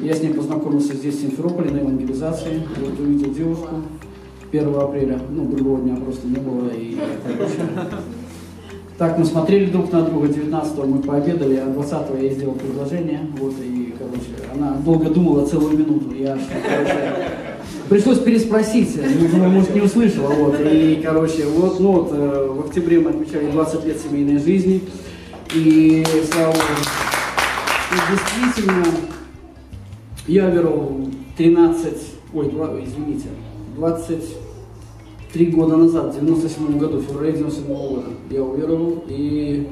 Я 0.00 0.14
с 0.14 0.22
ней 0.22 0.34
познакомился 0.34 0.94
здесь, 0.94 1.16
в 1.16 1.20
Симферополе, 1.22 1.70
на 1.70 1.78
евангелизации. 1.78 2.62
Вот 2.80 3.00
увидел 3.00 3.32
девушку 3.32 3.68
1 4.52 4.74
апреля. 4.74 5.18
Ну, 5.30 5.46
другого 5.46 5.80
дня 5.80 5.96
просто 5.96 6.26
не 6.26 6.38
было. 6.38 6.68
И, 6.68 6.98
так, 8.98 9.18
мы 9.18 9.24
смотрели 9.24 9.70
друг 9.70 9.90
на 9.92 10.02
друга, 10.02 10.28
19-го 10.28 10.86
мы 10.86 10.98
пообедали, 11.02 11.56
а 11.56 11.68
20-го 11.68 12.16
я 12.22 12.30
сделал 12.30 12.54
предложение. 12.54 13.20
Вот, 13.38 13.54
и, 13.62 13.94
короче, 13.98 14.52
она 14.54 14.76
долго 14.84 15.08
думала 15.08 15.46
целую 15.46 15.78
минуту. 15.78 16.14
Я, 16.14 16.38
короче, 16.68 17.14
пришлось 17.88 18.18
переспросить, 18.18 18.98
думаю, 19.32 19.50
может, 19.50 19.74
не 19.74 19.80
услышала. 19.80 20.28
Вот, 20.28 20.56
и, 20.60 21.00
короче, 21.02 21.46
вот, 21.46 21.80
ну, 21.80 21.92
вот, 21.92 22.10
э, 22.12 22.48
в 22.54 22.66
октябре 22.66 23.00
мы 23.00 23.10
отмечали 23.10 23.50
20 23.50 23.84
лет 23.86 23.98
семейной 23.98 24.38
жизни. 24.38 24.82
И, 25.54 26.04
слава 26.30 26.52
Богу, 26.52 26.62
и 27.92 28.12
действительно, 28.12 28.84
я 30.26 30.50
веровал 30.50 31.06
13, 31.36 31.94
ой, 32.34 32.50
2, 32.50 32.84
извините, 32.84 33.28
23 33.76 35.46
года 35.46 35.76
назад, 35.76 36.14
в 36.14 36.20
97 36.20 36.78
году, 36.78 36.98
в 36.98 37.04
феврале 37.04 37.32
97 37.32 37.66
года, 37.66 38.06
я 38.30 38.42
уверовал, 38.42 39.04
и 39.08 39.68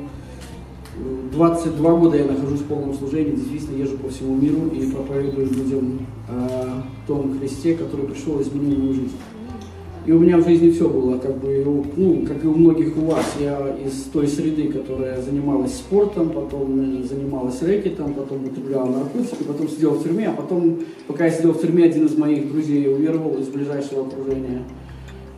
22 1.33 1.97
года 1.97 2.17
я 2.17 2.27
нахожусь 2.27 2.61
в 2.61 2.67
полном 2.67 2.95
служении, 2.95 3.33
действительно 3.33 3.79
езжу 3.79 3.99
по 3.99 4.09
всему 4.09 4.37
миру 4.37 4.69
и 4.69 4.91
проповедую 4.91 5.49
людям 5.51 6.07
о 6.29 6.83
том 7.07 7.39
Христе, 7.39 7.75
который 7.75 8.07
пришел 8.07 8.39
и 8.39 8.43
изменил 8.43 8.79
мою 8.79 8.95
жизнь. 8.95 9.13
И 10.07 10.13
у 10.13 10.19
меня 10.19 10.37
в 10.37 10.45
жизни 10.45 10.71
все 10.71 10.87
было, 10.87 11.17
как 11.17 11.39
бы, 11.39 11.65
ну, 11.97 12.27
как 12.27 12.45
и 12.45 12.47
у 12.47 12.55
многих 12.55 12.95
у 12.99 13.07
вас. 13.07 13.25
Я 13.41 13.75
из 13.87 14.03
той 14.13 14.29
среды, 14.29 14.69
которая 14.69 15.23
занималась 15.23 15.75
спортом, 15.75 16.29
потом 16.29 17.03
занималась 17.05 17.63
рэкетом, 17.63 18.13
потом 18.13 18.45
употребляла 18.45 18.91
наркотики, 18.91 19.45
потом 19.45 19.69
сидел 19.69 19.93
в 19.93 20.03
тюрьме, 20.03 20.29
а 20.29 20.33
потом, 20.33 20.81
пока 21.07 21.25
я 21.25 21.31
сидел 21.31 21.53
в 21.53 21.61
тюрьме, 21.61 21.85
один 21.85 22.05
из 22.05 22.19
моих 22.19 22.53
друзей 22.53 22.87
уверовал 22.93 23.39
из 23.39 23.49
ближайшего 23.49 24.07
окружения 24.07 24.63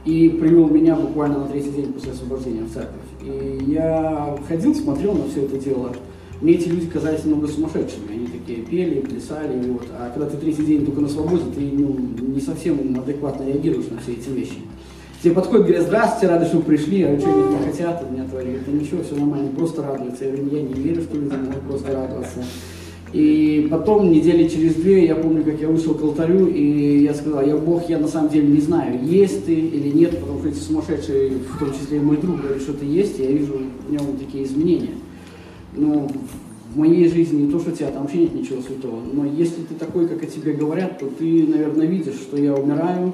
и 0.04 0.28
привел 0.28 0.68
меня 0.68 0.96
буквально 0.96 1.40
на 1.40 1.46
третий 1.46 1.70
день 1.70 1.92
после 1.92 2.12
освобождения 2.12 2.62
в 2.62 2.72
церковь. 2.72 3.02
И 3.22 3.64
я 3.68 4.36
ходил, 4.48 4.74
смотрел 4.74 5.14
на 5.14 5.28
все 5.28 5.42
это 5.42 5.58
дело. 5.58 5.92
Мне 6.40 6.54
эти 6.54 6.68
люди 6.68 6.86
казались 6.86 7.24
немного 7.24 7.48
сумасшедшими. 7.48 8.12
Они 8.12 8.26
такие 8.26 8.58
пели, 8.58 9.00
плясали. 9.00 9.58
Вот. 9.70 9.86
А 9.98 10.10
когда 10.10 10.28
ты 10.28 10.36
третий 10.36 10.64
день 10.64 10.84
только 10.84 11.00
на 11.00 11.08
свободе, 11.08 11.44
ты 11.54 11.60
ну, 11.60 11.96
не 12.20 12.40
совсем 12.40 12.98
адекватно 12.98 13.44
реагируешь 13.44 13.88
на 13.90 13.98
все 14.00 14.12
эти 14.12 14.28
вещи. 14.28 14.58
Тебе 15.22 15.32
подходят, 15.34 15.66
говорят, 15.66 15.86
здравствуйте, 15.86 16.28
рады, 16.28 16.46
что 16.46 16.58
вы 16.58 16.62
пришли, 16.64 17.02
а 17.02 17.18
что, 17.18 17.28
не 17.28 17.64
хотят 17.64 18.02
от 18.02 18.10
меня 18.10 18.24
творить? 18.28 18.66
Да 18.66 18.72
ничего, 18.72 19.02
все 19.02 19.16
нормально, 19.16 19.50
просто 19.56 19.82
радуются. 19.82 20.26
Я 20.26 20.32
говорю, 20.32 20.56
я 20.56 20.62
не 20.62 20.74
верю, 20.74 21.02
что 21.02 21.16
люди 21.16 21.34
могут 21.34 21.62
просто 21.62 21.92
радоваться. 21.92 22.44
И 23.12 23.66
потом, 23.70 24.12
недели 24.12 24.46
через 24.46 24.74
две, 24.74 25.06
я 25.06 25.14
помню, 25.14 25.42
как 25.42 25.58
я 25.58 25.68
вышел 25.68 25.94
к 25.94 26.02
алтарю, 26.02 26.48
и 26.48 27.02
я 27.02 27.14
сказал, 27.14 27.40
я 27.46 27.56
Бог, 27.56 27.88
я 27.88 27.98
на 27.98 28.08
самом 28.08 28.28
деле 28.28 28.48
не 28.48 28.60
знаю, 28.60 29.02
есть 29.02 29.46
ты 29.46 29.54
или 29.54 29.88
нет, 29.88 30.20
потому 30.20 30.40
что 30.40 30.48
эти 30.48 30.58
сумасшедшие, 30.58 31.30
в 31.30 31.58
том 31.58 31.72
числе 31.72 31.96
и 31.96 32.00
мой 32.00 32.18
друг, 32.18 32.42
говорит, 32.42 32.60
что 32.60 32.74
ты 32.74 32.84
есть, 32.84 33.18
и 33.18 33.22
я 33.22 33.30
вижу 33.30 33.58
в 33.88 33.90
нем 33.90 34.18
такие 34.18 34.44
изменения 34.44 34.90
ну, 35.76 36.08
в 36.74 36.78
моей 36.78 37.08
жизни 37.08 37.42
не 37.42 37.52
то, 37.52 37.60
что 37.60 37.72
тебя 37.72 37.90
там 37.90 38.02
вообще 38.02 38.18
нет 38.18 38.34
ничего 38.34 38.60
святого, 38.60 39.00
но 39.12 39.24
если 39.24 39.62
ты 39.62 39.74
такой, 39.74 40.08
как 40.08 40.22
о 40.22 40.26
тебе 40.26 40.52
говорят, 40.52 40.98
то 40.98 41.06
ты, 41.06 41.46
наверное, 41.46 41.86
видишь, 41.86 42.16
что 42.16 42.36
я 42.36 42.54
умираю, 42.54 43.12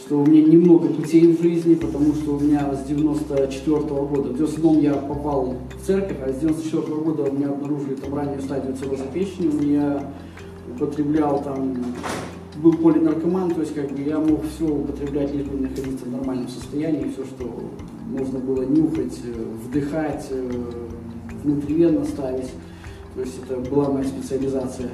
что 0.00 0.20
у 0.20 0.26
меня 0.26 0.42
немного 0.42 0.88
путей 0.88 1.36
в 1.36 1.40
жизни, 1.40 1.74
потому 1.74 2.14
что 2.14 2.36
у 2.36 2.40
меня 2.40 2.74
с 2.74 2.86
94 2.88 3.76
-го 3.76 4.08
года, 4.08 4.30
в 4.30 4.36
97 4.36 4.80
я 4.80 4.94
попал 4.94 5.54
в 5.80 5.86
церковь, 5.86 6.16
а 6.24 6.32
с 6.32 6.36
94 6.40 6.82
-го 6.82 7.04
года 7.04 7.30
у 7.30 7.32
меня 7.32 7.50
обнаружили 7.50 7.94
там 7.94 8.14
раннюю 8.14 8.40
стадию 8.40 8.74
цирроза 8.76 9.04
печени, 9.12 9.72
я 9.72 10.12
употреблял 10.74 11.42
там, 11.42 11.76
был 12.56 12.72
полинаркоман, 12.72 13.50
то 13.52 13.60
есть 13.60 13.74
как 13.74 13.90
бы 13.92 14.02
я 14.02 14.18
мог 14.18 14.40
все 14.54 14.66
употреблять, 14.66 15.34
лишь 15.34 15.46
бы 15.46 15.60
находиться 15.60 16.04
в 16.04 16.10
нормальном 16.10 16.48
состоянии, 16.48 17.12
все, 17.12 17.24
что 17.24 17.48
можно 18.08 18.38
было 18.38 18.62
нюхать, 18.62 19.18
э, 19.24 19.44
вдыхать, 19.64 20.26
э, 20.30 20.72
внутривенно 21.42 22.04
ставить. 22.04 22.50
То 23.14 23.20
есть 23.20 23.38
это 23.42 23.56
была 23.70 23.90
моя 23.90 24.04
специализация. 24.04 24.90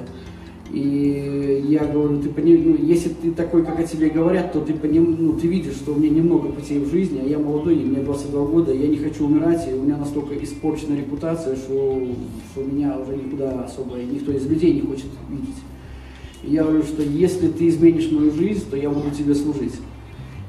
И 0.71 1.63
я 1.69 1.85
говорю, 1.85 2.21
ты 2.21 2.29
поним, 2.29 2.71
ну, 2.71 2.77
если 2.77 3.09
ты 3.09 3.31
такой, 3.31 3.63
как 3.63 3.79
о 3.79 3.83
тебе 3.83 4.09
говорят, 4.09 4.51
то 4.51 4.59
ты, 4.59 4.73
поним, 4.73 5.15
ну, 5.17 5.33
ты 5.33 5.47
видишь, 5.47 5.75
что 5.75 5.93
у 5.93 5.95
меня 5.97 6.09
немного 6.09 6.49
путей 6.49 6.79
в 6.79 6.91
жизни, 6.91 7.21
а 7.23 7.27
я 7.27 7.39
молодой, 7.39 7.75
мне 7.75 8.01
22 8.01 8.45
года, 8.47 8.73
я 8.73 8.87
не 8.87 8.97
хочу 8.97 9.25
умирать, 9.25 9.65
и 9.69 9.73
у 9.73 9.83
меня 9.83 9.95
настолько 9.95 10.35
испорчена 10.43 10.97
репутация, 10.97 11.55
что, 11.55 12.05
что 12.51 12.63
меня 12.63 12.97
уже 12.99 13.15
никуда 13.15 13.63
особо 13.63 13.95
никто 13.95 14.33
из 14.33 14.45
людей 14.45 14.73
не 14.73 14.81
хочет 14.81 15.05
видеть. 15.29 15.55
И 16.43 16.51
я 16.51 16.63
говорю, 16.63 16.83
что 16.83 17.01
если 17.01 17.47
ты 17.47 17.69
изменишь 17.69 18.11
мою 18.11 18.31
жизнь, 18.33 18.65
то 18.69 18.75
я 18.75 18.89
буду 18.89 19.09
тебе 19.11 19.35
служить. 19.35 19.75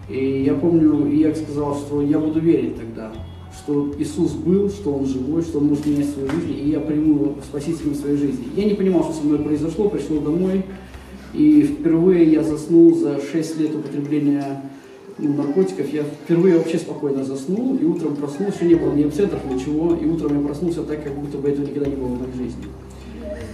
И 0.08 0.42
я 0.42 0.54
помню, 0.54 1.06
я 1.12 1.32
сказал, 1.32 1.76
что 1.76 2.03
я 2.03 2.19
буду 2.19 2.41
верить 2.41 2.76
тогда 2.76 3.12
что 3.58 3.92
Иисус 3.98 4.32
был, 4.32 4.69
что 4.70 4.94
Он 4.94 5.06
живой, 5.06 5.42
что 5.42 5.58
Он 5.58 5.66
может 5.66 5.86
менять 5.86 6.08
свою 6.08 6.30
жизнь, 6.30 6.58
и 6.64 6.70
я 6.70 6.80
приму 6.80 7.14
Его 7.14 7.34
спасителем 7.42 7.94
своей 7.94 8.16
жизни. 8.16 8.46
Я 8.56 8.64
не 8.64 8.74
понимал, 8.74 9.04
что 9.04 9.14
со 9.14 9.22
мной 9.22 9.38
произошло, 9.38 9.88
пришел 9.88 10.20
домой, 10.20 10.64
и 11.34 11.62
впервые 11.62 12.30
я 12.30 12.42
заснул 12.42 12.94
за 12.94 13.20
6 13.20 13.60
лет 13.60 13.74
употребления 13.74 14.62
ну, 15.19 15.34
наркотиков. 15.34 15.92
Я 15.92 16.04
впервые 16.04 16.58
вообще 16.58 16.78
спокойно 16.78 17.24
заснул, 17.24 17.76
и 17.76 17.84
утром 17.84 18.16
проснулся, 18.16 18.64
не 18.64 18.74
было 18.74 18.92
ни 18.94 19.02
абсентов, 19.02 19.41
ничего, 19.50 19.94
и 19.94 20.06
утром 20.06 20.40
я 20.40 20.46
проснулся 20.46 20.82
так, 20.82 21.02
как 21.04 21.14
будто 21.14 21.38
бы 21.38 21.48
этого 21.48 21.66
никогда 21.66 21.90
не 21.90 21.96
было 21.96 22.06
в 22.06 22.20
моей 22.20 22.32
жизни. 22.32 22.64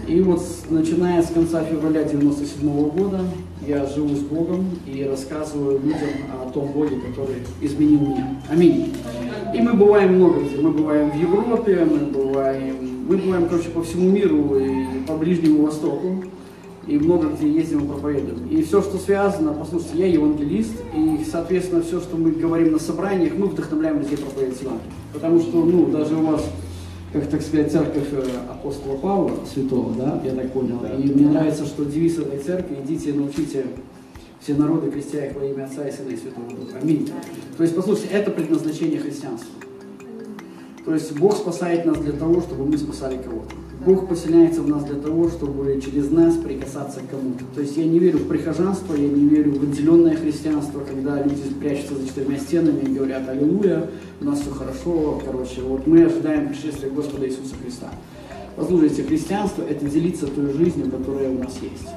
И 0.07 0.21
вот 0.21 0.43
начиная 0.69 1.23
с 1.23 1.31
конца 1.31 1.65
февраля 1.65 2.05
97 2.05 2.69
-го 2.69 2.91
года 2.93 3.21
я 3.67 3.87
живу 3.87 4.15
с 4.15 4.21
Богом 4.21 4.67
и 4.87 5.03
рассказываю 5.05 5.81
людям 5.81 6.11
о 6.43 6.51
том 6.51 6.73
Боге, 6.73 6.97
который 6.97 7.37
изменил 7.63 8.01
меня. 8.01 8.37
Аминь. 8.51 8.93
И 9.55 9.61
мы 9.61 9.73
бываем 9.73 10.17
много 10.17 10.41
где. 10.41 10.57
Мы 10.61 10.73
бываем 10.73 11.11
в 11.11 11.15
Европе, 11.15 11.87
мы 11.91 11.99
бываем, 12.07 12.77
мы 13.09 13.17
бываем, 13.17 13.49
короче, 13.49 13.71
по 13.71 13.83
всему 13.83 14.11
миру 14.11 14.59
и 14.59 15.07
по 15.07 15.17
Ближнему 15.17 15.63
Востоку. 15.63 16.25
И 16.87 16.99
много 16.99 17.29
где 17.29 17.51
ездим 17.51 17.85
и 17.85 17.89
проповедуем. 17.89 18.47
И 18.51 18.63
все, 18.63 18.83
что 18.83 18.99
связано, 18.99 19.55
послушайте, 19.55 19.97
я 20.01 20.07
евангелист, 20.07 20.75
и, 20.95 21.25
соответственно, 21.25 21.83
все, 21.83 21.99
что 21.99 22.19
мы 22.19 22.33
говорим 22.33 22.73
на 22.73 22.79
собраниях, 22.79 23.33
мы 23.39 23.47
вдохновляем 23.47 24.01
людей 24.01 24.19
проповедовать. 24.19 24.83
Потому 25.15 25.41
что, 25.41 25.65
ну, 25.65 25.87
даже 25.87 26.15
у 26.15 26.27
вас 26.27 26.45
как 27.15 27.29
так 27.29 27.43
сказать, 27.43 27.71
церковь 27.71 28.09
э, 28.11 28.25
апостола 28.51 28.97
Павла, 28.97 29.31
святого, 29.47 29.95
да, 29.95 30.21
я 30.25 30.33
так 30.35 30.51
понял. 30.51 30.81
Да. 30.83 30.97
И 30.97 31.05
мне 31.05 31.29
нравится, 31.29 31.65
что 31.65 31.85
девиз 31.85 32.19
этой 32.19 32.41
церкви, 32.41 32.79
идите 32.85 33.13
научите 33.13 33.67
все 34.41 34.55
народы, 34.55 34.91
крестя 34.91 35.25
их 35.25 35.37
во 35.37 35.45
имя 35.45 35.65
Отца 35.67 35.87
и 35.87 35.93
Сына 35.93 36.11
и 36.11 36.17
Святого 36.17 36.51
Духа. 36.51 36.79
Аминь. 36.83 37.09
То 37.57 37.63
есть, 37.63 37.77
послушайте, 37.77 38.09
это 38.15 38.33
предназначение 38.33 38.99
христианства. 38.99 39.49
То 40.85 40.93
есть 40.93 41.19
Бог 41.19 41.35
спасает 41.37 41.87
нас 41.87 41.97
для 41.99 42.13
того, 42.13 42.43
чтобы 42.43 42.67
мы 42.67 42.77
спасали 42.77 43.17
кого-то. 43.17 43.55
Бог 43.87 44.09
поселяется 44.09 44.63
в 44.63 44.69
нас 44.69 44.85
для 44.85 44.97
того, 44.97 45.29
чтобы 45.29 45.81
через 45.83 46.11
нас 46.11 46.37
прикасаться 46.37 47.01
к 47.01 47.11
кому-то. 47.11 47.45
То 47.55 47.61
есть 47.61 47.77
я 47.77 47.85
не 47.85 47.99
верю 47.99 48.19
в 48.19 48.29
прихожанство, 48.29 48.95
я 48.95 49.09
не 49.09 49.29
верю 49.29 49.59
в 49.59 49.63
отделенное 49.63 50.17
христианство, 50.17 50.81
когда 50.81 51.23
люди 51.23 51.43
прячутся 51.61 51.97
за 51.97 52.07
четырьмя 52.07 52.39
стенами 52.39 52.81
и 52.83 52.95
говорят 52.95 53.29
«Аллилуйя, 53.29 53.91
у 54.21 54.25
нас 54.25 54.41
все 54.41 54.51
хорошо». 54.51 55.21
Короче, 55.25 55.61
вот 55.63 55.87
мы 55.87 56.05
ожидаем 56.05 56.49
пришествия 56.49 56.91
Господа 56.91 57.27
Иисуса 57.27 57.55
Христа. 57.63 57.91
Послушайте, 58.57 59.03
христианство– 59.03 59.63
это 59.69 59.85
делиться 59.87 60.27
той 60.27 60.53
жизнью, 60.53 60.91
которая 60.91 61.31
у 61.31 61.39
нас 61.39 61.59
есть. 61.61 61.89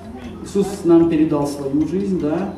Иисус 0.44 0.68
нам 0.86 1.10
передал 1.10 1.46
свою 1.48 1.88
жизнь, 1.88 2.20
да, 2.20 2.56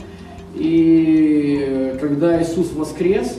и 0.55 1.97
когда 1.99 2.41
Иисус 2.41 2.71
воскрес, 2.73 3.37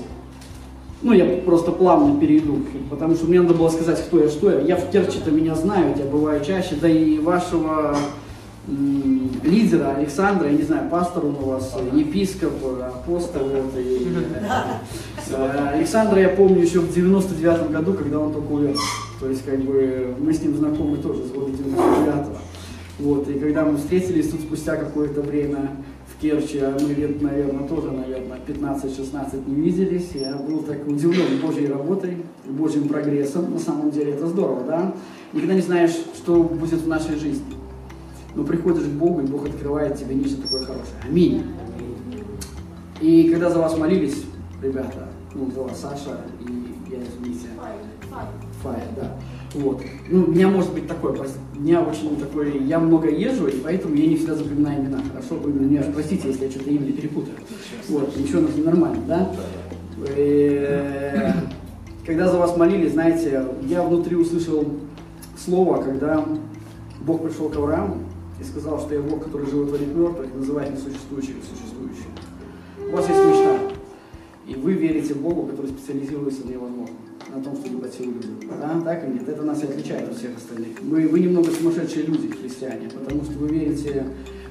ну, 1.02 1.12
я 1.12 1.24
просто 1.42 1.72
плавно 1.72 2.20
перейду, 2.20 2.58
потому 2.90 3.14
что 3.14 3.26
мне 3.26 3.40
надо 3.40 3.54
было 3.54 3.68
сказать, 3.68 4.04
кто 4.06 4.20
я, 4.20 4.28
что 4.28 4.50
я. 4.50 4.60
Я 4.60 4.76
в 4.76 4.90
Керчи-то 4.90 5.30
меня 5.30 5.54
знают, 5.54 5.98
я 5.98 6.04
бываю 6.04 6.44
чаще, 6.44 6.76
да 6.80 6.88
и 6.88 7.18
вашего 7.18 7.96
лидера 8.68 9.94
Александра, 9.96 10.48
я 10.48 10.56
не 10.56 10.62
знаю, 10.62 10.90
пастор 10.90 11.24
он 11.24 11.36
у 11.36 11.46
вас, 11.46 11.74
епископ, 11.92 12.52
апостол. 12.82 13.42
Вот, 13.48 13.76
и, 13.78 14.08
э, 15.30 15.68
Александра 15.74 16.20
я 16.20 16.28
помню 16.28 16.62
еще 16.62 16.80
в 16.80 16.92
99 16.92 17.70
году, 17.70 17.94
когда 17.94 18.18
он 18.18 18.32
только 18.32 18.52
увез. 18.52 18.76
То 19.18 19.28
есть, 19.28 19.44
как 19.44 19.58
бы, 19.60 20.14
мы 20.18 20.32
с 20.32 20.42
ним 20.42 20.56
знакомы 20.56 20.98
тоже 20.98 21.24
с 21.24 21.30
года 21.30 21.50
99-го. 21.50 22.36
Вот, 23.00 23.28
и 23.28 23.38
когда 23.38 23.64
мы 23.64 23.78
встретились 23.78 24.30
тут 24.30 24.40
спустя 24.40 24.76
какое-то 24.76 25.22
время, 25.22 25.70
Керчи, 26.20 26.58
а 26.58 26.76
мы 26.78 26.92
лет, 26.92 27.22
наверное, 27.22 27.66
тоже, 27.66 27.90
наверное, 27.90 28.38
15-16 28.46 29.48
не 29.48 29.54
виделись. 29.54 30.10
Я 30.14 30.36
был 30.36 30.62
так 30.62 30.86
удивлен 30.86 31.40
Божьей 31.40 31.68
работой, 31.68 32.18
Божьим 32.44 32.88
прогрессом. 32.88 33.52
На 33.52 33.58
самом 33.58 33.90
деле 33.90 34.12
это 34.12 34.26
здорово, 34.26 34.64
да? 34.64 34.94
Никогда 35.32 35.54
не 35.54 35.62
знаешь, 35.62 35.96
что 36.16 36.42
будет 36.42 36.80
в 36.80 36.88
нашей 36.88 37.16
жизни. 37.16 37.54
Но 38.34 38.44
приходишь 38.44 38.84
к 38.84 38.88
Богу, 38.88 39.20
и 39.20 39.26
Бог 39.26 39.46
открывает 39.46 39.96
тебе 39.96 40.14
нечто 40.14 40.42
такое 40.42 40.60
хорошее. 40.60 40.94
Аминь. 41.08 41.42
И 43.00 43.30
когда 43.30 43.50
за 43.50 43.58
вас 43.58 43.78
молились, 43.78 44.24
ребята, 44.62 45.08
ну, 45.34 45.50
за 45.50 45.62
вас 45.62 45.80
Саша 45.80 46.20
и 46.40 46.92
я, 46.92 46.98
извините, 46.98 47.46
Фая, 48.62 48.84
да. 48.94 49.16
Вот. 49.54 49.82
Ну, 50.08 50.24
у 50.24 50.30
меня 50.30 50.48
может 50.48 50.72
быть 50.72 50.86
такое, 50.86 51.12
у 51.12 51.60
меня 51.60 51.82
очень 51.82 52.16
такой, 52.18 52.62
я 52.64 52.78
много 52.78 53.10
езжу, 53.10 53.48
и 53.48 53.60
поэтому 53.60 53.94
я 53.96 54.06
не 54.06 54.16
всегда 54.16 54.36
запоминаю 54.36 54.82
имена. 54.82 55.00
Хорошо, 55.10 55.34
вы 55.36 55.52
меня 55.52 55.82
простите, 55.92 56.28
если 56.28 56.44
я 56.44 56.50
что-то 56.50 56.70
имя 56.70 56.92
перепутаю. 56.92 57.34
Вот, 57.88 58.16
ничего, 58.16 58.42
нас 58.42 58.56
нормально, 58.56 59.02
да? 59.08 59.32
Э, 60.16 61.32
когда 62.06 62.30
за 62.30 62.38
вас 62.38 62.56
молились, 62.56 62.92
знаете, 62.92 63.44
я 63.66 63.82
внутри 63.82 64.16
услышал 64.16 64.64
слово, 65.36 65.82
когда 65.82 66.24
Бог 67.00 67.22
пришел 67.22 67.48
к 67.48 67.56
Аврааму 67.56 67.98
и 68.40 68.44
сказал, 68.44 68.80
что 68.80 68.94
я 68.94 69.00
Бог, 69.00 69.24
который 69.24 69.50
животворит 69.50 69.94
мертвых, 69.94 70.34
называет 70.34 70.72
несуществующих 70.72 71.36
существующим. 71.42 72.10
У 72.88 72.96
вас 72.96 73.08
есть 73.08 73.20
мечта, 73.20 73.69
и 74.50 74.54
вы 74.56 74.72
верите 74.72 75.14
в 75.14 75.22
Богу, 75.22 75.46
который 75.46 75.68
специализируется 75.68 76.44
на 76.44 76.50
невозможном 76.50 76.96
на 77.32 77.40
том, 77.40 77.54
что 77.54 77.68
любят 77.68 77.94
силу 77.94 78.12
людей. 78.14 78.50
Да? 78.60 78.80
Так 78.84 79.04
или 79.04 79.12
нет? 79.14 79.28
Это 79.28 79.42
нас 79.42 79.62
и 79.62 79.66
отличает 79.66 80.08
от 80.08 80.16
всех 80.16 80.36
остальных. 80.36 80.82
Мы, 80.82 81.06
вы 81.06 81.20
немного 81.20 81.50
сумасшедшие 81.52 82.06
люди, 82.06 82.28
христиане, 82.28 82.88
потому 82.88 83.22
что 83.22 83.38
вы 83.38 83.48
верите 83.48 84.06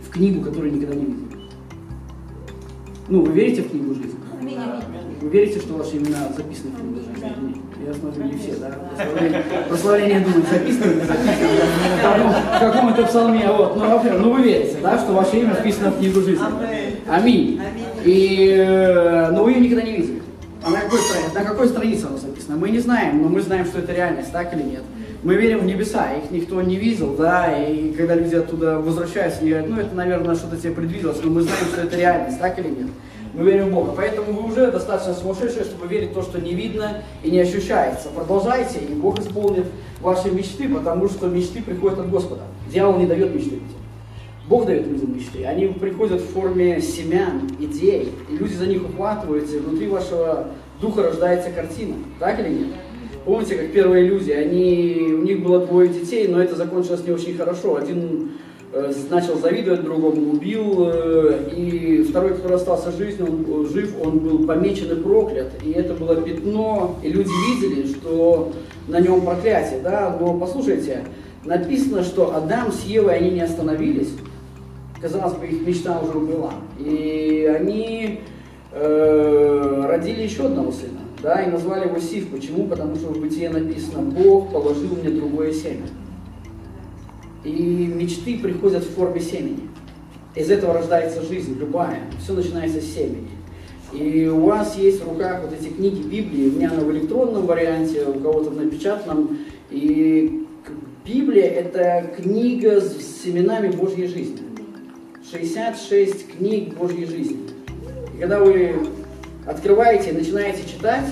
в 0.08 0.10
книгу, 0.10 0.42
которую 0.42 0.74
никогда 0.74 0.96
не 0.96 1.06
видели. 1.06 1.40
Ну, 3.10 3.26
вы 3.26 3.34
верите 3.34 3.64
в 3.64 3.70
книгу 3.72 3.94
жизни? 3.94 4.12
Вы 5.22 5.30
верите, 5.30 5.60
что 5.60 5.74
ваши 5.74 5.98
имена 5.98 6.32
записаны 6.36 6.72
в 6.72 6.80
книгу 6.80 7.00
жизни? 7.00 7.62
Я 7.86 7.94
смотрю, 7.94 8.24
не 8.24 8.38
все, 8.38 8.56
да? 8.56 8.70
Прославление, 8.96 9.44
прославление 9.68 10.20
думаю, 10.22 10.44
записано 10.50 10.92
или 10.92 11.00
записано? 11.00 12.44
В 12.56 12.60
каком-то 12.60 13.06
псалме, 13.06 13.52
вот. 13.52 13.76
Ну, 13.76 14.20
ну, 14.20 14.34
вы 14.34 14.44
верите, 14.44 14.78
да, 14.82 14.98
что 14.98 15.12
ваше 15.12 15.42
имя 15.42 15.56
вписано 15.56 15.92
в 15.92 15.98
книгу 15.98 16.22
жизни? 16.22 16.46
Аминь. 17.08 17.60
И, 18.06 18.54
э, 18.58 19.32
но 19.32 19.44
вы 19.44 19.52
ее 19.52 19.60
никогда 19.60 19.84
не 19.84 19.98
видели. 19.98 20.22
А 20.64 20.70
на 20.70 20.82
какой 20.82 21.00
странице? 21.00 21.34
На 21.34 21.44
какой 21.44 21.68
странице 21.68 22.06
оно 22.06 22.18
записано? 22.18 22.58
Мы 22.58 22.70
не 22.70 22.80
знаем, 22.80 23.22
но 23.22 23.30
мы 23.30 23.42
знаем, 23.42 23.66
что 23.66 23.80
это 23.80 23.94
реальность, 23.94 24.32
так 24.32 24.54
или 24.54 24.64
нет. 24.64 24.84
Мы 25.24 25.36
верим 25.36 25.60
в 25.60 25.66
небеса, 25.66 26.14
их 26.14 26.32
никто 26.32 26.62
не 26.62 26.78
видел, 26.78 27.16
да, 27.16 27.54
и 27.58 27.92
когда 27.92 28.16
люди 28.16 28.36
оттуда 28.36 28.80
возвращаются, 28.80 29.42
они 29.42 29.50
говорят, 29.50 29.70
ну 29.70 29.78
это, 29.78 29.96
наверное, 29.96 30.36
что-то 30.36 30.56
тебе 30.56 30.72
предвиделось, 30.72 31.20
но 31.22 31.30
мы 31.30 31.42
знаем, 31.42 31.66
что 31.74 31.82
это 31.82 31.98
реальность, 31.98 32.40
так 32.40 32.58
или 32.58 32.70
нет. 32.70 32.88
Мы 33.34 33.44
верим 33.44 33.70
в 33.70 33.74
Бога. 33.74 33.94
Поэтому 33.96 34.34
вы 34.34 34.52
уже 34.52 34.72
достаточно 34.72 35.14
сумасшедшие, 35.14 35.64
чтобы 35.64 35.88
верить 35.88 36.12
в 36.12 36.14
то, 36.14 36.24
что 36.24 36.40
не 36.40 36.54
видно 36.54 37.04
и 37.24 37.30
не 37.30 37.40
ощущается. 37.40 38.10
Продолжайте, 38.10 38.80
и 38.80 38.94
Бог 38.94 39.20
исполнит 39.20 39.66
ваши 40.02 40.32
мечты, 40.32 40.68
потому 40.68 41.10
что 41.10 41.28
мечты 41.28 41.62
приходят 41.62 42.00
от 42.00 42.10
Господа. 42.10 42.44
Дьявол 42.72 42.98
не 42.98 43.06
дает 43.06 43.34
мечты. 43.34 43.60
Бог 44.50 44.66
дает 44.66 44.88
людям 44.88 45.16
мечты. 45.16 45.46
Они 45.46 45.68
приходят 45.68 46.20
в 46.20 46.34
форме 46.34 46.82
семян, 46.82 47.42
идей, 47.60 48.12
и 48.30 48.36
люди 48.36 48.54
за 48.54 48.66
них 48.66 48.84
ухватываются, 48.84 49.58
и 49.58 49.60
внутри 49.60 49.88
вашего 49.88 50.48
духа 50.82 51.04
рождается 51.04 51.52
картина. 51.52 51.94
Так 52.20 52.40
или 52.40 52.50
нет? 52.50 52.68
Помните, 53.26 53.56
как 53.56 53.72
первые 53.72 54.08
люди, 54.08 54.32
они, 54.32 55.14
у 55.14 55.22
них 55.22 55.44
было 55.44 55.64
двое 55.64 55.88
детей, 55.88 56.28
но 56.28 56.42
это 56.42 56.56
закончилось 56.56 57.04
не 57.06 57.14
очень 57.14 57.38
хорошо. 57.38 57.76
Один 57.76 58.32
э, 58.74 58.92
начал 59.12 59.38
завидовать 59.38 59.84
другому, 59.84 60.32
убил, 60.32 60.88
э, 60.88 61.52
и 61.56 62.02
второй, 62.10 62.34
который 62.34 62.56
остался 62.56 62.92
жизнь, 62.92 63.22
он, 63.22 63.68
жив, 63.68 63.94
он 64.04 64.18
был 64.18 64.48
помечен 64.48 64.92
и 64.92 65.00
проклят. 65.00 65.52
И 65.64 65.74
это 65.74 65.94
было 65.94 66.16
пятно, 66.16 66.96
и 67.04 67.10
люди 67.10 67.30
видели, 67.52 67.86
что 67.86 68.52
на 68.88 69.00
нем 69.00 69.22
проклятие. 69.22 69.82
Да? 69.84 70.18
Но 70.20 70.40
послушайте, 70.40 71.04
написано, 71.46 72.04
что 72.04 72.36
Адам 72.36 72.72
с 72.72 72.84
Евой, 72.86 73.16
они 73.16 73.30
не 73.30 73.42
остановились, 73.42 74.10
казалось 75.02 75.36
бы, 75.36 75.48
их 75.48 75.66
мечта 75.66 76.00
уже 76.00 76.20
была. 76.20 76.54
И 76.78 77.52
они 77.58 78.22
э, 78.72 79.86
родили 79.88 80.24
еще 80.24 80.46
одного 80.46 80.72
сына, 80.72 81.00
да, 81.22 81.42
и 81.44 81.50
назвали 81.50 81.88
его 81.88 82.00
Сив. 82.00 82.30
Почему? 82.30 82.68
Потому 82.68 82.96
что 82.96 83.08
в 83.08 83.20
Бытие 83.20 83.50
написано, 83.50 84.02
Бог 84.02 84.52
положил 84.52 84.96
мне 84.96 85.10
другое 85.10 85.54
семя. 85.54 85.88
И 87.44 87.52
мечты 87.96 88.38
приходят 88.40 88.84
в 88.84 88.94
форме 88.96 89.22
семени. 89.22 89.70
Из 90.36 90.52
этого 90.52 90.74
рождается 90.74 91.22
жизнь, 91.24 91.58
любая. 91.58 92.02
Все 92.22 92.34
начинается 92.34 92.82
с 92.82 92.86
семени. 92.86 93.30
И 93.92 94.28
у 94.28 94.42
вас 94.42 94.78
есть 94.78 95.04
в 95.04 95.10
руках 95.10 95.42
вот 95.42 95.52
эти 95.52 95.70
книги 95.72 96.04
Библии, 96.04 96.50
у 96.50 96.52
меня 96.52 96.70
она 96.72 96.82
в 96.82 96.92
электронном 96.92 97.48
варианте, 97.48 98.06
у 98.06 98.20
кого-то 98.20 98.52
в 98.52 98.58
напечатанном. 98.58 99.40
И 99.72 100.46
Библия– 101.04 101.46
это 101.46 102.14
книга 102.16 102.80
с 102.80 103.24
семенами 103.24 103.72
Божьей 103.72 104.06
жизни. 104.06 104.49
66 105.32 106.38
книг 106.38 106.76
Божьей 106.76 107.06
жизни. 107.06 107.38
И 108.16 108.20
когда 108.20 108.40
вы 108.40 108.88
открываете 109.46 110.12
начинаете 110.12 110.68
читать, 110.68 111.06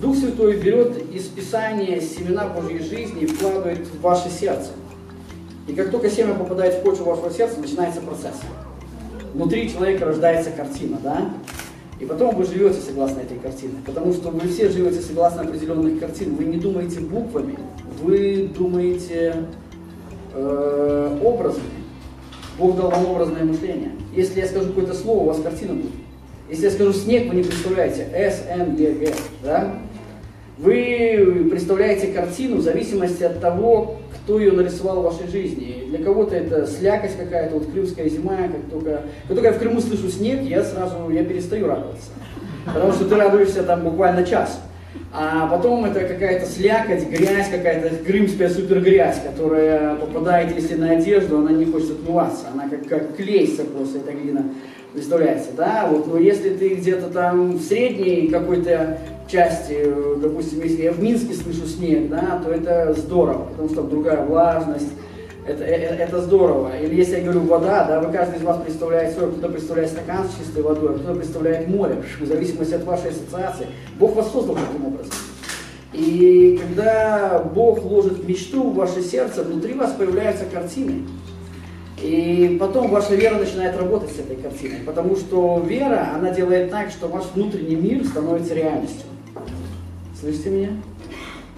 Дух 0.00 0.14
Святой 0.16 0.58
берет 0.58 1.10
из 1.10 1.24
Писания 1.24 2.00
семена 2.00 2.48
Божьей 2.48 2.80
жизни 2.80 3.22
и 3.22 3.26
вкладывает 3.26 3.86
в 3.86 4.00
ваше 4.02 4.28
сердце. 4.28 4.72
И 5.66 5.72
как 5.72 5.90
только 5.90 6.10
семя 6.10 6.34
попадает 6.34 6.74
в 6.74 6.82
почву 6.82 7.06
вашего 7.06 7.30
сердца, 7.30 7.58
начинается 7.58 8.02
процесс. 8.02 8.36
Внутри 9.32 9.70
человека 9.70 10.04
рождается 10.04 10.50
картина, 10.50 10.98
да? 11.02 11.30
И 11.98 12.04
потом 12.04 12.36
вы 12.36 12.44
живете 12.44 12.78
согласно 12.80 13.20
этой 13.20 13.38
картине. 13.38 13.74
Потому 13.86 14.12
что 14.12 14.28
вы 14.28 14.48
все 14.48 14.68
живете 14.68 15.00
согласно 15.00 15.42
определенных 15.42 15.98
картин. 15.98 16.36
Вы 16.36 16.44
не 16.44 16.58
думаете 16.58 17.00
буквами, 17.00 17.58
вы 18.02 18.50
думаете 18.54 19.46
э, 20.34 21.18
образами. 21.24 21.75
Бог 22.58 22.76
дал 22.76 22.90
вам 22.90 23.06
образное 23.06 23.44
мышление. 23.44 23.92
Если 24.14 24.40
я 24.40 24.46
скажу 24.46 24.68
какое-то 24.68 24.94
слово, 24.94 25.22
у 25.22 25.26
вас 25.26 25.40
картина 25.40 25.74
будет. 25.74 25.92
Если 26.48 26.64
я 26.64 26.70
скажу 26.70 26.92
снег, 26.92 27.28
вы 27.28 27.36
не 27.36 27.42
представляете. 27.42 28.08
С, 28.12 28.44
Н, 28.48 28.76
Г, 28.76 28.92
Г. 28.92 29.12
Да? 29.42 29.74
Вы 30.58 31.48
представляете 31.50 32.08
картину 32.08 32.56
в 32.56 32.62
зависимости 32.62 33.22
от 33.24 33.40
того, 33.40 33.96
кто 34.14 34.40
ее 34.40 34.52
нарисовал 34.52 35.02
в 35.02 35.04
вашей 35.04 35.28
жизни. 35.28 35.84
Для 35.90 35.98
кого-то 36.02 36.34
это 36.34 36.66
слякость 36.66 37.18
какая-то, 37.18 37.58
вот 37.58 37.70
крымская 37.70 38.08
зима, 38.08 38.36
как 38.36 38.70
только, 38.70 39.02
как 39.28 39.36
только 39.36 39.48
я 39.48 39.52
в 39.52 39.58
Крыму 39.58 39.80
слышу 39.80 40.08
снег, 40.08 40.42
я 40.42 40.64
сразу, 40.64 41.10
я 41.10 41.24
перестаю 41.24 41.66
радоваться. 41.66 42.10
Потому 42.64 42.92
что 42.92 43.04
ты 43.04 43.16
радуешься 43.16 43.62
там 43.64 43.84
буквально 43.84 44.24
час. 44.24 44.60
А 45.12 45.46
потом 45.46 45.84
это 45.84 46.00
какая-то 46.00 46.46
слякоть, 46.46 47.08
грязь 47.08 47.48
какая-то, 47.48 48.04
крымская 48.04 48.48
супер 48.50 48.80
грязь, 48.80 49.20
которая 49.24 49.94
попадает, 49.96 50.54
если 50.54 50.74
на 50.74 50.90
одежду, 50.90 51.38
она 51.38 51.52
не 51.52 51.64
хочет 51.64 51.92
отмываться, 51.92 52.46
она 52.52 52.68
как, 52.68 52.86
как 52.86 53.16
клейся 53.16 53.64
просто, 53.64 53.98
эта 53.98 54.12
глина. 54.12 54.44
Представляется, 54.92 55.50
да, 55.56 55.88
вот, 55.90 56.06
но 56.06 56.18
если 56.18 56.50
ты 56.50 56.74
где-то 56.74 57.08
там 57.08 57.52
в 57.52 57.62
средней 57.62 58.28
какой-то 58.28 58.98
части, 59.28 59.86
допустим, 60.18 60.62
если 60.62 60.82
я 60.82 60.92
в 60.92 61.02
Минске 61.02 61.34
слышу 61.34 61.66
снег, 61.66 62.08
да, 62.08 62.40
то 62.44 62.50
это 62.50 62.94
здорово, 62.94 63.44
потому 63.50 63.68
что 63.68 63.82
другая 63.82 64.24
влажность, 64.24 64.88
это, 65.48 65.64
это, 65.64 65.94
это 65.94 66.20
здорово. 66.20 66.78
Или 66.78 66.96
если 66.96 67.16
я 67.16 67.22
говорю 67.22 67.42
вода, 67.42 67.84
да, 67.84 68.00
вы 68.00 68.12
каждый 68.12 68.38
из 68.38 68.42
вас 68.42 68.60
представляет 68.62 69.14
свой, 69.14 69.30
кто-то 69.30 69.48
представляет 69.48 69.90
стакан 69.90 70.28
с 70.28 70.38
чистой 70.38 70.62
водой, 70.62 70.98
кто-то 70.98 71.14
представляет 71.14 71.68
море, 71.68 72.02
в 72.20 72.26
зависимости 72.26 72.74
от 72.74 72.84
вашей 72.84 73.10
ассоциации. 73.10 73.66
Бог 73.98 74.16
вас 74.16 74.30
создал 74.32 74.56
таким 74.56 74.86
образом. 74.86 75.12
И 75.92 76.60
когда 76.60 77.38
Бог 77.54 77.84
ложит 77.84 78.26
мечту 78.26 78.70
в 78.70 78.74
ваше 78.74 79.02
сердце, 79.02 79.42
внутри 79.42 79.74
вас 79.74 79.92
появляются 79.92 80.44
картины. 80.44 81.02
И 82.02 82.58
потом 82.60 82.90
ваша 82.90 83.14
вера 83.14 83.36
начинает 83.36 83.76
работать 83.78 84.10
с 84.10 84.18
этой 84.18 84.36
картиной, 84.36 84.80
потому 84.84 85.16
что 85.16 85.64
вера, 85.66 86.10
она 86.14 86.30
делает 86.30 86.70
так, 86.70 86.90
что 86.90 87.08
ваш 87.08 87.24
внутренний 87.34 87.76
мир 87.76 88.04
становится 88.04 88.54
реальностью. 88.54 89.06
Слышите 90.20 90.50
меня? 90.50 90.70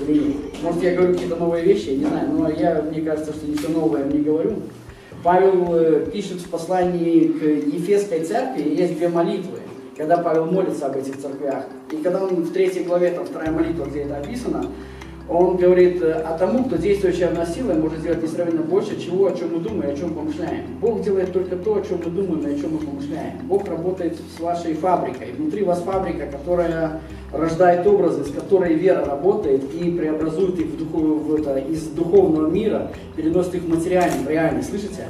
Может, 0.01 0.83
я 0.83 0.95
говорю 0.95 1.13
какие-то 1.15 1.37
новые 1.37 1.65
вещи, 1.65 1.91
я 1.91 1.97
не 1.97 2.05
знаю, 2.05 2.31
но 2.31 2.51
я, 2.51 2.83
мне 2.83 3.03
кажется, 3.03 3.33
что 3.33 3.47
ничего 3.47 3.81
нового 3.81 3.99
я 3.99 4.05
не 4.05 4.21
говорю. 4.21 4.55
Павел 5.25 5.75
э, 5.75 6.07
пишет 6.13 6.41
в 6.41 6.49
послании 6.49 7.27
к 7.27 7.43
Ефесской 7.43 8.21
церкви, 8.21 8.75
есть 8.77 8.97
две 8.97 9.09
молитвы, 9.09 9.59
когда 9.97 10.19
Павел 10.19 10.47
молится 10.47 10.87
об 10.87 10.97
этих 10.97 11.19
церквях. 11.19 11.65
И 11.91 11.97
когда 11.97 12.23
он 12.23 12.37
в 12.43 12.53
третьей 12.53 12.85
главе, 12.85 13.11
там 13.11 13.27
вторая 13.27 13.51
молитва, 13.51 13.87
где 13.87 14.03
это 14.03 14.19
описано, 14.19 14.67
он 15.29 15.57
говорит, 15.57 16.01
э, 16.01 16.13
а 16.13 16.39
тому, 16.39 16.65
кто 16.65 16.77
действующая 16.77 17.31
нас 17.31 17.55
силой, 17.55 17.75
может 17.75 17.99
сделать 17.99 18.23
несравненно 18.23 18.63
больше 18.63 18.99
чего, 18.99 19.27
о 19.27 19.33
чем 19.33 19.55
мы 19.55 19.61
думаем, 19.61 19.93
о 19.93 19.97
чем 19.97 20.15
помышляем. 20.15 20.79
Бог 20.81 21.03
делает 21.03 21.33
только 21.33 21.57
то, 21.57 21.77
о 21.77 21.83
чем 21.83 21.99
мы 22.05 22.11
думаем 22.11 22.47
и 22.47 22.55
о 22.55 22.59
чем 22.59 22.75
мы 22.75 22.79
помышляем. 22.79 23.39
Бог 23.43 23.69
работает 23.69 24.17
с 24.37 24.41
вашей 24.41 24.75
фабрикой. 24.75 25.33
Внутри 25.33 25.65
вас 25.65 25.83
фабрика, 25.83 26.29
которая 26.29 27.01
рождает 27.33 27.87
образы, 27.87 28.25
с 28.25 28.31
которой 28.31 28.75
вера 28.75 29.05
работает 29.05 29.63
и 29.75 29.91
преобразует 29.91 30.59
их 30.59 30.67
в 30.67 30.79
духов, 30.79 31.23
в 31.23 31.35
это, 31.35 31.59
из 31.59 31.83
духовного 31.89 32.49
мира, 32.49 32.91
переносит 33.17 33.57
их 33.57 33.63
в 33.63 33.69
материальный, 33.69 34.25
в 34.25 34.29
реальность. 34.29 34.71
Слышите? 34.71 35.09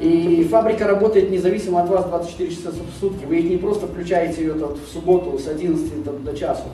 И 0.00 0.46
фабрика 0.50 0.86
работает 0.86 1.30
независимо 1.30 1.82
от 1.82 1.88
вас 1.88 2.04
24 2.06 2.50
часа 2.50 2.70
в 2.70 3.00
сутки. 3.00 3.24
Вы 3.24 3.38
их 3.38 3.50
не 3.50 3.56
просто 3.56 3.86
включаете 3.86 4.42
ее 4.42 4.54
вот, 4.54 4.78
в 4.78 4.92
субботу 4.92 5.38
с 5.38 5.48
11 5.48 6.04
до, 6.04 6.12
до 6.12 6.36
часу 6.36 6.64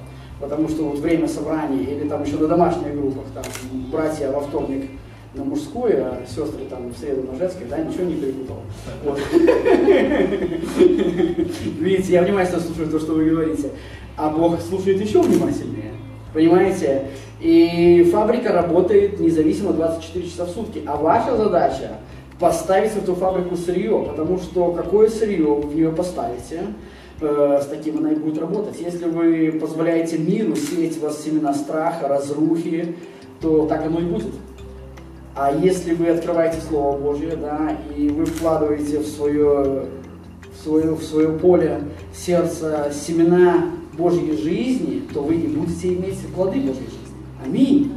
потому 0.40 0.68
что 0.68 0.84
вот 0.84 0.98
время 0.98 1.28
собраний, 1.28 1.84
или 1.84 2.08
там 2.08 2.24
еще 2.24 2.36
на 2.36 2.48
домашних 2.48 2.94
группах, 2.94 3.24
там 3.34 3.44
братья 3.92 4.32
во 4.32 4.40
вторник 4.40 4.90
на 5.34 5.44
мужскую, 5.44 6.04
а 6.04 6.24
сестры 6.26 6.64
там 6.68 6.88
в 6.88 6.98
среду 6.98 7.22
на 7.30 7.38
женской, 7.38 7.66
да, 7.68 7.78
ничего 7.78 8.02
не 8.04 8.16
перепутал. 8.16 8.56
Видите, 11.78 12.14
я 12.14 12.22
внимательно 12.22 12.58
слушаю 12.58 12.90
то, 12.90 12.98
что 12.98 13.12
вы 13.12 13.30
говорите, 13.30 13.70
а 14.20 14.30
Бог 14.30 14.60
слушает 14.60 15.00
еще 15.00 15.22
внимательнее. 15.22 15.94
Понимаете? 16.34 17.06
И 17.40 18.08
фабрика 18.12 18.52
работает 18.52 19.18
независимо 19.18 19.72
24 19.72 20.28
часа 20.28 20.44
в 20.44 20.50
сутки. 20.50 20.82
А 20.86 20.96
ваша 20.96 21.36
задача 21.36 21.98
поставить 22.38 22.92
в 22.92 22.98
эту 22.98 23.14
фабрику 23.14 23.56
сырье, 23.56 24.04
потому 24.06 24.38
что 24.38 24.72
какое 24.72 25.08
сырье 25.08 25.54
в 25.54 25.74
нее 25.74 25.90
поставите, 25.90 26.60
э, 27.20 27.60
с 27.62 27.66
таким 27.66 27.98
она 27.98 28.12
и 28.12 28.14
будет 28.14 28.38
работать. 28.38 28.78
Если 28.80 29.06
вы 29.06 29.58
позволяете 29.58 30.18
миру 30.18 30.54
сеять 30.54 30.96
в 30.96 31.00
вас 31.00 31.22
семена 31.22 31.54
страха, 31.54 32.08
разрухи, 32.08 32.94
то 33.40 33.66
так 33.66 33.86
оно 33.86 34.00
и 34.00 34.04
будет. 34.04 34.32
А 35.34 35.52
если 35.52 35.94
вы 35.94 36.08
открываете 36.08 36.60
Слово 36.60 36.98
Божье, 36.98 37.36
да, 37.36 37.76
и 37.96 38.08
вы 38.08 38.26
вкладываете 38.26 38.98
в 38.98 39.06
свое, 39.06 39.86
в 40.52 40.62
свое, 40.62 40.92
в 40.94 41.02
свое 41.02 41.28
поле 41.38 41.80
сердца 42.12 42.90
семена 42.92 43.70
Божьей 43.94 44.36
жизни, 44.36 45.02
то 45.12 45.22
вы 45.22 45.34
и 45.34 45.46
будете 45.46 45.88
иметь 45.88 46.18
плоды 46.34 46.60
Божьей 46.60 46.84
жизни. 46.84 47.16
Аминь. 47.44 47.92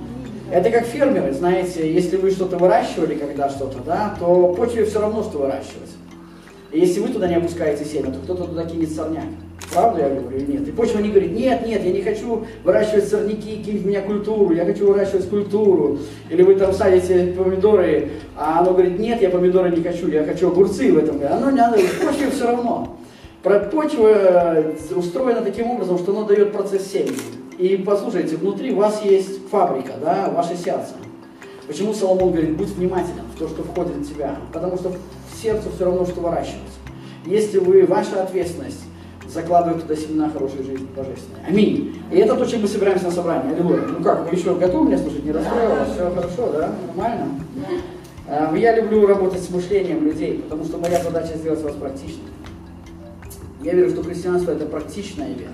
Это 0.51 0.69
как 0.69 0.85
фермеры, 0.85 1.33
знаете, 1.33 1.91
если 1.91 2.17
вы 2.17 2.29
что-то 2.29 2.57
выращивали, 2.57 3.15
когда 3.15 3.50
что-то, 3.50 3.79
да, 3.85 4.15
то 4.19 4.53
почве 4.53 4.85
все 4.85 5.00
равно, 5.00 5.23
что 5.23 5.39
выращивать. 5.39 5.91
И 6.71 6.79
если 6.79 7.00
вы 7.00 7.09
туда 7.09 7.27
не 7.27 7.35
опускаете 7.35 7.85
семя, 7.85 8.12
то 8.12 8.19
кто-то 8.19 8.45
туда 8.45 8.65
кинет 8.65 8.91
сорняк. 8.91 9.25
Правда 9.71 10.01
я 10.01 10.09
говорю 10.09 10.38
или 10.38 10.51
нет? 10.51 10.67
И 10.67 10.71
почва 10.71 11.00
не 11.00 11.09
говорит, 11.09 11.31
нет, 11.31 11.65
нет, 11.65 11.83
я 11.83 11.91
не 11.91 12.01
хочу 12.01 12.45
выращивать 12.63 13.07
сорняки, 13.07 13.63
кинь 13.63 13.79
в 13.79 13.85
меня 13.85 14.01
культуру, 14.01 14.53
я 14.53 14.65
хочу 14.65 14.88
выращивать 14.88 15.27
культуру. 15.29 16.00
Или 16.29 16.43
вы 16.43 16.55
там 16.55 16.73
садите 16.73 17.33
помидоры, 17.38 18.09
а 18.35 18.59
оно 18.59 18.73
говорит, 18.73 19.00
нет, 19.00 19.21
я 19.21 19.29
помидоры 19.29 19.71
не 19.75 19.81
хочу, 19.81 20.07
я 20.09 20.23
хочу 20.23 20.50
огурцы 20.50 20.91
в 20.91 20.97
этом. 20.97 21.19
Оно 21.29 21.51
не 21.51 21.57
надо, 21.57 21.77
почве 21.77 22.29
все 22.31 22.47
равно. 22.47 22.97
Почва 23.43 24.63
устроена 24.95 25.41
таким 25.41 25.71
образом, 25.71 25.97
что 25.97 26.13
оно 26.13 26.23
дает 26.23 26.53
процесс 26.53 26.89
семени. 26.89 27.17
И 27.57 27.75
послушайте, 27.75 28.38
внутри 28.38 28.73
вас 28.73 29.03
есть 29.03 29.50
фабрика, 29.50 29.93
да, 30.01 30.29
ваше 30.33 30.55
сердце. 30.55 30.93
Почему 31.67 31.93
Соломон 31.93 32.31
говорит, 32.31 32.55
будь 32.55 32.69
внимателен 32.69 33.25
в 33.35 33.39
то, 33.39 33.50
что 33.50 33.63
входит 33.63 33.97
в 33.97 34.13
тебя? 34.13 34.38
Потому 34.53 34.77
что 34.77 34.89
в 34.89 35.41
сердце 35.41 35.69
все 35.75 35.85
равно, 35.85 36.05
что 36.05 36.21
выращивать. 36.21 36.62
Если 37.25 37.59
вы, 37.59 37.85
ваша 37.85 38.23
ответственность, 38.23 38.81
закладывать 39.27 39.81
туда 39.83 39.95
семена 39.95 40.29
хорошей 40.29 40.63
жизни 40.63 40.88
божественной. 40.95 41.41
Аминь. 41.47 42.01
И 42.12 42.17
это 42.17 42.35
то, 42.35 42.45
чем 42.45 42.62
мы 42.62 42.67
собираемся 42.67 43.05
на 43.05 43.12
собрании. 43.12 43.53
Аллилуйя. 43.53 43.81
Ну 43.81 44.03
как, 44.03 44.29
вы 44.29 44.35
еще 44.35 44.55
готовы 44.55 44.88
меня 44.88 44.97
слушать? 44.97 45.23
Не 45.23 45.31
расстроилась? 45.31 45.89
Все 45.89 46.09
хорошо, 46.09 46.51
да? 46.53 46.71
Нормально? 46.88 47.27
А, 48.27 48.55
я 48.55 48.75
люблю 48.75 49.05
работать 49.05 49.41
с 49.41 49.50
мышлением 49.50 50.05
людей, 50.05 50.39
потому 50.39 50.63
что 50.63 50.77
моя 50.77 51.01
задача 51.01 51.35
сделать 51.35 51.62
вас 51.62 51.73
практичным. 51.73 52.27
Я 53.63 53.74
верю, 53.74 53.89
что 53.89 54.03
христианство 54.03 54.51
это 54.51 54.65
практичная 54.65 55.29
вера 55.29 55.53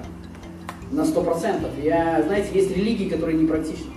на 0.91 1.05
сто 1.05 1.21
процентов. 1.21 1.69
Я, 1.81 2.23
знаете, 2.25 2.49
есть 2.53 2.75
религии, 2.75 3.07
которые 3.07 3.37
не 3.37 3.45
практичны. 3.45 3.91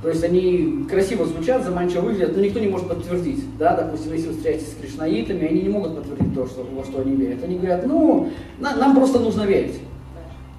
То 0.00 0.10
есть 0.10 0.22
они 0.22 0.84
красиво 0.88 1.26
звучат, 1.26 1.64
заманчиво 1.64 2.02
выглядят, 2.02 2.36
но 2.36 2.42
никто 2.42 2.60
не 2.60 2.68
может 2.68 2.88
подтвердить. 2.88 3.42
Да, 3.58 3.76
допустим, 3.76 4.12
если 4.12 4.28
вы 4.28 4.34
встретитесь 4.34 4.72
с 4.72 4.80
кришнаитами, 4.80 5.48
они 5.48 5.62
не 5.62 5.68
могут 5.68 5.96
подтвердить 5.96 6.34
то, 6.34 6.46
что, 6.46 6.64
во 6.72 6.84
что 6.84 7.00
они 7.00 7.16
верят. 7.16 7.42
Они 7.42 7.56
говорят, 7.56 7.84
ну, 7.84 8.30
на, 8.60 8.76
нам 8.76 8.94
просто 8.94 9.18
нужно 9.18 9.42
верить. 9.42 9.80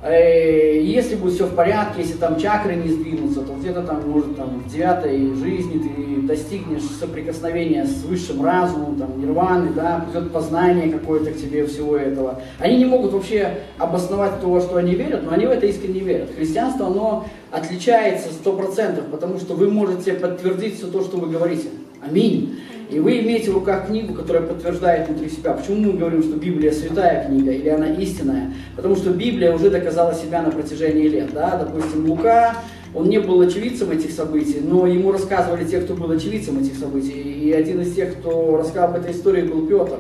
Э, 0.04 0.82
если 0.82 1.16
будет 1.16 1.36
все 1.36 1.46
в 1.46 1.56
порядке, 1.56 2.02
если 2.02 2.18
там 2.18 2.38
чакры 2.38 2.76
не 2.76 2.90
сдвинутся, 2.90 3.42
то 3.42 3.54
где-то 3.54 3.84
там, 3.84 4.10
может, 4.10 4.36
там, 4.36 4.62
в 4.66 4.70
девятой 4.70 5.34
жизни 5.36 5.80
ты 5.80 6.09
достигнешь 6.30 6.84
соприкосновения 7.00 7.86
с 7.86 8.04
высшим 8.04 8.46
разумом, 8.46 8.98
там, 8.98 9.20
нирваны, 9.20 9.74
да, 9.74 10.06
придет 10.06 10.32
познание 10.32 10.92
какое-то 10.92 11.32
к 11.32 11.38
тебе 11.38 11.66
всего 11.66 11.98
этого. 11.98 12.40
Они 12.60 12.78
не 12.78 12.86
могут 12.86 13.12
вообще 13.14 13.58
обосновать 13.80 14.40
то, 14.40 14.62
что 14.62 14.78
они 14.78 14.94
верят, 14.94 15.24
но 15.26 15.32
они 15.32 15.48
в 15.48 15.50
это 15.50 15.66
искренне 15.66 16.02
верят. 16.02 16.30
Христианство, 16.36 16.88
оно 16.88 17.26
отличается 17.52 18.32
сто 18.32 18.54
процентов, 18.54 19.06
потому 19.12 19.40
что 19.40 19.56
вы 19.56 19.72
можете 19.72 20.14
подтвердить 20.14 20.78
все 20.78 20.88
то, 20.88 21.02
что 21.02 21.18
вы 21.18 21.30
говорите. 21.30 21.70
Аминь. 22.08 22.60
И 22.92 23.00
вы 23.00 23.20
имеете 23.20 23.52
в 23.52 23.56
руках 23.56 23.88
книгу, 23.88 24.14
которая 24.14 24.44
подтверждает 24.44 25.08
внутри 25.08 25.30
себя. 25.30 25.54
Почему 25.54 25.92
мы 25.92 25.94
говорим, 25.94 26.24
что 26.24 26.38
Библия 26.38 26.72
святая 26.72 27.28
книга 27.28 27.52
или 27.52 27.70
она 27.70 27.88
истинная? 27.94 28.54
Потому 28.76 28.96
что 28.96 29.12
Библия 29.12 29.54
уже 29.54 29.70
доказала 29.70 30.14
себя 30.14 30.42
на 30.42 30.52
протяжении 30.52 31.08
лет. 31.08 31.32
Да? 31.34 31.58
Допустим, 31.58 32.10
Лука, 32.10 32.56
он 32.94 33.08
не 33.08 33.20
был 33.20 33.40
очевидцем 33.42 33.92
этих 33.92 34.12
событий, 34.12 34.60
но 34.62 34.88
ему 34.88 35.12
рассказывали 35.12 35.64
те, 35.64 35.82
кто 35.82 35.94
был 35.94 36.10
очевидцем 36.12 36.60
этих 36.60 36.78
событий. 36.78 37.12
И 37.12 37.52
один 37.52 37.82
из 37.82 37.94
тех, 37.94 38.18
кто 38.18 38.58
рассказал 38.58 38.90
об 38.90 38.96
этой 38.96 39.12
истории, 39.12 39.44
был 39.44 39.68
Петр. 39.68 39.98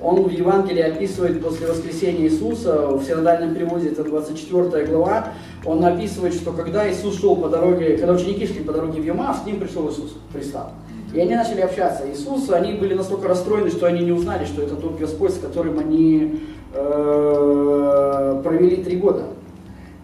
Он 0.00 0.22
в 0.24 0.30
Евангелии 0.30 0.82
описывает 0.82 1.40
после 1.40 1.68
воскресения 1.68 2.24
Иисуса, 2.24 2.88
в 2.88 3.04
синодальном 3.04 3.54
переводе 3.54 3.90
это 3.90 4.02
24 4.02 4.86
глава, 4.86 5.28
он 5.64 5.84
описывает, 5.84 6.34
что 6.34 6.52
когда 6.52 6.90
Иисус 6.90 7.20
шел 7.20 7.36
по 7.36 7.48
дороге, 7.48 7.96
когда 7.96 8.14
ученики 8.14 8.46
шли 8.46 8.64
по 8.64 8.72
дороге 8.72 9.00
в 9.00 9.04
Ямав, 9.04 9.42
с 9.42 9.46
ним 9.46 9.60
пришел 9.60 9.88
Иисус, 9.88 10.16
пристал. 10.32 10.72
И 11.14 11.20
они 11.20 11.34
начали 11.36 11.60
общаться. 11.60 12.04
Иисус, 12.10 12.50
они 12.50 12.72
были 12.72 12.94
настолько 12.94 13.28
расстроены, 13.28 13.70
что 13.70 13.86
они 13.86 14.00
не 14.04 14.12
узнали, 14.12 14.44
что 14.44 14.62
это 14.62 14.74
тот 14.74 14.98
Господь, 14.98 15.32
с 15.32 15.38
которым 15.38 15.78
они 15.78 16.40
э, 16.74 18.40
провели 18.42 18.76
три 18.82 18.96
года. 18.96 19.24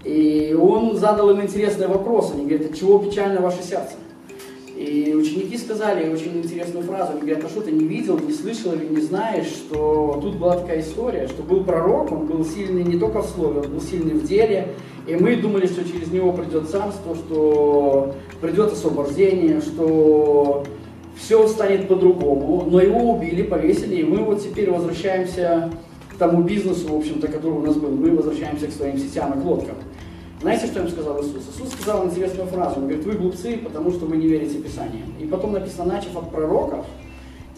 И 0.09 0.55
он 0.55 0.97
задал 0.97 1.29
им 1.29 1.43
интересный 1.43 1.87
вопрос. 1.87 2.33
Они 2.33 2.47
говорят, 2.47 2.71
от 2.71 2.79
чего 2.79 2.99
печально 2.99 3.43
ваше 3.43 3.62
сердце? 3.62 3.93
И 4.75 5.15
ученики 5.15 5.59
сказали 5.59 6.09
очень 6.09 6.38
интересную 6.38 6.83
фразу. 6.87 7.12
Они 7.12 7.21
говорят, 7.21 7.45
а 7.45 7.49
что 7.50 7.61
ты 7.61 7.73
не 7.73 7.87
видел, 7.87 8.19
не 8.19 8.33
слышал 8.33 8.73
или 8.73 8.87
не 8.87 9.03
знаешь, 9.03 9.49
что 9.49 10.19
тут 10.23 10.37
была 10.37 10.57
такая 10.57 10.81
история, 10.81 11.29
что 11.29 11.43
был 11.43 11.62
пророк, 11.62 12.11
он 12.11 12.25
был 12.25 12.43
сильный 12.43 12.85
не 12.85 12.99
только 12.99 13.21
в 13.21 13.29
слове, 13.29 13.61
он 13.61 13.71
был 13.71 13.83
сильный 13.83 14.15
в 14.15 14.27
деле. 14.27 14.69
И 15.07 15.15
мы 15.15 15.37
думали, 15.37 15.67
что 15.67 15.85
через 15.85 16.11
него 16.11 16.33
придет 16.33 16.71
царство, 16.71 17.15
что 17.15 18.15
придет 18.41 18.73
освобождение, 18.73 19.61
что 19.61 20.65
все 21.19 21.47
станет 21.49 21.87
по-другому, 21.87 22.67
но 22.71 22.81
его 22.81 23.12
убили, 23.12 23.43
повесили, 23.43 23.97
и 23.97 24.05
мы 24.05 24.25
вот 24.25 24.43
теперь 24.43 24.71
возвращаемся 24.71 25.71
к 26.15 26.17
тому 26.17 26.43
бизнесу, 26.45 26.88
в 26.88 26.97
общем-то, 26.97 27.29
который 27.29 27.59
у 27.59 27.62
нас 27.62 27.77
был, 27.77 27.91
мы 27.91 28.11
возвращаемся 28.11 28.69
к 28.69 28.73
своим 28.73 28.97
сетям 28.97 29.38
и 29.38 29.45
лодкам. 29.45 29.75
Знаете, 30.40 30.66
что 30.66 30.80
им 30.80 30.88
сказал 30.88 31.21
Иисус? 31.21 31.42
Иисус 31.52 31.73
сказал 31.73 32.07
интересную 32.07 32.49
фразу, 32.49 32.76
он 32.76 32.83
говорит, 32.87 33.04
вы 33.04 33.12
глупцы, 33.14 33.57
потому 33.57 33.90
что 33.90 34.07
вы 34.07 34.16
не 34.16 34.28
верите 34.28 34.59
Писанию. 34.59 35.04
И 35.18 35.26
потом 35.26 35.52
написано, 35.52 35.92
начав 35.92 36.16
от 36.16 36.30
пророков, 36.30 36.87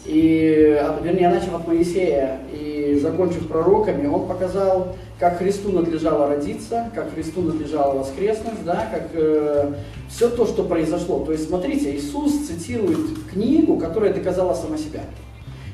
и, 0.03 0.81
вернее, 1.03 1.29
начав 1.29 1.53
от 1.53 1.67
Моисея 1.67 2.39
и 2.51 2.97
закончив 2.99 3.47
пророками, 3.47 4.07
он 4.07 4.27
показал, 4.27 4.95
как 5.19 5.37
Христу 5.37 5.71
надлежало 5.71 6.27
родиться, 6.27 6.89
как 6.95 7.13
Христу 7.13 7.41
надлежало 7.41 7.99
воскреснуть, 7.99 8.65
да, 8.65 8.89
как 8.91 9.09
э, 9.13 9.73
все 10.09 10.29
то, 10.29 10.47
что 10.47 10.63
произошло. 10.63 11.23
То 11.23 11.33
есть, 11.33 11.47
смотрите, 11.47 11.95
Иисус 11.95 12.47
цитирует 12.47 12.97
книгу, 13.31 13.77
которая 13.77 14.11
доказала 14.11 14.55
сама 14.55 14.77
себя. 14.77 15.01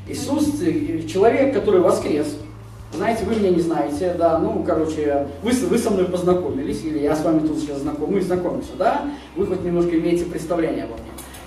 Иисус, 0.10 0.62
э, 0.62 1.04
человек, 1.08 1.54
который 1.54 1.80
воскрес, 1.80 2.36
знаете, 2.98 3.26
вы 3.26 3.36
меня 3.36 3.52
не 3.52 3.62
знаете, 3.62 4.16
да, 4.18 4.40
ну, 4.40 4.64
короче, 4.66 5.28
вы, 5.44 5.52
вы 5.52 5.78
со 5.78 5.92
мной 5.92 6.06
познакомились, 6.06 6.84
или 6.84 7.00
я 7.00 7.16
с 7.16 7.24
вами 7.24 7.48
тут 7.48 7.60
сейчас 7.60 7.80
знаком, 7.80 8.12
мы 8.12 8.22
знакомимся, 8.22 8.72
да, 8.78 9.06
вы 9.36 9.46
хоть 9.46 9.64
немножко 9.64 9.98
имеете 9.98 10.26
представление 10.26 10.86
обо 10.86 10.96
мне. 10.96 11.04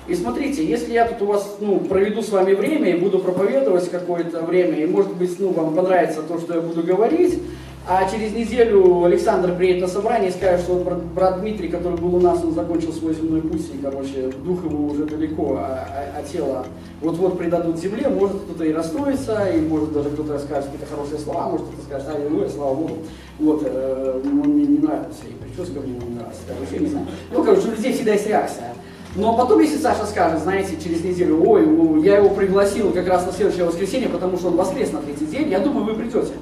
И 0.07 0.15
смотрите, 0.15 0.65
если 0.65 0.93
я 0.93 1.07
тут 1.07 1.23
у 1.23 1.27
вас 1.27 1.57
ну, 1.61 1.79
проведу 1.81 2.23
с 2.23 2.31
вами 2.31 2.55
время 2.55 2.91
и 2.91 2.99
буду 2.99 3.19
проповедовать 3.19 3.91
какое-то 3.91 4.43
время, 4.43 4.79
и 4.79 4.87
может 4.87 5.15
быть 5.15 5.39
ну, 5.39 5.51
вам 5.51 5.75
понравится 5.75 6.23
то, 6.23 6.39
что 6.39 6.55
я 6.55 6.61
буду 6.61 6.83
говорить, 6.83 7.41
а 7.87 8.09
через 8.09 8.33
неделю 8.33 9.05
Александр 9.05 9.55
приедет 9.57 9.83
на 9.83 9.89
собрание 9.89 10.31
и 10.31 10.33
скажет, 10.33 10.65
что 10.65 10.75
брат, 10.77 11.03
брат 11.03 11.41
Дмитрий, 11.41 11.69
который 11.69 11.99
был 11.99 12.15
у 12.15 12.21
нас, 12.21 12.43
он 12.45 12.55
закончил 12.55 12.93
свой 12.93 13.15
земной 13.15 13.41
путь, 13.41 13.67
и, 13.73 13.79
короче, 13.79 14.31
дух 14.45 14.65
его 14.65 14.87
уже 14.87 15.07
далеко, 15.07 15.57
а, 15.59 15.89
а, 15.89 16.19
а 16.19 16.23
тело 16.23 16.67
вот-вот 17.01 17.39
предадут 17.39 17.79
земле, 17.79 18.09
может 18.09 18.43
кто-то 18.43 18.65
и 18.65 18.73
расстроится, 18.73 19.47
и 19.51 19.61
может 19.61 19.93
даже 19.93 20.11
кто-то 20.11 20.39
скажет 20.39 20.67
какие-то 20.71 20.95
хорошие 20.95 21.19
слова, 21.19 21.49
может 21.49 21.67
кто-то 21.67 21.83
скажет, 21.83 22.09
аллилуйя, 22.15 22.49
слава 22.49 22.75
Богу. 22.75 22.99
Вот, 23.39 23.63
э, 23.65 24.21
мне 24.25 24.67
не 24.67 24.79
нравится, 24.79 25.23
и 25.29 25.33
прическа 25.43 25.81
мне 25.81 25.93
не 25.93 26.15
нравится, 26.15 26.43
короче, 26.47 26.85
не 26.85 26.91
знаю. 26.91 27.07
Ну, 27.33 27.43
короче, 27.43 27.69
у 27.69 27.71
людей 27.71 27.93
всегда 27.95 28.13
есть 28.13 28.27
реакция. 28.27 28.75
Но 29.17 29.37
потом, 29.37 29.61
если 29.61 29.79
Саша 29.79 30.07
скажет, 30.07 30.43
знаете, 30.43 30.77
через 30.83 31.03
неделю, 31.03 31.43
ой, 31.45 32.05
я 32.05 32.19
его 32.19 32.29
пригласил 32.29 32.93
как 32.93 33.09
раз 33.09 33.27
на 33.27 33.33
следующее 33.33 33.65
воскресенье, 33.65 34.09
потому 34.09 34.37
что 34.37 34.49
он 34.49 34.57
воскрес 34.57 34.93
на 34.93 35.01
третий 35.01 35.27
день, 35.27 35.49
я 35.49 35.59
думаю, 35.59 35.87
вы 35.87 35.95
придете. 35.95 36.35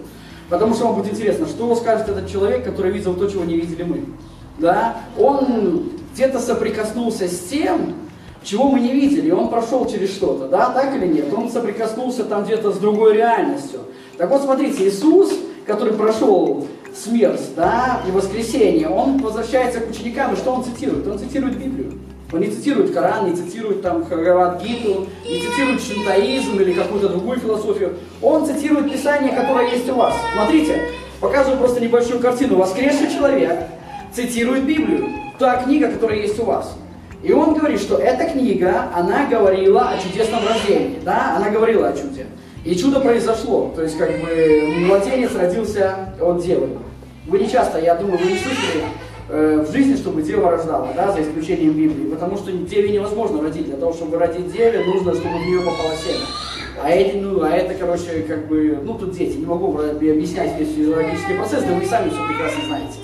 Потому 0.48 0.74
что 0.74 0.86
вам 0.86 0.96
будет 0.96 1.12
интересно, 1.12 1.46
что 1.46 1.74
скажет 1.76 2.08
этот 2.08 2.30
человек, 2.30 2.64
который 2.64 2.90
видел 2.90 3.14
то, 3.14 3.28
чего 3.28 3.44
не 3.44 3.56
видели 3.56 3.82
мы. 3.82 4.04
Да? 4.58 4.96
Он 5.18 5.90
где-то 6.14 6.40
соприкоснулся 6.40 7.28
с 7.28 7.38
тем, 7.50 7.94
чего 8.42 8.68
мы 8.68 8.80
не 8.80 8.92
видели, 8.92 9.28
и 9.28 9.32
он 9.32 9.50
прошел 9.50 9.86
через 9.86 10.10
что-то, 10.10 10.48
да, 10.48 10.70
так 10.70 10.94
или 10.94 11.06
нет? 11.06 11.26
Он 11.34 11.50
соприкоснулся 11.50 12.24
там 12.24 12.44
где-то 12.44 12.72
с 12.72 12.78
другой 12.78 13.14
реальностью. 13.14 13.80
Так 14.16 14.30
вот, 14.30 14.42
смотрите, 14.42 14.88
Иисус, 14.88 15.32
который 15.66 15.92
прошел 15.92 16.66
смерть, 16.96 17.50
да, 17.54 18.00
и 18.08 18.10
воскресенье, 18.10 18.88
он 18.88 19.18
возвращается 19.18 19.80
к 19.80 19.90
ученикам, 19.90 20.34
и 20.34 20.36
что 20.36 20.52
он 20.52 20.64
цитирует? 20.64 21.06
Он 21.06 21.18
цитирует 21.18 21.58
Библию. 21.58 21.92
Он 22.30 22.40
не 22.40 22.48
цитирует 22.48 22.92
Коран, 22.92 23.30
не 23.30 23.36
цитирует 23.36 23.80
там 23.80 24.04
Хагават 24.04 24.62
Гиту, 24.62 25.06
не 25.24 25.40
цитирует 25.40 25.80
шинтаизм 25.80 26.60
или 26.60 26.74
какую-то 26.74 27.08
другую 27.08 27.38
философию. 27.38 27.94
Он 28.20 28.44
цитирует 28.44 28.92
Писание, 28.92 29.32
которое 29.32 29.70
есть 29.70 29.88
у 29.88 29.94
вас. 29.94 30.14
Смотрите, 30.34 30.78
показываю 31.20 31.58
просто 31.58 31.80
небольшую 31.80 32.20
картину. 32.20 32.56
Воскресший 32.56 33.10
человек 33.10 33.58
цитирует 34.12 34.64
Библию. 34.64 35.08
та 35.38 35.62
книга, 35.62 35.90
которая 35.90 36.18
есть 36.18 36.38
у 36.38 36.44
вас. 36.44 36.76
И 37.22 37.32
он 37.32 37.54
говорит, 37.54 37.80
что 37.80 37.96
эта 37.96 38.30
книга, 38.30 38.90
она 38.94 39.26
говорила 39.26 39.88
о 39.88 39.98
чудесном 39.98 40.46
рождении, 40.46 40.98
да, 41.04 41.36
она 41.36 41.50
говорила 41.50 41.88
о 41.88 41.92
чуде. 41.92 42.26
И 42.64 42.74
чудо 42.74 43.00
произошло, 43.00 43.72
то 43.74 43.82
есть 43.82 43.96
как 43.96 44.10
бы 44.20 44.74
младенец 44.80 45.34
родился 45.34 46.12
от 46.20 46.42
девы. 46.42 46.68
Вы 47.26 47.38
не 47.38 47.48
часто, 47.48 47.78
я 47.78 47.94
думаю, 47.94 48.18
вы 48.18 48.32
не 48.32 48.38
слышали 48.38 48.84
э, 49.28 49.64
в 49.66 49.72
жизни, 49.72 49.96
чтобы 49.96 50.22
дева 50.22 50.50
рождала, 50.50 50.92
да, 50.94 51.12
за 51.12 51.22
исключением 51.22 51.72
Библии, 51.72 52.10
потому 52.10 52.36
что 52.36 52.52
деве 52.52 52.90
невозможно 52.90 53.42
родить. 53.42 53.66
Для 53.66 53.76
того, 53.76 53.92
чтобы 53.92 54.18
родить 54.18 54.52
деве, 54.52 54.84
нужно, 54.84 55.14
чтобы 55.14 55.38
в 55.38 55.46
нее 55.46 55.60
попало 55.60 55.92
семя. 55.96 56.24
А 56.82 56.90
эти, 56.90 57.16
ну, 57.16 57.42
а 57.42 57.50
это, 57.50 57.74
короче, 57.74 58.24
как 58.28 58.46
бы, 58.46 58.78
ну, 58.82 58.94
тут 58.94 59.12
дети, 59.12 59.36
не 59.36 59.46
могу 59.46 59.76
объяснять 59.78 60.58
весь 60.58 60.74
физиологический 60.74 61.34
процесс, 61.34 61.64
да 61.64 61.74
вы 61.74 61.84
сами 61.84 62.08
все 62.10 62.26
прекрасно 62.28 62.64
знаете. 62.66 62.98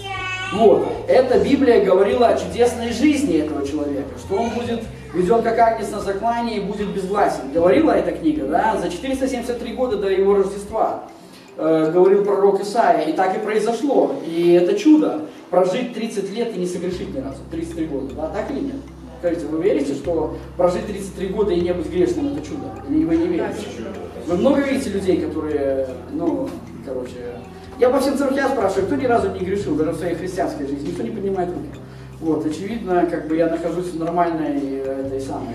Вот. 0.54 0.86
Эта 1.08 1.40
Библия 1.40 1.84
говорила 1.84 2.28
о 2.28 2.38
чудесной 2.38 2.92
жизни 2.92 3.38
этого 3.38 3.66
человека, 3.66 4.16
что 4.18 4.36
он 4.36 4.50
будет 4.50 4.82
веден 5.12 5.42
как 5.42 5.58
агнец 5.58 5.90
на 5.90 6.00
заклание 6.00 6.58
и 6.58 6.60
будет 6.60 6.88
безгласен. 6.88 7.52
Говорила 7.52 7.90
эта 7.90 8.12
книга, 8.12 8.46
да, 8.46 8.76
за 8.80 8.88
473 8.88 9.72
года 9.72 9.96
до 9.96 10.08
его 10.08 10.34
Рождества 10.36 11.04
э, 11.56 11.90
говорил 11.92 12.24
пророк 12.24 12.60
Исаия, 12.60 13.08
и 13.08 13.12
так 13.12 13.36
и 13.36 13.40
произошло. 13.40 14.14
И 14.26 14.52
это 14.52 14.78
чудо, 14.78 15.22
прожить 15.54 15.94
30 15.94 16.30
лет 16.30 16.56
и 16.56 16.58
не 16.58 16.66
согрешить 16.66 17.14
ни 17.14 17.20
разу, 17.20 17.38
33 17.50 17.86
года, 17.86 18.14
да, 18.14 18.28
так 18.28 18.50
или 18.50 18.60
нет? 18.60 18.76
Скажите, 19.20 19.46
вы 19.46 19.62
верите, 19.62 19.94
что 19.94 20.36
прожить 20.56 20.86
33 20.86 21.28
года 21.28 21.52
и 21.52 21.60
не 21.60 21.72
быть 21.72 21.88
грешным 21.88 22.34
это 22.34 22.44
чудо? 22.44 22.74
Или 22.90 23.04
вы 23.04 23.16
не 23.16 23.28
верите? 23.28 23.66
Вы 24.26 24.36
много 24.36 24.60
видите 24.62 24.90
людей, 24.90 25.18
которые, 25.18 25.88
ну, 26.12 26.48
короче, 26.84 27.14
я 27.78 27.88
по 27.88 28.00
всем 28.00 28.18
церквям 28.18 28.50
спрашиваю, 28.50 28.86
кто 28.86 28.96
ни 28.96 29.06
разу 29.06 29.30
не 29.30 29.40
грешил, 29.40 29.76
даже 29.76 29.92
в 29.92 29.96
своей 29.96 30.14
христианской 30.14 30.66
жизни, 30.66 30.88
никто 30.88 31.02
не 31.02 31.10
поднимает 31.10 31.50
руки. 31.50 31.80
Вот, 32.20 32.44
очевидно, 32.44 33.06
как 33.10 33.28
бы 33.28 33.36
я 33.36 33.48
нахожусь 33.48 33.92
в 33.92 33.98
нормальной 33.98 34.78
этой 34.78 35.20
самой 35.20 35.54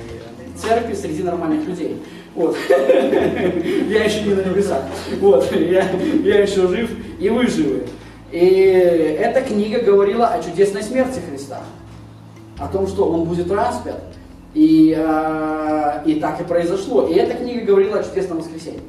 церкви 0.56 0.94
среди 0.94 1.24
нормальных 1.24 1.68
людей. 1.68 2.02
Вот. 2.36 2.56
Я 2.70 4.04
еще 4.04 4.22
не 4.24 4.34
на 4.34 4.42
небесах. 4.42 4.84
Вот. 5.20 5.52
Я, 5.52 5.90
я 6.24 6.42
еще 6.42 6.68
жив, 6.68 6.90
и 7.20 7.30
вы 7.30 7.48
живы. 7.48 7.84
И 8.32 8.48
эта 9.20 9.42
книга 9.42 9.80
говорила 9.80 10.28
о 10.28 10.42
чудесной 10.44 10.84
смерти 10.84 11.20
Христа. 11.30 11.62
О 12.58 12.68
том, 12.68 12.88
что 12.88 13.10
он 13.10 13.24
будет 13.24 13.52
распят. 13.52 14.02
И, 14.54 14.96
э, 14.98 16.02
и 16.06 16.20
так 16.20 16.42
и 16.42 16.44
произошло. 16.44 17.08
И 17.08 17.14
эта 17.14 17.36
книга 17.36 17.66
говорила 17.66 18.00
о 18.00 18.04
чудесном 18.04 18.40
воскресении. 18.40 18.82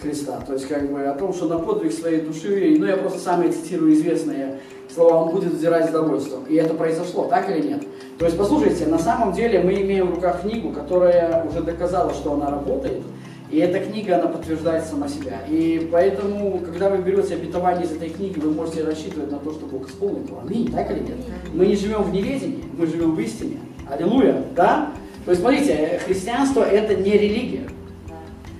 Христа. 0.00 0.40
То 0.46 0.52
есть 0.52 0.68
как 0.68 0.90
бы 0.90 1.02
о 1.04 1.14
том, 1.14 1.32
что 1.32 1.46
на 1.46 1.58
подвиг 1.58 1.92
своей 1.92 2.20
души, 2.20 2.76
ну 2.78 2.86
я 2.86 2.96
просто 2.96 3.18
сами 3.18 3.50
цитирую 3.50 3.94
известные 3.94 4.60
слова, 4.94 5.22
он 5.22 5.30
будет 5.30 5.54
взирать 5.54 5.88
с 5.88 5.92
довольством. 5.92 6.44
И 6.48 6.54
это 6.56 6.74
произошло, 6.74 7.24
так 7.24 7.50
или 7.50 7.66
нет? 7.66 7.82
То 8.18 8.26
есть 8.26 8.36
послушайте, 8.36 8.86
на 8.86 8.98
самом 8.98 9.32
деле 9.32 9.60
мы 9.60 9.74
имеем 9.74 10.08
в 10.08 10.14
руках 10.14 10.42
книгу, 10.42 10.70
которая 10.70 11.44
уже 11.44 11.62
доказала, 11.62 12.12
что 12.12 12.34
она 12.34 12.50
работает, 12.50 13.02
и 13.50 13.58
эта 13.58 13.78
книга, 13.78 14.16
она 14.18 14.28
подтверждает 14.28 14.84
сама 14.84 15.08
себя. 15.08 15.40
И 15.48 15.88
поэтому, 15.92 16.58
когда 16.58 16.90
вы 16.90 16.98
берете 16.98 17.34
обетование 17.34 17.84
из 17.84 17.92
этой 17.92 18.08
книги, 18.08 18.38
вы 18.38 18.50
можете 18.50 18.82
рассчитывать 18.82 19.30
на 19.30 19.38
то, 19.38 19.52
что 19.52 19.66
Бог 19.66 19.88
исполнит 19.88 20.28
его. 20.28 20.40
Аминь, 20.40 20.70
так 20.72 20.90
или 20.90 21.00
нет? 21.00 21.16
Мы 21.54 21.66
не 21.66 21.76
живем 21.76 22.02
в 22.02 22.12
неведении, 22.12 22.64
мы 22.76 22.86
живем 22.86 23.14
в 23.14 23.20
истине. 23.20 23.58
Аллилуйя, 23.88 24.42
да? 24.56 24.90
То 25.24 25.30
есть, 25.30 25.42
смотрите, 25.42 26.00
христианство 26.04 26.62
это 26.62 26.94
не 26.94 27.12
религия. 27.12 27.68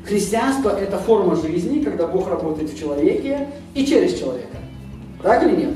Христианство– 0.05 0.69
это 0.81 0.99
форма 0.99 1.35
жизни, 1.35 1.83
когда 1.83 2.07
Бог 2.07 2.29
работает 2.29 2.71
в 2.71 2.79
человеке 2.79 3.49
и 3.75 3.85
через 3.85 4.17
человека. 4.19 4.57
Так 5.21 5.43
или 5.43 5.57
нет? 5.57 5.75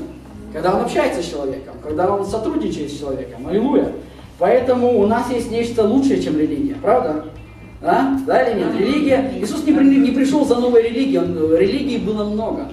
Когда 0.53 0.73
Он 0.73 0.83
общается 0.83 1.21
с 1.21 1.25
человеком, 1.29 1.75
когда 1.83 2.13
Он 2.15 2.25
сотрудничает 2.25 2.91
с 2.91 2.97
человеком. 2.97 3.45
Аллилуйя. 3.47 3.91
Поэтому 4.39 4.99
у 4.99 5.05
нас 5.05 5.29
есть 5.29 5.51
нечто 5.51 5.83
лучшее, 5.83 6.21
чем 6.21 6.37
религия. 6.39 6.75
Правда? 6.81 7.25
А? 7.81 8.17
Да 8.27 8.43
или 8.43 8.59
нет? 8.59 8.75
Религия. 8.77 9.31
Иисус 9.39 9.65
не, 9.65 9.73
не 9.73 10.11
пришел 10.11 10.45
за 10.45 10.55
новой 10.55 10.83
религией. 10.83 11.17
Он, 11.17 11.55
религии 11.55 11.97
было 11.97 12.23
много. 12.23 12.67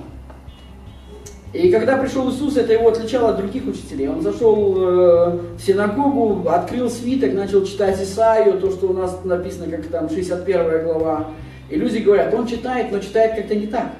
И 1.54 1.70
когда 1.70 1.96
пришел 1.96 2.30
Иисус, 2.30 2.58
это 2.58 2.74
его 2.74 2.88
отличало 2.88 3.30
от 3.30 3.38
других 3.38 3.66
учителей. 3.66 4.08
Он 4.08 4.20
зашел 4.20 4.76
э, 4.76 5.38
в 5.56 5.60
синагогу, 5.60 6.46
открыл 6.48 6.90
свиток, 6.90 7.32
начал 7.32 7.64
читать 7.64 8.00
Исаию, 8.02 8.60
то, 8.60 8.70
что 8.70 8.88
у 8.88 8.92
нас 8.92 9.18
написано, 9.24 9.70
как 9.70 9.86
там 9.86 10.10
61 10.10 10.84
глава. 10.84 11.28
И 11.70 11.76
люди 11.76 11.98
говорят, 11.98 12.34
он 12.34 12.46
читает, 12.46 12.92
но 12.92 12.98
читает 12.98 13.34
как-то 13.34 13.54
не 13.54 13.66
так. 13.66 13.92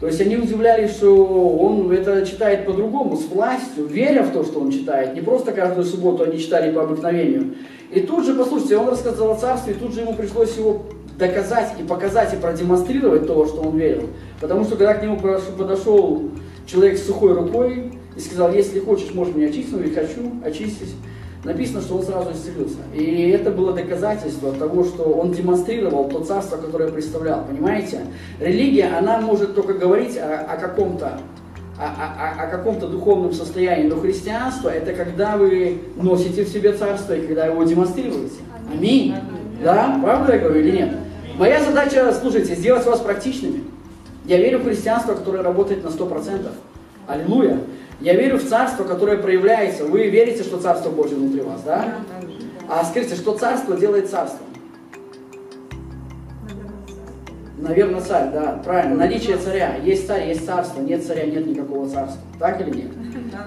То 0.00 0.06
есть 0.06 0.20
они 0.20 0.36
удивлялись, 0.36 0.90
что 0.90 1.14
он 1.58 1.90
это 1.90 2.24
читает 2.24 2.66
по-другому, 2.66 3.16
с 3.16 3.26
властью, 3.26 3.86
веря 3.86 4.22
в 4.22 4.32
то, 4.32 4.44
что 4.44 4.60
он 4.60 4.70
читает. 4.70 5.14
Не 5.14 5.20
просто 5.20 5.52
каждую 5.52 5.84
субботу 5.84 6.24
они 6.24 6.38
читали 6.38 6.72
по 6.72 6.82
обыкновению. 6.82 7.54
И 7.90 8.00
тут 8.00 8.26
же, 8.26 8.34
послушайте, 8.34 8.76
он 8.76 8.88
рассказал 8.88 9.32
о 9.32 9.36
царстве, 9.36 9.74
и 9.74 9.76
тут 9.76 9.94
же 9.94 10.00
ему 10.00 10.14
пришлось 10.14 10.56
его 10.56 10.82
доказать 11.18 11.74
и 11.80 11.82
показать 11.82 12.32
и 12.34 12.36
продемонстрировать 12.36 13.26
то, 13.26 13.46
что 13.46 13.62
он 13.62 13.76
верил. 13.76 14.08
Потому 14.40 14.64
что 14.64 14.76
когда 14.76 14.94
к 14.94 15.02
нему 15.02 15.18
подошел 15.18 16.30
человек 16.66 16.98
с 16.98 17.06
сухой 17.06 17.34
рукой 17.34 17.92
и 18.16 18.20
сказал, 18.20 18.52
если 18.52 18.78
хочешь, 18.78 19.12
можешь 19.14 19.34
меня 19.34 19.48
очистить, 19.48 19.72
но 19.72 19.82
я 19.82 19.94
хочу, 19.94 20.32
очистить 20.44 20.94
написано, 21.44 21.80
что 21.80 21.96
он 21.96 22.02
сразу 22.02 22.32
исцелился. 22.32 22.78
И 22.94 23.30
это 23.30 23.50
было 23.50 23.72
доказательство 23.72 24.52
того, 24.52 24.84
что 24.84 25.04
он 25.04 25.32
демонстрировал 25.32 26.08
то 26.08 26.20
царство, 26.20 26.56
которое 26.56 26.90
представлял. 26.90 27.44
Понимаете? 27.44 28.00
Религия, 28.40 28.96
она 28.96 29.20
может 29.20 29.54
только 29.54 29.74
говорить 29.74 30.16
о, 30.18 30.40
о 30.40 30.56
каком-то 30.56 31.20
о, 31.78 31.84
о, 31.84 32.44
о 32.44 32.46
каком-то 32.48 32.88
духовном 32.88 33.32
состоянии, 33.32 33.88
но 33.88 34.00
христианство 34.00 34.68
это 34.68 34.92
когда 34.92 35.36
вы 35.36 35.80
носите 35.96 36.44
в 36.44 36.48
себе 36.48 36.72
царство 36.72 37.14
и 37.14 37.26
когда 37.26 37.46
его 37.46 37.62
демонстрируете. 37.62 38.36
Аминь. 38.72 39.14
Да? 39.62 39.98
Правда 40.02 40.34
я 40.34 40.38
говорю 40.40 40.60
или 40.60 40.76
нет? 40.76 40.96
Моя 41.36 41.62
задача, 41.62 42.12
слушайте, 42.20 42.56
сделать 42.56 42.84
вас 42.84 43.00
практичными. 43.00 43.62
Я 44.24 44.38
верю 44.38 44.58
в 44.58 44.64
христианство, 44.64 45.14
которое 45.14 45.42
работает 45.42 45.84
на 45.84 45.88
100%. 45.88 46.48
Аллилуйя. 47.06 47.60
Я 48.00 48.14
верю 48.14 48.38
в 48.38 48.44
царство, 48.44 48.84
которое 48.84 49.16
проявляется. 49.16 49.84
Вы 49.84 50.08
верите, 50.08 50.42
что 50.42 50.58
царство 50.58 50.90
Божье 50.90 51.16
внутри 51.16 51.40
вас, 51.40 51.62
да? 51.62 51.94
А 52.68 52.84
скажите, 52.84 53.14
что 53.14 53.36
царство 53.38 53.76
делает 53.76 54.10
царство? 54.10 54.40
Наверное, 57.58 58.00
царь, 58.00 58.30
да, 58.32 58.60
правильно. 58.64 58.96
Наличие 58.96 59.36
царя. 59.36 59.76
Есть 59.84 60.06
царь, 60.06 60.28
есть 60.28 60.46
царство. 60.46 60.80
Нет 60.80 61.04
царя, 61.04 61.24
нет 61.26 61.46
никакого 61.46 61.88
царства. 61.88 62.20
Так 62.38 62.60
или 62.60 62.70
нет? 62.70 62.90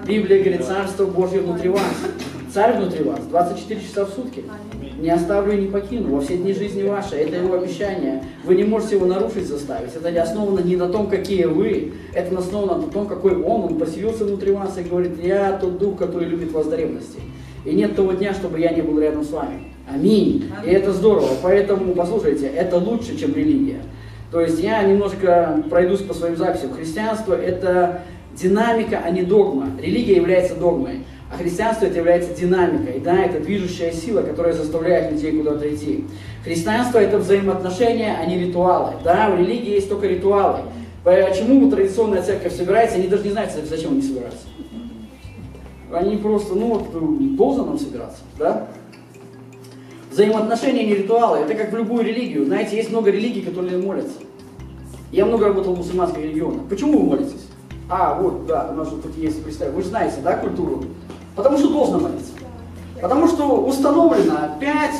Библия 0.06 0.42
говорит, 0.42 0.64
царство 0.64 1.06
Божье 1.06 1.40
внутри 1.40 1.70
вас. 1.70 1.82
Царь 2.52 2.76
внутри 2.76 3.02
вас. 3.04 3.20
24 3.30 3.80
часа 3.80 4.04
в 4.04 4.10
сутки. 4.10 4.44
Не 5.00 5.08
оставлю 5.08 5.56
и 5.56 5.62
не 5.62 5.68
покину 5.68 6.14
во 6.14 6.20
все 6.20 6.36
дни 6.36 6.52
жизни 6.52 6.82
вашей. 6.82 7.20
Это 7.20 7.36
его 7.36 7.54
обещание. 7.54 8.22
Вы 8.44 8.56
не 8.56 8.64
можете 8.64 8.96
его 8.96 9.06
нарушить, 9.06 9.46
заставить. 9.46 9.94
Это 9.96 10.10
не 10.10 10.18
основано 10.18 10.60
не 10.60 10.76
на 10.76 10.88
том, 10.88 11.08
какие 11.08 11.46
вы. 11.46 11.94
Это 12.12 12.36
основано 12.38 12.82
на 12.82 12.92
том, 12.92 13.06
какой 13.06 13.34
он. 13.34 13.62
Он 13.62 13.78
поселился 13.78 14.26
внутри 14.26 14.52
вас 14.52 14.76
и 14.76 14.82
говорит, 14.82 15.12
я 15.24 15.56
тот 15.56 15.78
дух, 15.78 15.98
который 15.98 16.28
любит 16.28 16.52
вас 16.52 16.66
до 16.66 16.76
ревности. 16.76 17.20
И 17.64 17.74
нет 17.74 17.96
того 17.96 18.12
дня, 18.12 18.34
чтобы 18.34 18.60
я 18.60 18.72
не 18.72 18.82
был 18.82 19.00
рядом 19.00 19.24
с 19.24 19.30
вами. 19.30 19.72
Аминь. 19.90 20.44
И 20.64 20.70
это 20.70 20.92
здорово. 20.92 21.30
Поэтому, 21.42 21.94
послушайте, 21.94 22.46
это 22.46 22.76
лучше, 22.76 23.16
чем 23.18 23.34
религия. 23.34 23.80
То 24.32 24.40
есть 24.40 24.58
я 24.60 24.82
немножко 24.82 25.62
пройдусь 25.68 26.00
по 26.00 26.14
своим 26.14 26.36
записям. 26.36 26.72
Христианство– 26.72 27.34
это 27.40 28.02
динамика, 28.34 29.02
а 29.04 29.10
не 29.10 29.22
догма. 29.22 29.68
Религия 29.78 30.16
является 30.16 30.54
догмой. 30.54 31.04
А 31.30 31.36
христианство 31.36 31.86
это 31.86 31.98
является 31.98 32.34
динамикой, 32.34 33.00
да, 33.00 33.24
это 33.24 33.40
движущая 33.40 33.90
сила, 33.90 34.20
которая 34.20 34.52
заставляет 34.52 35.12
людей 35.12 35.32
куда-то 35.32 35.74
идти. 35.74 36.04
Христианство 36.44 36.98
это 36.98 37.18
взаимоотношения, 37.18 38.18
а 38.20 38.26
не 38.26 38.38
ритуалы. 38.38 38.94
Да, 39.02 39.30
в 39.30 39.38
религии 39.38 39.70
есть 39.70 39.88
только 39.88 40.06
ритуалы. 40.06 40.60
Почему 41.04 41.70
традиционная 41.70 42.22
церковь 42.22 42.54
собирается, 42.54 42.96
они 42.96 43.08
даже 43.08 43.24
не 43.24 43.30
знают, 43.30 43.52
зачем 43.64 43.92
они 43.92 44.02
собираются. 44.02 44.46
Они 45.92 46.16
просто, 46.16 46.54
ну 46.54 46.74
вот, 46.74 47.36
должен 47.36 47.66
нам 47.66 47.78
собираться, 47.78 48.20
да? 48.38 48.68
Взаимоотношения 50.12 50.84
не 50.84 50.94
ритуалы, 50.94 51.38
это 51.38 51.54
как 51.54 51.72
в 51.72 51.76
любую 51.76 52.04
религию. 52.04 52.44
Знаете, 52.44 52.76
есть 52.76 52.90
много 52.90 53.10
религий, 53.10 53.40
которые 53.40 53.78
молятся. 53.78 54.18
Я 55.10 55.24
много 55.24 55.46
работал 55.46 55.74
в 55.74 55.78
мусульманских 55.78 56.22
регионах. 56.22 56.62
Почему 56.68 57.00
вы 57.00 57.16
молитесь? 57.16 57.46
А, 57.88 58.20
вот, 58.20 58.46
да, 58.46 58.68
у 58.72 58.74
нас 58.74 58.88
тут 58.88 59.16
есть, 59.16 59.42
представь, 59.42 59.70
вы 59.72 59.82
же 59.82 59.88
знаете, 59.88 60.16
да, 60.22 60.36
культуру 60.36 60.84
Потому 61.34 61.56
что 61.56 61.70
должно 61.70 61.98
молиться. 61.98 62.32
Потому 63.00 63.26
что 63.26 63.64
установлено 63.64 64.56
пять 64.60 64.96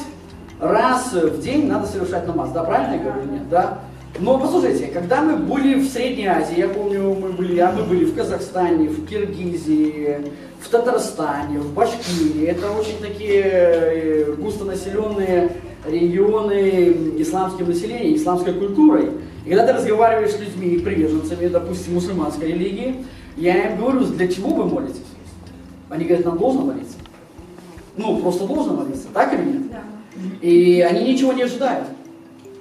раз 0.59 1.13
в 1.13 1.43
день 1.43 1.67
надо 1.67 1.87
совершать 1.87 2.27
намаз. 2.27 2.51
Да, 2.53 2.65
правильно 2.65 2.95
я 2.95 3.11
говорю? 3.11 3.31
Нет, 3.31 3.49
да? 3.51 3.81
Но 4.19 4.39
послушайте, 4.39 4.87
когда 4.87 5.21
мы 5.21 5.37
были 5.37 5.75
в 5.75 5.89
Средней 5.89 6.27
Азии, 6.27 6.59
я 6.59 6.69
помню, 6.69 7.15
мы 7.15 7.31
были, 7.31 7.59
а 7.61 7.71
мы 7.71 7.83
были 7.83 8.07
в 8.07 8.15
Казахстане, 8.15 8.89
в 8.89 9.07
Киргизии, 9.07 10.33
в 10.63 10.69
Татарстане, 10.69 11.59
в 11.59 11.75
Башкирии. 11.75 12.47
Это 12.47 12.71
очень 12.71 12.99
такие 13.01 13.43
э, 13.45 14.35
густонаселенные 14.39 15.51
регионы 15.87 17.17
исламским 17.19 17.69
населением, 17.69 18.17
исламской 18.17 18.55
культурой. 18.55 19.11
И 19.45 19.51
когда 19.51 19.67
ты 19.67 19.73
разговариваешь 19.73 20.33
с 20.33 20.39
людьми, 20.39 20.79
приверженцами, 20.79 21.49
допустим, 21.49 21.95
мусульманской 21.95 22.49
религии, 22.49 23.05
я 23.37 23.71
им 23.71 23.79
говорю, 23.79 24.05
для 24.07 24.29
чего 24.29 24.51
вы 24.51 24.67
молитесь? 24.67 25.03
Они 25.91 26.05
говорят, 26.05 26.25
нам 26.25 26.39
должно 26.39 26.63
молиться. 26.63 26.97
Ну, 27.97 28.19
просто 28.19 28.47
должно 28.47 28.75
молиться, 28.75 29.09
так 29.13 29.35
или 29.35 29.43
нет? 29.43 29.71
Да. 29.71 29.83
И 30.41 30.81
они 30.81 31.13
ничего 31.13 31.33
не 31.33 31.43
ожидают, 31.43 31.89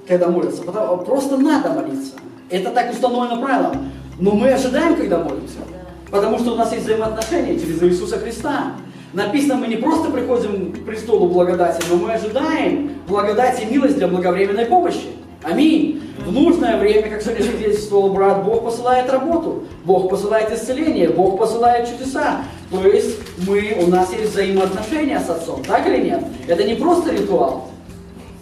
когда 0.08 0.28
молятся. 0.28 0.64
Потому, 0.64 0.98
просто 1.04 1.38
надо 1.38 1.70
молиться. 1.70 2.14
Это 2.50 2.72
так 2.72 2.92
установлено 2.92 3.42
правилом. 3.42 3.92
Но 4.20 4.32
мы 4.32 4.50
ожидаем, 4.50 4.96
когда 4.96 5.20
молимся. 5.20 5.60
Потому 6.12 6.38
что 6.39 6.52
у 6.52 6.56
нас 6.56 6.71
есть 6.74 6.84
взаимоотношения 6.84 7.58
через 7.58 7.82
Иисуса 7.82 8.19
Христа. 8.19 8.74
Написано, 9.13 9.56
мы 9.56 9.67
не 9.67 9.78
просто 9.78 10.12
приходим 10.12 10.74
к 10.74 10.86
престолу 10.86 11.28
благодати, 11.28 11.82
но 11.89 11.95
мы 11.95 12.13
ожидаем 12.13 12.91
благодати 13.08 13.63
и 13.63 13.65
милость 13.65 13.97
для 13.97 14.08
благовременной 14.08 14.65
помощи. 14.65 15.08
Аминь. 15.43 16.04
В 16.26 16.32
нужное 16.32 16.78
время, 16.78 17.10
как 17.10 17.21
сегодня 17.21 17.43
свидетельствовал 17.43 18.13
брат, 18.13 18.43
Бог 18.43 18.63
посылает 18.63 19.10
работу, 19.12 19.63
Бог 19.86 20.10
посылает 20.10 20.52
исцеление, 20.52 21.10
Бог 21.10 21.39
посылает 21.39 21.89
чудеса. 21.89 22.41
То 22.69 22.86
есть 22.86 23.17
мы, 23.47 23.76
у 23.82 23.88
нас 23.89 24.13
есть 24.13 24.32
взаимоотношения 24.32 25.19
с 25.19 25.30
Отцом, 25.30 25.63
так 25.63 25.88
или 25.88 26.10
нет? 26.10 26.24
Это 26.47 26.63
не 26.63 26.76
просто 26.76 27.12
ритуал. 27.12 27.69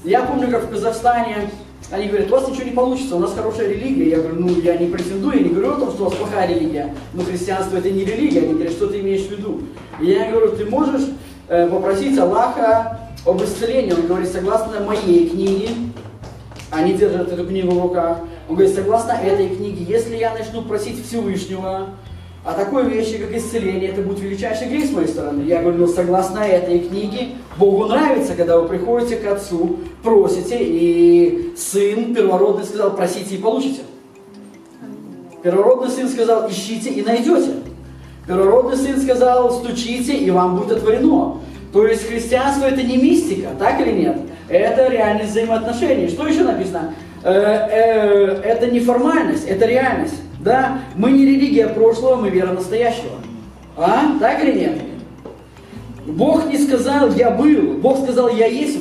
Я 0.04 0.22
помню, 0.24 0.50
как 0.50 0.66
в 0.66 0.72
Казахстане 0.72 1.50
они 1.92 2.08
говорят, 2.08 2.28
у 2.30 2.32
вас 2.32 2.48
ничего 2.48 2.66
не 2.66 2.72
получится, 2.72 3.16
у 3.16 3.20
нас 3.20 3.34
хорошая 3.34 3.70
религия. 3.70 4.10
Я 4.10 4.18
говорю, 4.18 4.36
ну 4.42 4.62
я 4.62 4.78
не 4.78 4.88
претендую, 4.88 5.38
я 5.38 5.44
не 5.44 5.50
говорю 5.50 5.72
о 5.72 5.80
том, 5.80 5.92
что 5.92 6.04
у 6.04 6.10
вас 6.10 6.16
плохая 6.16 6.48
религия. 6.48 6.94
Но 7.14 7.24
христианство 7.24 7.78
это 7.78 7.90
не 7.90 8.06
религия. 8.06 8.42
Они 8.42 8.54
говорят, 8.54 8.74
что 8.74 8.88
ты 8.88 9.00
имеешь 9.00 9.26
в 9.26 9.32
виду? 9.32 9.62
И 10.00 10.06
я 10.06 10.32
говорю, 10.32 10.56
ты 10.56 10.66
можешь 10.66 11.08
э, 11.48 11.68
попросить 11.68 12.18
Аллаха 12.20 13.00
об 13.26 13.42
исцелении. 13.44 13.94
Он 13.94 14.06
говорит, 14.06 14.30
согласно 14.30 14.80
моей 14.82 15.30
книге, 15.30 15.70
они 16.70 16.94
держат 16.94 17.32
эту 17.32 17.48
книгу 17.48 17.72
в 17.72 17.82
руках. 17.82 18.20
Он 18.48 18.56
говорит, 18.56 18.76
согласно 18.76 19.14
этой 19.14 19.50
книге, 19.50 19.84
если 19.88 20.16
я 20.16 20.34
начну 20.34 20.62
просить 20.62 21.04
Всевышнего 21.04 21.90
о 22.46 22.54
такой 22.54 22.86
вещи, 22.86 23.18
как 23.18 23.36
исцеление, 23.36 23.90
это 23.90 24.02
будет 24.02 24.20
величайший 24.20 24.68
грех 24.68 24.86
с 24.86 24.92
моей 24.92 25.08
стороны. 25.08 25.44
Я 25.44 25.62
говорю, 25.62 25.80
ну 25.80 25.88
согласно 25.88 26.40
этой 26.40 26.80
книге, 26.80 27.30
Богу 27.58 27.86
нравится, 27.86 28.34
когда 28.36 28.60
вы 28.60 28.68
приходите 28.70 29.18
к 29.18 29.26
Отцу, 29.26 29.78
просите, 30.04 30.58
и 30.60 31.54
Сын 31.58 32.16
первородный 32.16 32.64
сказал, 32.64 32.96
просите 32.96 33.36
и 33.36 33.38
получите. 33.40 33.82
Первородный 35.44 35.90
Сын 35.90 36.08
сказал, 36.08 36.50
ищите 36.50 36.90
и 36.90 37.02
найдете. 37.02 37.52
Первородный 38.26 38.78
Сын 38.78 39.00
сказал, 39.02 39.52
стучите, 39.52 40.14
и 40.14 40.32
вам 40.32 40.56
будет 40.56 40.78
отворено. 40.78 41.38
То 41.74 41.86
есть 41.86 42.08
христианство 42.08 42.66
это 42.66 42.82
не 42.82 42.98
мистика, 42.98 43.50
так 43.60 43.80
или 43.82 43.92
нет? 43.92 44.18
Это 44.48 44.88
реальность 44.88 45.32
взаимоотношений. 45.32 46.08
Что 46.08 46.26
еще 46.28 46.44
написано? 46.44 46.94
Э, 47.24 47.32
э, 47.32 48.42
это 48.44 48.68
не 48.68 48.80
формальность, 48.80 49.46
это 49.48 49.66
реальность. 49.66 50.16
Да? 50.40 50.80
Мы 50.96 51.12
не 51.12 51.26
религия 51.26 51.68
прошлого, 51.68 52.16
мы 52.16 52.30
вера 52.30 52.54
настоящего. 52.54 53.18
А? 53.78 54.18
Так 54.20 54.44
или 54.44 54.60
нет? 54.60 54.82
Бог 56.06 56.48
не 56.48 56.58
сказал 56.58 57.14
«я 57.14 57.32
был», 57.32 57.74
Бог 57.74 58.00
сказал 58.04 58.30
«я 58.30 58.48
есть». 58.48 58.80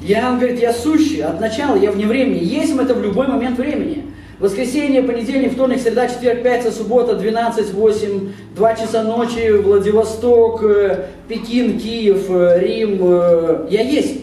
Я, 0.00 0.30
он 0.30 0.38
говорит, 0.38 0.60
я 0.60 0.72
сущий, 0.72 1.22
от 1.22 1.40
начала, 1.40 1.76
я 1.76 1.92
вне 1.92 2.06
времени. 2.06 2.42
Есть 2.42 2.74
это 2.76 2.92
в 2.92 3.02
любой 3.02 3.28
момент 3.28 3.56
времени. 3.56 4.04
Воскресенье, 4.40 5.02
понедельник, 5.02 5.52
вторник, 5.52 5.80
среда, 5.80 6.08
четверг, 6.08 6.42
пятница, 6.42 6.76
суббота, 6.76 7.14
12, 7.14 7.72
8, 7.72 8.32
2 8.56 8.74
часа 8.74 9.04
ночи, 9.04 9.52
Владивосток, 9.52 10.64
э, 10.64 11.06
Пекин, 11.28 11.78
Киев, 11.78 12.28
Рим. 12.28 13.68
Я 13.70 13.82
есть. 13.82 14.22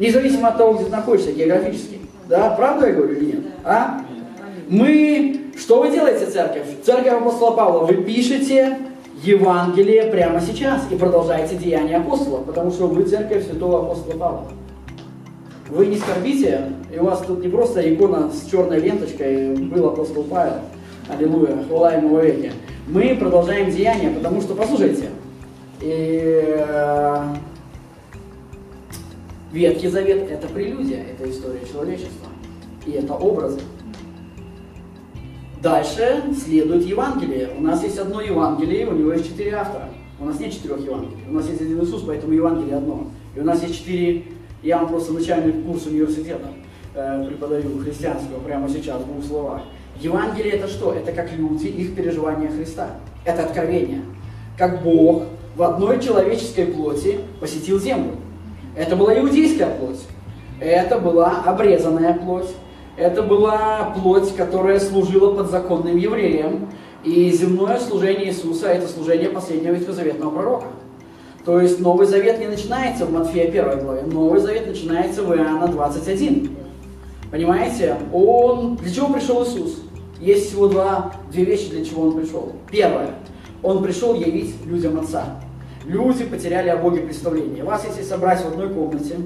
Независимо 0.00 0.48
от 0.48 0.58
того, 0.58 0.74
где 0.74 0.86
ты 0.86 0.90
находишься 0.90 1.30
географически. 1.30 1.98
Да, 2.28 2.50
правда 2.50 2.88
я 2.88 2.92
говорю 2.94 3.14
или 3.14 3.26
нет? 3.26 3.40
А? 3.62 4.00
Мы, 4.70 5.46
что 5.58 5.80
вы 5.80 5.90
делаете, 5.90 6.26
церковь? 6.26 6.62
Церковь 6.84 7.12
апостола 7.12 7.56
Павла, 7.56 7.86
вы 7.86 8.04
пишете 8.04 8.78
Евангелие 9.20 10.04
прямо 10.04 10.40
сейчас 10.40 10.82
и 10.92 10.94
продолжаете 10.94 11.56
деяния 11.56 11.96
апостола, 11.96 12.44
потому 12.44 12.70
что 12.70 12.86
вы 12.86 13.02
церковь 13.02 13.46
святого 13.46 13.80
апостола 13.80 14.12
Павла. 14.16 14.46
Вы 15.70 15.86
не 15.86 15.96
скорбите, 15.96 16.66
и 16.94 17.00
у 17.00 17.04
вас 17.04 17.20
тут 17.26 17.42
не 17.42 17.48
просто 17.48 17.82
икона 17.92 18.30
с 18.30 18.48
черной 18.48 18.78
ленточкой 18.78 19.56
был 19.56 19.88
апостол 19.88 20.22
Павел. 20.22 20.60
Аллилуйя, 21.08 21.64
хвала 21.66 21.94
ему 21.94 22.20
веки. 22.20 22.52
Мы 22.86 23.16
продолжаем 23.16 23.72
деяния, 23.72 24.10
потому 24.10 24.40
что, 24.40 24.54
послушайте, 24.54 25.08
и 25.80 26.44
э, 26.46 27.24
Ветхий 29.50 29.88
Завет– 29.88 30.30
это 30.30 30.46
прелюдия, 30.46 31.02
это 31.12 31.28
история 31.28 31.62
человечества. 31.68 32.28
И 32.86 32.92
это 32.92 33.14
образы. 33.14 33.60
Дальше 35.62 36.22
следует 36.42 36.86
Евангелие. 36.86 37.50
У 37.58 37.60
нас 37.60 37.82
есть 37.82 37.98
одно 37.98 38.22
Евангелие, 38.22 38.86
у 38.86 38.92
него 38.92 39.12
есть 39.12 39.28
четыре 39.28 39.56
автора. 39.56 39.90
У 40.18 40.24
нас 40.24 40.40
нет 40.40 40.52
четырех 40.52 40.82
Евангелий. 40.84 41.18
У 41.28 41.32
нас 41.34 41.46
есть 41.48 41.60
один 41.60 41.82
Иисус, 41.82 42.02
поэтому 42.06 42.32
Евангелие 42.32 42.76
одно. 42.76 43.08
И 43.36 43.40
у 43.40 43.44
нас 43.44 43.62
есть 43.62 43.78
четыре... 43.78 44.24
Я 44.62 44.78
вам 44.78 44.88
просто 44.88 45.12
начальный 45.12 45.52
курс 45.52 45.86
университета 45.86 46.48
э, 46.94 47.26
преподаю 47.26 47.78
христианского 47.78 48.40
прямо 48.40 48.68
сейчас 48.68 49.02
в 49.02 49.06
двух 49.06 49.24
словах. 49.24 49.62
Евангелие 50.00 50.54
это 50.54 50.68
что? 50.68 50.94
Это 50.94 51.12
как 51.12 51.30
люди, 51.32 51.66
их 51.66 51.94
переживания 51.94 52.50
Христа. 52.50 52.92
Это 53.24 53.44
откровение. 53.44 54.02
Как 54.56 54.82
Бог 54.82 55.24
в 55.56 55.62
одной 55.62 56.00
человеческой 56.00 56.66
плоти 56.66 57.18
посетил 57.38 57.78
землю. 57.78 58.12
Это 58.76 58.96
была 58.96 59.18
иудейская 59.18 59.74
плоть. 59.76 60.00
Это 60.58 60.98
была 60.98 61.42
обрезанная 61.44 62.14
плоть. 62.14 62.48
Это 63.00 63.22
была 63.22 63.94
плоть, 63.96 64.36
которая 64.36 64.78
служила 64.78 65.34
подзаконным 65.34 65.96
евреям. 65.96 66.68
И 67.02 67.30
земное 67.30 67.78
служение 67.78 68.28
Иисуса– 68.28 68.68
это 68.68 68.88
служение 68.88 69.30
последнего 69.30 69.72
ветхозаветного 69.72 70.30
пророка. 70.30 70.66
То 71.46 71.62
есть 71.62 71.80
Новый 71.80 72.06
Завет 72.06 72.38
не 72.40 72.46
начинается 72.46 73.06
в 73.06 73.12
Матфея 73.12 73.48
1 73.48 73.84
главе, 73.86 74.02
Новый 74.02 74.40
Завет 74.40 74.66
начинается 74.66 75.22
в 75.22 75.34
Иоанна 75.34 75.68
21. 75.68 76.54
Понимаете? 77.30 77.96
Он... 78.12 78.76
Для 78.76 78.92
чего 78.92 79.08
пришел 79.08 79.44
Иисус? 79.44 79.80
Есть 80.20 80.50
всего 80.50 80.68
два, 80.68 81.14
две 81.32 81.44
вещи, 81.44 81.70
для 81.70 81.82
чего 81.82 82.02
Он 82.02 82.20
пришел. 82.20 82.52
Первое. 82.70 83.14
Он 83.62 83.82
пришел 83.82 84.14
явить 84.14 84.54
людям 84.66 85.00
Отца. 85.00 85.40
Люди 85.86 86.24
потеряли 86.24 86.68
о 86.68 86.76
Боге 86.76 87.00
представление. 87.00 87.64
Вас, 87.64 87.82
если 87.86 88.02
собрать 88.02 88.44
в 88.44 88.48
одной 88.48 88.68
комнате, 88.68 89.16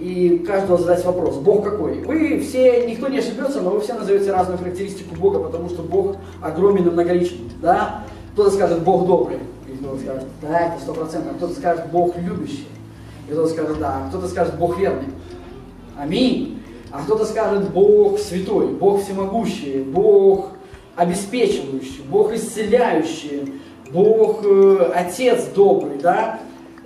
и 0.00 0.38
каждого 0.46 0.78
задать 0.78 1.04
вопрос, 1.04 1.36
Бог 1.36 1.62
какой? 1.62 2.00
Вы 2.00 2.40
все, 2.40 2.86
никто 2.86 3.08
не 3.08 3.18
ошибется, 3.18 3.60
но 3.60 3.70
вы 3.70 3.80
все 3.80 3.92
назовете 3.92 4.32
разную 4.32 4.58
характеристику 4.58 5.14
Бога, 5.14 5.40
потому 5.40 5.68
что 5.68 5.82
Бог 5.82 6.16
огромен 6.40 6.88
и 6.88 6.90
многоличный. 6.90 7.50
Да? 7.60 8.04
Кто-то 8.32 8.50
скажет, 8.50 8.82
Бог 8.82 9.06
добрый. 9.06 9.38
И 9.68 9.76
кто-то 9.76 10.00
скажет, 10.00 10.24
да, 10.40 10.60
это 10.60 10.80
сто 10.80 10.94
процентов. 10.94 11.36
Кто-то 11.36 11.54
скажет, 11.54 11.86
Бог 11.92 12.16
любящий. 12.16 12.66
И 13.28 13.32
кто-то 13.32 13.50
скажет, 13.50 13.78
да. 13.78 14.06
Кто-то 14.08 14.28
скажет, 14.28 14.56
Бог 14.56 14.78
верный. 14.78 15.08
Аминь. 15.98 16.62
А 16.90 17.02
кто-то 17.02 17.26
скажет, 17.26 17.70
Бог 17.70 18.18
святой, 18.18 18.68
Бог 18.68 19.02
всемогущий, 19.02 19.82
Бог 19.82 20.48
обеспечивающий, 20.96 22.02
Бог 22.10 22.32
исцеляющий, 22.32 23.60
Бог 23.92 24.40
э, 24.44 24.92
Отец 24.94 25.46
добрый, 25.54 25.98
да? 25.98 26.40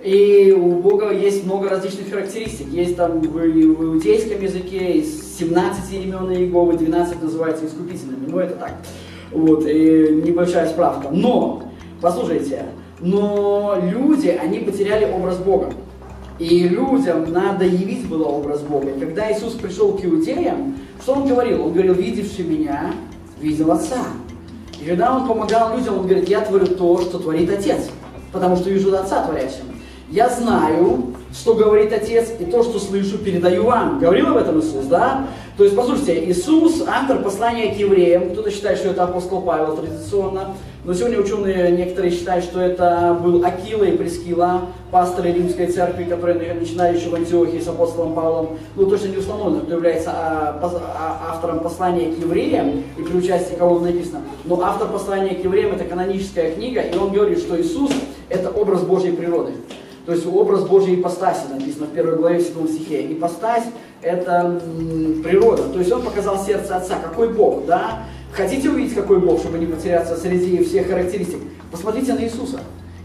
И 0.05 0.51
у 0.51 0.73
Бога 0.81 1.11
есть 1.11 1.45
много 1.45 1.67
различных 1.67 2.11
характеристик. 2.11 2.67
Есть 2.67 2.95
там 2.95 3.21
в, 3.21 3.37
иудейском 3.39 4.39
языке 4.39 4.99
из 4.99 5.39
17 5.39 5.93
имен 5.93 6.31
Иеговы, 6.31 6.77
12 6.77 7.23
называются 7.23 7.65
искупительными. 7.65 8.27
Ну, 8.27 8.37
это 8.37 8.53
так. 8.53 8.75
Вот, 9.31 9.65
и 9.65 10.21
небольшая 10.23 10.69
справка. 10.69 11.09
Но, 11.09 11.63
послушайте, 12.01 12.67
но 12.99 13.81
люди, 13.81 14.27
они 14.27 14.59
потеряли 14.59 15.11
образ 15.11 15.39
Бога. 15.39 15.73
И 16.37 16.67
людям 16.67 17.33
надо 17.33 17.65
явить 17.65 18.07
было 18.07 18.25
образ 18.25 18.61
Бога. 18.61 18.91
Когда 18.99 19.31
Иисус 19.31 19.53
пришел 19.53 19.93
к 19.93 20.05
иудеям, 20.05 20.77
что 21.01 21.13
Он 21.13 21.27
говорил? 21.27 21.65
Он 21.65 21.73
говорил, 21.73 21.95
видевший 21.95 22.45
меня, 22.45 22.93
видел 23.41 23.71
Отца. 23.71 24.03
И 24.79 24.85
когда 24.85 25.17
Он 25.17 25.27
помогал 25.27 25.75
людям, 25.75 25.97
Он 25.97 26.03
говорит, 26.05 26.29
я 26.29 26.41
творю 26.41 26.67
то, 26.67 27.01
что 27.01 27.17
творит 27.17 27.49
Отец, 27.49 27.89
потому 28.31 28.55
что 28.55 28.69
вижу 28.69 28.95
Отца 28.95 29.25
творящего. 29.25 29.64
Я 30.09 30.29
знаю, 30.29 31.15
что 31.33 31.55
говорит 31.55 31.91
Отец, 31.91 32.31
и 32.39 32.45
то, 32.45 32.61
что 32.61 32.77
слышу, 32.77 33.17
передаю 33.17 33.63
вам. 33.63 33.97
Говорил 33.97 34.27
об 34.27 34.37
этом 34.37 34.59
Иисус, 34.59 34.85
да? 34.85 35.25
То 35.57 35.63
есть, 35.63 35.75
послушайте, 35.75 36.29
Иисус, 36.29 36.83
автор 36.87 37.23
послания 37.23 37.73
к 37.73 37.77
евреям, 37.77 38.29
кто-то 38.29 38.51
считает, 38.51 38.77
что 38.77 38.89
это 38.89 39.05
апостол 39.05 39.41
Павел 39.41 39.75
традиционно, 39.75 40.53
но 40.83 40.93
сегодня 40.93 41.19
ученые 41.19 41.71
некоторые 41.71 42.11
считают, 42.11 42.45
что 42.45 42.59
это 42.61 43.19
был 43.19 43.43
Акила 43.43 43.83
и 43.83 43.97
Прескила, 43.97 44.67
пасторы 44.91 45.31
римской 45.31 45.67
церкви, 45.67 46.03
которые 46.03 46.53
начинали 46.53 46.97
еще 46.97 47.09
в 47.09 47.15
Антиохии 47.15 47.59
с 47.59 47.67
апостолом 47.67 48.13
Павлом. 48.13 48.59
Ну, 48.75 48.85
точно 48.85 49.07
не 49.07 49.17
установлено, 49.17 49.61
кто 49.61 49.73
является 49.73 50.11
а, 50.11 50.59
а, 50.61 51.31
автором 51.31 51.61
послания 51.61 52.13
к 52.13 52.19
евреям 52.19 52.83
и 52.95 53.01
при 53.01 53.17
участии 53.17 53.55
кого 53.55 53.79
написано. 53.79 54.21
Но 54.43 54.61
автор 54.61 54.87
послания 54.89 55.33
к 55.33 55.43
евреям 55.43 55.71
это 55.71 55.85
каноническая 55.85 56.51
книга, 56.51 56.81
и 56.81 56.95
он 56.95 57.11
говорит, 57.11 57.39
что 57.39 57.59
Иисус 57.59 57.89
это 58.29 58.51
образ 58.51 58.83
Божьей 58.83 59.13
природы. 59.13 59.53
То 60.05 60.11
есть 60.11 60.25
образ 60.27 60.63
Божьей 60.63 60.95
ипостаси 60.95 61.47
написано 61.51 61.87
в 61.87 61.89
первой 61.89 62.15
главе 62.17 62.39
в 62.39 62.43
7 62.43 62.67
стихе. 62.67 63.11
Ипостась– 63.11 63.63
это 64.01 64.61
природа. 65.23 65.63
То 65.63 65.79
есть 65.79 65.91
он 65.91 66.03
показал 66.03 66.37
сердце 66.43 66.77
Отца. 66.77 66.99
Какой 67.03 67.33
Бог, 67.33 67.65
да? 67.65 68.03
Хотите 68.31 68.69
увидеть, 68.69 68.93
какой 68.93 69.19
Бог, 69.19 69.39
чтобы 69.39 69.57
не 69.57 69.65
потеряться 69.65 70.15
среди 70.15 70.63
всех 70.63 70.87
характеристик? 70.87 71.39
Посмотрите 71.71 72.13
на 72.13 72.23
Иисуса. 72.23 72.59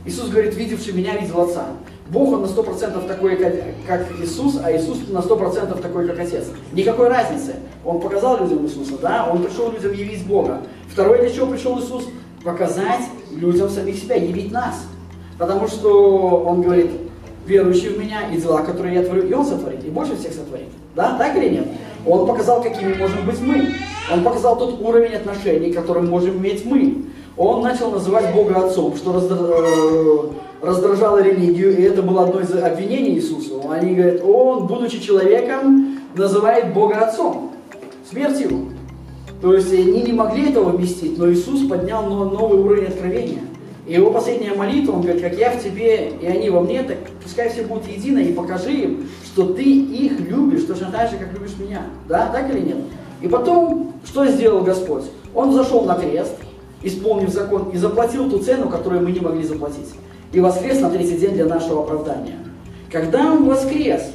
Иисус 0.04 0.28
говорит, 0.28 0.54
видевший 0.54 0.92
меня, 0.92 1.16
видел 1.16 1.40
Отца. 1.40 1.66
Бог, 2.10 2.32
он 2.32 2.42
на 2.42 2.46
100% 2.46 3.06
такой, 3.06 3.36
как 3.86 4.06
Иисус, 4.20 4.58
а 4.62 4.76
Иисус 4.76 4.98
на 5.08 5.18
100% 5.18 5.80
такой, 5.80 6.08
как 6.08 6.18
Отец. 6.18 6.46
Никакой 6.72 7.08
разницы. 7.08 7.54
Он 7.84 8.00
показал 8.00 8.42
людям 8.42 8.64
Иисуса, 8.66 8.98
да? 9.00 9.28
Он 9.30 9.42
пришел 9.42 9.70
людям 9.70 9.92
явить 9.92 10.26
Бога. 10.26 10.60
Второе, 10.88 11.20
для 11.20 11.30
чего 11.30 11.46
пришел 11.46 11.78
Иисус? 11.78 12.08
Показать 12.44 13.04
людям 13.30 13.70
самих 13.70 13.96
себя, 13.96 14.16
явить 14.16 14.50
нас. 14.50 14.86
Потому 15.40 15.66
что 15.68 16.44
Он 16.46 16.61
говорит, 16.61 16.90
верующий 17.46 17.88
в 17.88 17.98
меня, 17.98 18.31
и 18.31 18.37
дела, 18.37 18.61
которые 18.61 18.96
я 18.96 19.03
творю, 19.03 19.22
и 19.22 19.33
Он 19.33 19.46
сотворит, 19.46 19.83
и 19.87 19.88
больше 19.88 20.14
всех 20.14 20.35
сотворит. 20.35 20.68
Да, 20.94 21.16
так 21.16 21.35
или 21.35 21.48
нет? 21.48 21.66
Он 22.07 22.26
показал, 22.26 22.62
какими 22.62 22.92
можем 22.92 23.24
быть 23.24 23.40
мы. 23.40 23.72
Он 24.12 24.22
показал 24.22 24.59
тот 24.59 24.83
уровень 24.83 25.14
отношений, 25.14 25.72
который 25.72 26.03
можем 26.03 26.37
иметь 26.37 26.66
мы. 26.66 27.07
Он 27.38 27.62
начал 27.62 27.90
называть 27.90 28.35
Бога 28.35 28.66
Отцом, 28.66 28.94
что 28.96 30.33
э, 30.62 30.66
раздражало 30.66 31.22
религию, 31.22 31.74
и 31.74 31.83
это 31.85 32.03
было 32.03 32.24
одно 32.24 32.40
из 32.40 32.53
обвинений 32.53 33.14
Иисусу. 33.14 33.62
Они 33.70 33.94
говорят, 33.94 34.22
он, 34.22 34.66
будучи 34.66 35.00
человеком, 35.00 36.00
называет 36.14 36.74
Бога 36.74 36.98
Отцом. 36.98 37.53
Смерть 38.11 38.40
его. 38.40 38.59
То 39.40 39.55
есть 39.55 39.72
они 39.72 40.03
не 40.03 40.12
могли 40.12 40.50
этого 40.50 40.68
вместить, 40.68 41.16
но 41.16 41.33
Иисус 41.33 41.66
поднял 41.66 42.05
новый 42.05 42.59
уровень 42.59 42.88
откровения. 42.88 43.40
И 43.86 43.94
его 43.94 44.10
последняя 44.10 44.54
молитва, 44.54 44.92
он 44.92 45.02
говорит, 45.02 45.22
как 45.22 45.36
я 45.36 45.50
в 45.50 45.62
тебе, 45.62 46.10
и 46.20 46.26
они 46.26 46.50
во 46.50 46.60
мне, 46.60 46.82
так 46.82 46.98
пускай 47.22 47.48
все 47.48 47.62
будут 47.62 47.88
едины, 47.88 48.20
и 48.20 48.32
покажи 48.32 48.72
им, 48.72 49.08
что 49.24 49.52
ты 49.52 49.62
их 49.62 50.20
любишь, 50.20 50.64
точно 50.64 50.90
так 50.90 51.10
же, 51.10 51.16
как 51.16 51.32
любишь 51.32 51.56
меня. 51.58 51.82
Да, 52.08 52.30
так 52.32 52.50
или 52.50 52.60
нет? 52.60 52.78
И 53.22 53.28
потом, 53.28 53.94
что 54.04 54.26
сделал 54.26 54.62
Господь? 54.62 55.04
Он 55.34 55.52
зашел 55.52 55.84
на 55.84 55.94
крест, 55.94 56.34
исполнив 56.82 57.30
закон, 57.30 57.70
и 57.72 57.76
заплатил 57.76 58.30
ту 58.30 58.38
цену, 58.38 58.68
которую 58.68 59.02
мы 59.02 59.12
не 59.12 59.20
могли 59.20 59.44
заплатить. 59.44 59.88
И 60.32 60.40
воскрес 60.40 60.80
на 60.80 60.90
третий 60.90 61.16
день 61.16 61.32
для 61.32 61.46
нашего 61.46 61.82
оправдания. 61.82 62.38
Когда 62.90 63.32
он 63.32 63.44
воскрес, 63.44 64.12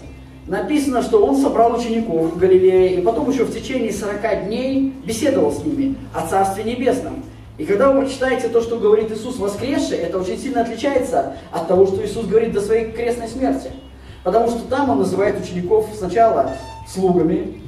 написано, 0.48 1.02
что 1.02 1.26
он 1.26 1.38
собрал 1.38 1.76
учеников 1.76 2.34
в 2.34 2.38
Галилее, 2.38 2.96
и 2.96 3.02
потом 3.02 3.30
еще 3.30 3.46
в 3.46 3.54
течение 3.54 3.92
40 3.92 4.48
дней 4.48 4.94
беседовал 5.06 5.52
с 5.52 5.64
ними 5.64 5.96
о 6.14 6.28
Царстве 6.28 6.64
Небесном. 6.64 7.24
И 7.58 7.66
когда 7.66 7.92
вы 7.92 8.02
прочитаете 8.02 8.50
то, 8.50 8.62
что 8.62 8.78
говорит 8.78 9.12
Иисус 9.12 9.38
воскресший, 9.38 9.98
это 9.98 10.20
очень 10.20 10.38
сильно 10.38 10.62
отличается 10.62 11.34
от 11.52 11.68
того, 11.68 11.86
что 11.88 12.06
Иисус 12.06 12.26
говорит 12.26 12.52
до 12.52 12.60
своей 12.60 12.92
крестной 12.92 13.30
смерти. 13.30 13.72
Потому 14.24 14.50
что 14.50 14.68
там 14.68 14.90
он 14.90 15.00
называет 15.00 15.42
учеников 15.42 15.88
сначала 15.98 16.52
слугами, 16.88 17.62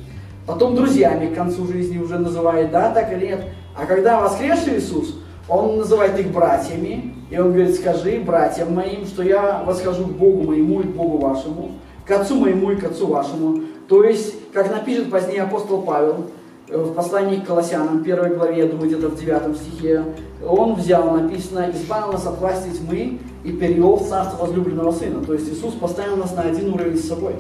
потом 0.46 0.76
друзьями 0.76 1.28
к 1.28 1.36
концу 1.36 1.68
жизни 1.68 1.98
уже 1.98 2.18
называет, 2.18 2.72
да, 2.72 2.92
так 2.92 3.14
или 3.14 3.28
нет. 3.28 3.46
А 3.76 3.86
когда 3.86 4.20
воскресший 4.20 4.78
Иисус, 4.78 5.16
он 5.48 5.78
называет 5.78 6.20
их 6.20 6.32
братьями, 6.32 7.14
и 7.30 7.38
он 7.38 7.54
говорит, 7.54 7.76
скажи 7.76 8.20
братьям 8.20 8.74
моим, 8.74 9.06
что 9.06 9.24
я 9.24 9.64
восхожу 9.66 10.06
к 10.06 10.12
Богу 10.12 10.44
моему 10.44 10.82
и 10.82 10.84
к 10.84 10.92
Богу 10.92 11.18
вашему, 11.18 11.72
к 12.06 12.12
Отцу 12.12 12.40
моему 12.40 12.72
и 12.72 12.76
к 12.76 12.84
Отцу 12.84 13.08
вашему. 13.08 13.62
То 13.88 14.04
есть, 14.04 14.52
как 14.52 14.70
напишет 14.70 15.10
позднее 15.10 15.44
апостол 15.44 15.82
Павел, 15.82 16.26
в 16.70 16.94
послании 16.94 17.40
к 17.40 17.46
Колоссянам, 17.46 18.04
первой 18.04 18.36
главе, 18.36 18.64
я 18.64 18.68
думаю, 18.68 18.88
где-то 18.88 19.10
в 19.10 19.20
девятом 19.20 19.56
стихе, 19.56 20.04
он 20.46 20.76
взял, 20.76 21.12
написано, 21.12 21.72
избавил 21.74 22.12
нас 22.12 22.26
от 22.26 22.40
власти 22.40 22.70
тьмы 22.70 23.20
и 23.44 23.52
перевел 23.54 23.96
в 23.96 24.08
царство 24.08 24.46
возлюбленного 24.46 24.92
Сына. 24.92 25.24
То 25.24 25.34
есть 25.34 25.50
Иисус 25.50 25.74
поставил 25.76 26.18
нас 26.18 26.36
на 26.36 26.44
один 26.44 26.74
уровень 26.74 26.98
с 26.98 27.08
собой. 27.08 27.36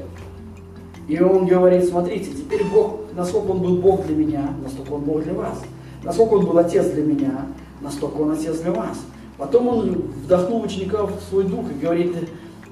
И 1.07 1.21
он 1.21 1.45
говорит, 1.45 1.85
смотрите, 1.85 2.31
теперь 2.31 2.63
Бог, 2.65 3.01
насколько 3.15 3.51
Он 3.51 3.61
был 3.61 3.77
Бог 3.77 4.05
для 4.05 4.15
меня, 4.15 4.49
настолько 4.63 4.93
Он 4.93 5.01
Бог 5.01 5.23
для 5.23 5.33
вас. 5.33 5.61
Насколько 6.03 6.33
Он 6.35 6.45
был 6.45 6.57
Отец 6.57 6.85
для 6.91 7.03
меня, 7.03 7.47
настолько 7.81 8.17
Он 8.17 8.31
Отец 8.31 8.59
для 8.59 8.71
вас. 8.71 8.97
Потом 9.37 9.67
Он 9.67 9.89
вдохнул 10.23 10.63
учеников 10.63 11.11
в 11.19 11.29
свой 11.29 11.43
дух 11.43 11.65
и 11.69 11.81
говорит, 11.81 12.15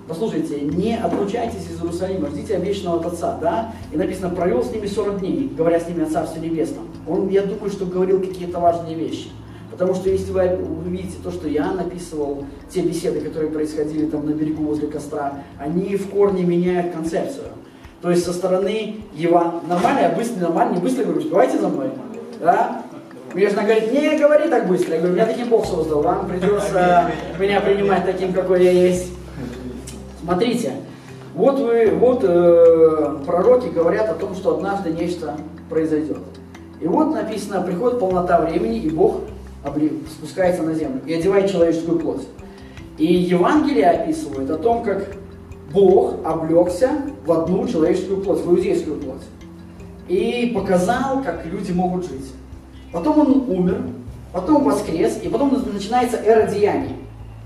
послушайте, 0.07 0.61
не 0.61 0.97
отлучайтесь 0.97 1.67
из 1.69 1.81
Иерусалима, 1.81 2.29
ждите 2.29 2.55
обещанного 2.55 2.99
от 2.99 3.05
Отца, 3.13 3.37
да? 3.41 3.73
И 3.91 3.97
написано, 3.97 4.29
провел 4.29 4.63
с 4.63 4.71
ними 4.71 4.85
40 4.85 5.19
дней, 5.19 5.51
говоря 5.55 5.79
с 5.79 5.87
ними 5.87 6.03
о 6.03 6.09
Царстве 6.09 6.41
Небесном. 6.41 6.87
Он, 7.07 7.29
я 7.29 7.43
думаю, 7.43 7.69
что 7.69 7.85
говорил 7.85 8.19
какие-то 8.19 8.59
важные 8.59 8.95
вещи. 8.95 9.29
Потому 9.71 9.93
что 9.93 10.09
если 10.09 10.31
вы 10.31 10.57
увидите 10.85 11.17
то, 11.21 11.31
что 11.31 11.47
я 11.49 11.71
написывал, 11.71 12.45
те 12.69 12.81
беседы, 12.81 13.19
которые 13.19 13.51
происходили 13.51 14.05
там 14.05 14.25
на 14.25 14.31
берегу 14.31 14.63
возле 14.63 14.87
костра, 14.87 15.39
они 15.59 15.97
в 15.97 16.09
корне 16.09 16.43
меняют 16.43 16.93
концепцию. 16.93 17.47
То 18.01 18.11
есть 18.11 18.23
со 18.23 18.33
стороны 18.33 18.97
Ева... 19.13 19.61
Нормально, 19.67 19.99
я 19.99 20.09
быстро, 20.09 20.41
нормально, 20.41 20.75
не 20.75 20.81
быстро 20.81 21.03
говорю, 21.03 21.19
успевайте 21.19 21.57
за 21.57 21.67
мной. 21.67 21.89
Да? 22.39 22.83
Мне 23.33 23.49
жена 23.49 23.63
говорит, 23.63 23.91
не 23.91 24.17
говори 24.17 24.47
так 24.47 24.67
быстро. 24.67 24.93
Я 24.93 24.99
говорю, 24.99 25.15
меня 25.15 25.25
таким 25.25 25.49
Бог 25.49 25.65
создал, 25.65 26.01
вам 26.01 26.27
придется 26.27 27.11
меня 27.37 27.59
принимать 27.59 28.05
таким, 28.05 28.31
какой 28.31 28.63
я 28.63 28.71
есть. 28.71 29.11
Смотрите, 30.25 30.73
вот, 31.35 31.59
вы, 31.59 31.91
вот 31.91 32.23
э, 32.23 33.17
пророки 33.27 33.67
говорят 33.67 34.09
о 34.09 34.15
том, 34.15 34.33
что 34.33 34.55
однажды 34.55 34.89
нечто 34.89 35.37
произойдет. 35.69 36.17
И 36.81 36.87
вот 36.87 37.13
написано, 37.13 37.61
приходит 37.61 37.99
полнота 37.99 38.41
времени, 38.41 38.79
и 38.79 38.89
Бог 38.89 39.21
спускается 40.09 40.63
на 40.63 40.73
землю 40.73 41.01
и 41.05 41.13
одевает 41.13 41.51
человеческую 41.51 41.99
плоть. 41.99 42.23
И 42.97 43.05
Евангелие 43.05 43.87
описывает 43.91 44.49
о 44.49 44.57
том, 44.57 44.83
как 44.83 45.15
Бог 45.71 46.15
облегся 46.23 46.89
в 47.23 47.31
одну 47.31 47.67
человеческую 47.67 48.23
плоть, 48.23 48.39
в 48.39 48.51
иудейскую 48.51 48.97
плоть. 48.97 49.23
И 50.07 50.51
показал, 50.55 51.21
как 51.23 51.45
люди 51.45 51.71
могут 51.71 52.05
жить. 52.05 52.31
Потом 52.91 53.19
он 53.19 53.49
умер, 53.49 53.81
потом 54.33 54.63
воскрес, 54.63 55.19
и 55.21 55.29
потом 55.29 55.53
начинается 55.71 56.17
эра 56.17 56.49
деяний. 56.49 56.95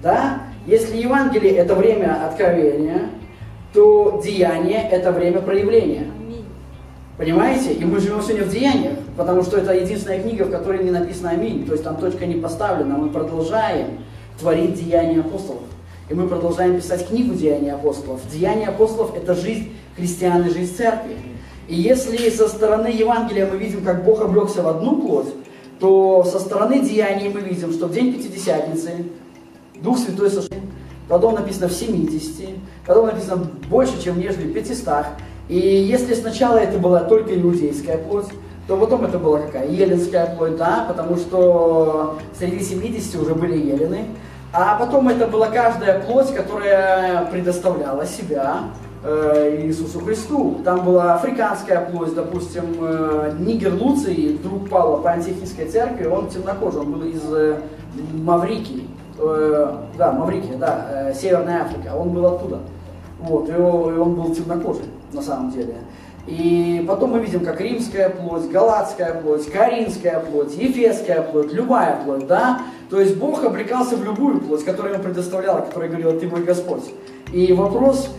Да? 0.02 0.44
Если 0.66 0.98
Евангелие 0.98 1.56
это 1.56 1.76
время 1.76 2.28
откровения, 2.28 3.10
то 3.74 4.22
деяние 4.24 4.88
это 4.90 5.12
время 5.12 5.42
проявления. 5.42 6.08
Понимаете? 7.18 7.74
И 7.74 7.84
мы 7.84 8.00
живем 8.00 8.22
сегодня 8.22 8.46
в 8.46 8.50
деяниях, 8.50 8.94
потому 9.18 9.44
что 9.44 9.58
это 9.58 9.74
единственная 9.74 10.22
книга, 10.22 10.46
в 10.46 10.52
которой 10.52 10.84
не 10.84 10.92
написано 10.92 11.32
аминь. 11.32 11.66
То 11.66 11.74
есть 11.74 11.84
там 11.84 11.98
точка 11.98 12.26
не 12.26 12.36
поставлена. 12.36 12.98
Мы 12.98 13.10
продолжаем 13.10 14.00
творить 14.40 14.76
деяния 14.76 15.20
апостолов. 15.20 15.64
И 16.10 16.14
мы 16.14 16.28
продолжаем 16.28 16.78
писать 16.78 17.08
книгу 17.08 17.36
«Деяния 17.36 17.74
апостолов». 17.74 18.22
Деяния 18.32 18.70
апостолов– 18.70 19.16
это 19.16 19.36
жизнь 19.36 19.74
христиан 19.96 20.48
и 20.48 20.50
жизнь 20.50 20.76
церкви. 20.76 21.18
И 21.68 21.76
если 21.76 22.30
со 22.32 22.48
стороны 22.48 22.88
Евангелия 22.88 23.46
мы 23.46 23.58
видим, 23.58 23.84
как 23.84 24.04
Бог 24.04 24.22
облегся 24.22 24.64
в 24.64 24.68
одну 24.68 25.02
плоть, 25.02 25.28
то 25.80 26.24
со 26.24 26.40
стороны 26.40 26.82
деяний 26.82 27.30
мы 27.30 27.42
видим, 27.42 27.72
что 27.72 27.86
в 27.88 27.94
день 27.94 28.14
Пятидесятницы 28.14 28.92
Дух 29.82 29.98
Святой 29.98 30.30
сошел, 30.30 30.50
потом 31.08 31.36
написано 31.36 31.68
в 31.68 31.74
70, 31.74 32.50
потом 32.86 33.08
написано 33.08 33.48
больше, 33.70 34.02
чем 34.02 34.20
нежели 34.20 34.48
в 34.48 34.54
500. 34.54 35.06
И 35.48 35.58
если 35.58 36.14
сначала 36.14 36.58
это 36.58 36.78
была 36.78 37.02
только 37.02 37.40
иудейская 37.40 37.98
плоть, 37.98 38.28
то 38.68 38.78
потом 38.78 39.06
это 39.06 39.18
была 39.18 39.40
какая? 39.40 39.68
Еленская 39.68 40.36
плоть, 40.36 40.56
да, 40.56 40.86
потому 40.88 41.16
что 41.18 42.20
среди 42.38 42.64
70 42.64 43.16
уже 43.20 43.34
были 43.34 43.58
елены. 43.58 44.06
А 44.54 44.78
потом 44.78 45.08
это 45.10 45.28
была 45.28 45.48
каждая 45.48 46.00
плоть, 46.02 46.34
которая 46.34 47.26
предоставляла 47.26 48.06
себя 48.06 48.66
э, 49.04 49.64
Иисусу 49.64 50.00
Христу. 50.00 50.60
Там 50.64 50.86
была 50.86 51.16
африканская 51.16 51.90
плоть, 51.90 52.14
допустим, 52.14 52.64
э, 52.80 53.34
Нигер 53.40 53.74
Луций, 53.74 54.40
друг 54.44 54.70
Павла 54.70 54.98
по 54.98 55.12
антихийской 55.12 55.66
церкви, 55.66 56.06
он 56.06 56.30
темнокожий, 56.30 56.82
он 56.82 56.92
был 56.92 57.04
из 57.04 57.22
э, 57.32 57.60
Маврикии. 58.14 58.88
Э, 59.22 59.76
да, 59.98 60.14
Маврикия, 60.14 60.58
да, 60.58 60.88
э, 60.90 61.14
Северная 61.14 61.64
Африка, 61.64 61.94
он 61.96 62.10
был 62.10 62.26
оттуда. 62.26 62.60
Вот, 63.20 63.50
и 63.50 63.54
он, 63.54 63.94
и 63.94 63.98
он 63.98 64.16
был 64.16 64.34
темнокожий 64.34 64.86
на 65.12 65.22
самом 65.22 65.52
деле. 65.52 65.76
И 66.26 66.86
потом 66.88 67.12
мы 67.12 67.20
видим, 67.20 67.44
как 67.44 67.60
римская 67.60 68.10
плоть, 68.10 68.50
галатская 68.50 69.16
плоть, 69.16 69.46
каринская 69.52 70.20
плоть, 70.20 70.56
ефесская 70.56 71.22
плоть, 71.22 71.52
любая 71.52 72.02
плоть, 72.04 72.28
да? 72.28 72.62
То 72.90 73.02
есть 73.02 73.18
Бог 73.18 73.44
обрекался 73.44 73.98
в 73.98 74.04
любую 74.06 74.40
плоть, 74.40 74.64
которую 74.64 74.94
ему 74.94 75.04
предоставлял, 75.04 75.58
которая 75.66 75.90
говорила, 75.90 76.14
ты 76.14 76.28
мой 76.28 76.44
Господь. 76.44 76.84
И 77.34 77.52
вопрос, 77.52 78.10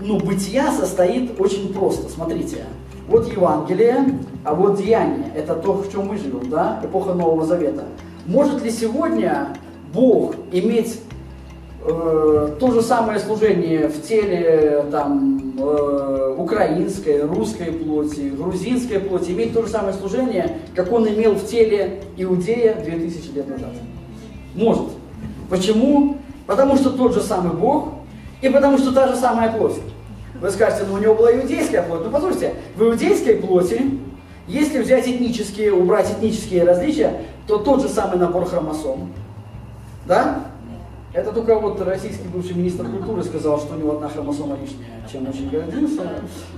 ну, 0.00 0.18
бытия 0.18 0.72
состоит 0.72 1.38
очень 1.38 1.74
просто. 1.74 2.08
Смотрите, 2.08 2.64
вот 3.08 3.30
Евангелие, 3.30 4.20
а 4.44 4.54
вот 4.54 4.78
деяние. 4.78 5.32
Это 5.34 5.54
то, 5.54 5.74
в 5.74 5.92
чем 5.92 6.06
мы 6.06 6.16
живем, 6.16 6.48
да? 6.48 6.80
Эпоха 6.82 7.12
Нового 7.12 7.44
Завета. 7.44 7.84
Может 8.26 8.62
ли 8.62 8.70
сегодня 8.70 9.48
Бог 9.92 10.34
иметь 10.52 11.00
э, 11.84 12.56
то 12.58 12.70
же 12.70 12.82
самое 12.82 13.18
служение 13.18 13.88
в 13.88 14.02
теле 14.02 14.84
там, 14.90 15.54
э, 15.58 16.34
украинской, 16.38 17.22
русской 17.22 17.72
плоти, 17.72 18.30
грузинской 18.30 19.00
плоти, 19.00 19.30
иметь 19.30 19.52
то 19.52 19.62
же 19.62 19.68
самое 19.68 19.94
служение, 19.94 20.58
как 20.74 20.92
он 20.92 21.08
имел 21.08 21.34
в 21.34 21.46
теле 21.46 22.02
Иудея 22.16 22.74
2000 22.74 23.34
лет 23.34 23.48
назад. 23.48 23.72
Может. 24.54 24.86
Почему? 25.48 26.16
Потому 26.46 26.76
что 26.76 26.90
тот 26.90 27.14
же 27.14 27.20
самый 27.20 27.52
Бог, 27.52 27.88
и 28.42 28.48
потому 28.48 28.78
что 28.78 28.92
та 28.92 29.08
же 29.08 29.16
самая 29.16 29.52
плоть. 29.52 29.76
Вы 30.40 30.50
скажете, 30.50 30.84
ну 30.88 30.94
у 30.94 30.98
него 30.98 31.14
была 31.14 31.34
иудейская 31.34 31.82
плоть. 31.82 32.02
Ну 32.04 32.10
послушайте, 32.10 32.54
в 32.76 32.82
иудейской 32.82 33.36
плоти, 33.36 33.80
если 34.46 34.80
взять 34.80 35.08
этнические, 35.08 35.72
убрать 35.72 36.10
этнические 36.10 36.64
различия, 36.64 37.22
то 37.46 37.58
тот 37.58 37.82
же 37.82 37.88
самый 37.88 38.18
набор 38.18 38.44
хромосом, 38.44 39.12
да? 40.06 40.46
Это 41.12 41.32
только 41.32 41.58
вот 41.58 41.80
российский 41.80 42.28
бывший 42.28 42.54
министр 42.56 42.84
культуры 42.90 43.24
сказал, 43.24 43.58
что 43.58 43.74
у 43.74 43.78
него 43.78 43.92
одна 43.92 44.08
хромосома 44.08 44.58
лишняя, 44.60 45.00
чем 45.10 45.26
очень 45.26 45.48
гордился. 45.48 46.02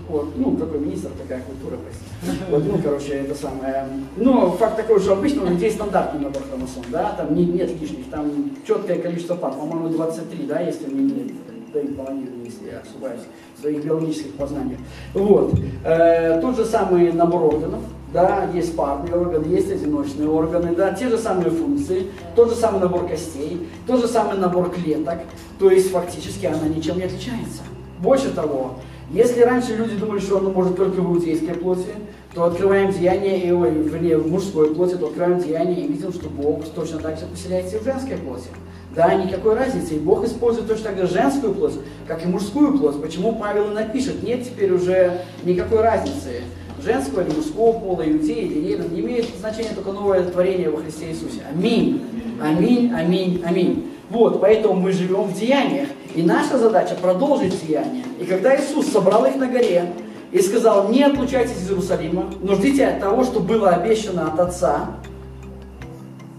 Вот, 0.08 0.37
ну, 0.37 0.56
такой 0.56 0.80
министр, 0.80 1.11
такая 1.11 1.42
культура, 1.42 1.78
простите. 1.80 2.44
Вот, 2.50 2.64
ну, 2.64 2.78
короче, 2.82 3.12
это 3.12 3.37
самое. 3.37 3.87
Но 4.16 4.50
факт 4.50 4.76
такой, 4.76 4.98
что 4.98 5.12
обычно 5.12 5.44
у 5.44 5.46
людей 5.46 5.70
стандартный 5.70 6.22
набор 6.22 6.42
хромосом, 6.42 6.82
да, 6.90 7.12
там 7.12 7.37
не, 7.37 7.44
нет 7.44 7.80
лишних, 7.80 8.11
там 8.11 8.50
четкое 8.66 8.98
количество 8.98 9.37
пар, 9.37 9.52
по-моему, 9.52 9.90
23, 9.90 10.46
да, 10.46 10.61
если 10.61 10.87
мне 10.88 11.02
не 11.04 11.34
да 11.72 11.80
и 11.80 11.88
половину, 11.88 12.44
если 12.44 12.66
я 12.70 12.78
ошибаюсь, 12.80 13.20
в 13.56 13.61
своих 13.61 13.84
биологических 13.84 14.32
познаниях. 14.34 14.78
Вот. 15.14 15.54
Э, 15.84 16.40
тот 16.40 16.56
же 16.56 16.64
самый 16.64 17.12
набор 17.12 17.54
органов, 17.54 17.80
да, 18.12 18.49
есть 18.55 18.75
парные 18.75 19.14
органы, 19.14 19.47
есть 19.47 19.71
одиночные 19.71 20.29
органы, 20.29 20.75
да, 20.75 20.92
те 20.92 21.09
же 21.09 21.18
самые 21.18 21.51
функции, 21.51 22.07
тот 22.35 22.51
же 22.51 22.57
самый 22.57 22.81
набор 22.81 23.07
костей, 23.07 23.68
тот 23.87 24.01
же 24.01 24.09
самый 24.09 24.38
набор 24.38 24.71
клеток, 24.71 25.18
то 25.59 25.71
есть 25.71 25.90
фактически 25.90 26.47
она 26.47 26.68
ничем 26.68 26.97
не 26.97 27.05
отличается. 27.05 27.62
Больше 27.99 28.31
того, 28.31 28.77
если 29.11 29.40
раньше 29.40 29.75
люди 29.75 29.97
думали, 29.97 30.21
что 30.21 30.38
оно 30.38 30.51
может 30.51 30.77
только 30.77 31.01
в 31.01 31.14
иудейской 31.14 31.55
плоти, 31.55 31.88
то 32.35 32.44
открываем 32.44 32.92
деяние, 32.92 33.38
и, 33.38 33.49
вернее, 33.49 34.18
в 34.18 34.31
мужской 34.31 34.75
плоти, 34.75 34.97
то 34.97 35.07
открываем 35.07 35.40
деяние 35.40 35.87
и 35.87 35.88
видим, 35.88 36.12
что 36.12 36.29
Бог 36.29 36.64
точно 36.75 36.99
так 36.99 37.18
же 37.18 37.27
поселяется 37.27 37.79
в 37.79 37.85
женской 37.85 38.16
плоти. 38.16 38.49
Да, 38.94 39.14
никакой 39.14 39.55
разницы. 39.55 39.94
И 39.94 39.99
Бог 39.99 40.25
использует 40.25 40.68
точно 40.68 40.90
так 40.90 40.99
же 40.99 41.07
женскую 41.07 41.55
плоть, 41.55 41.75
как 42.07 42.25
и 42.25 42.29
мужскую 42.29 42.77
плоть. 42.79 43.01
Почему 43.01 43.35
Павел 43.35 43.71
и 43.71 43.75
напишет? 43.75 44.23
Нет 44.23 44.44
теперь 44.44 44.73
уже 44.73 45.23
никакой 45.42 45.81
разницы. 45.81 46.42
Женского 46.83 47.23
или 47.23 47.35
мужского 47.35 47.73
пола, 47.73 48.03
иудеи 48.09 48.45
или 48.45 48.69
нет, 48.69 48.93
не 48.93 49.01
имеет 49.01 49.27
значения 49.38 49.75
только 49.75 49.93
новое 49.93 50.23
творение 50.25 50.71
во 50.71 50.79
Христе 50.79 51.11
Иисусе. 51.11 51.43
Аминь. 51.51 52.03
Аминь, 52.41 52.93
аминь, 52.95 53.43
аминь. 53.45 53.91
Вот, 54.11 54.41
поэтому 54.41 54.75
мы 54.75 54.93
живем 54.93 55.25
в 55.25 55.38
деяниях. 55.38 55.88
И 56.14 56.23
наша 56.23 56.59
задача 56.59 56.95
продолжить 56.95 57.67
деяния. 57.67 58.05
И 58.21 58.25
когда 58.25 58.57
Иисус 58.57 58.87
собрал 58.87 59.27
их 59.27 59.37
на 59.37 59.47
горе 59.47 59.93
и 60.33 60.41
сказал, 60.41 60.88
не 60.88 61.03
отлучайтесь 61.03 61.57
из 61.57 61.71
Иерусалима, 61.71 62.31
но 62.41 62.55
ждите 62.55 62.87
от 62.87 63.01
того, 63.01 63.25
что 63.25 63.41
было 63.41 63.71
обещано 63.71 64.33
от 64.33 64.41
Отца, 64.41 64.91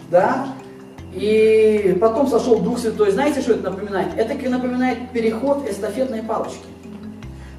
да, 0.10 0.47
и 1.13 1.97
потом 1.99 2.28
сошел 2.28 2.60
Дух 2.60 2.80
Святой. 2.80 3.12
Знаете, 3.12 3.41
что 3.41 3.54
это 3.54 3.71
напоминает? 3.71 4.10
Это 4.15 4.49
напоминает 4.49 5.10
переход 5.12 5.67
эстафетной 5.69 6.23
палочки. 6.23 6.65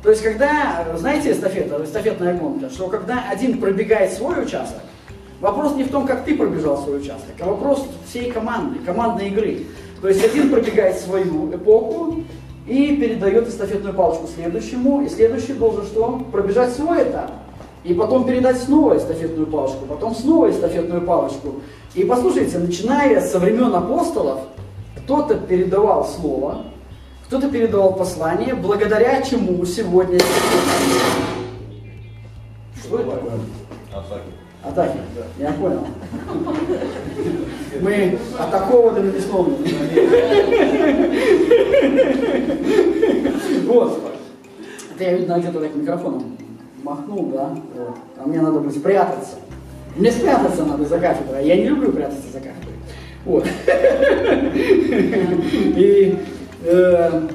То 0.02 0.10
есть, 0.10 0.22
когда, 0.22 0.86
знаете, 0.96 1.32
эстафета, 1.32 1.82
эстафетная 1.84 2.34
гонка, 2.34 2.70
что 2.70 2.88
когда 2.88 3.24
один 3.30 3.58
пробегает 3.58 4.12
свой 4.12 4.42
участок, 4.42 4.80
вопрос 5.40 5.74
не 5.74 5.84
в 5.84 5.90
том, 5.90 6.06
как 6.06 6.24
ты 6.24 6.36
пробежал 6.36 6.82
свой 6.82 6.98
участок, 6.98 7.34
а 7.40 7.46
вопрос 7.46 7.86
всей 8.08 8.30
команды, 8.30 8.78
командной 8.78 9.28
игры. 9.28 9.66
То 10.00 10.08
есть, 10.08 10.24
один 10.24 10.50
пробегает 10.50 10.98
свою 10.98 11.54
эпоху 11.54 12.22
и 12.66 12.96
передает 12.96 13.48
эстафетную 13.48 13.94
палочку 13.94 14.26
следующему, 14.26 15.02
и 15.02 15.08
следующий 15.08 15.52
должен 15.52 15.84
что? 15.84 16.22
Пробежать 16.32 16.72
свой 16.72 17.02
этап. 17.02 17.32
И 17.84 17.92
потом 17.94 18.24
передать 18.24 18.58
снова 18.58 18.96
эстафетную 18.96 19.46
палочку, 19.46 19.86
потом 19.86 20.14
снова 20.14 20.50
эстафетную 20.50 21.02
палочку. 21.02 21.56
И 21.94 22.04
послушайте, 22.04 22.58
начиная 22.58 23.20
со 23.20 23.38
времен 23.38 23.74
апостолов, 23.74 24.40
кто-то 24.96 25.34
передавал 25.34 26.06
слово, 26.06 26.64
кто-то 27.30 27.48
передавал 27.48 27.94
послание, 27.94 28.56
благодаря 28.56 29.22
чему 29.22 29.64
сегодня... 29.64 30.18
Что 32.82 32.98
это 32.98 33.10
такое? 33.12 33.34
Атаки. 33.92 34.30
Атаки, 34.64 34.98
я 35.38 35.52
понял. 35.52 35.86
Мы 37.80 38.18
атакованы 38.36 39.00
навесновыми. 39.02 39.58
Вот. 43.68 44.00
Это 44.96 45.04
я, 45.04 45.16
видно, 45.16 45.38
где-то 45.38 45.60
так 45.60 45.76
микрофоном 45.76 46.36
махнул, 46.82 47.26
да? 47.26 47.56
Вот. 47.76 47.96
А 48.18 48.26
мне 48.26 48.40
надо 48.40 48.58
будет 48.58 48.76
спрятаться. 48.76 49.36
Мне 49.94 50.10
спрятаться 50.10 50.64
надо 50.64 50.84
за 50.84 50.98
кафедрой. 50.98 51.46
Я 51.46 51.54
не 51.54 51.68
люблю 51.68 51.92
прятаться 51.92 52.26
за 52.32 52.40
кафедрой. 52.40 52.74
Вот. 53.24 53.46
И 55.76 56.18
э, 56.64 57.28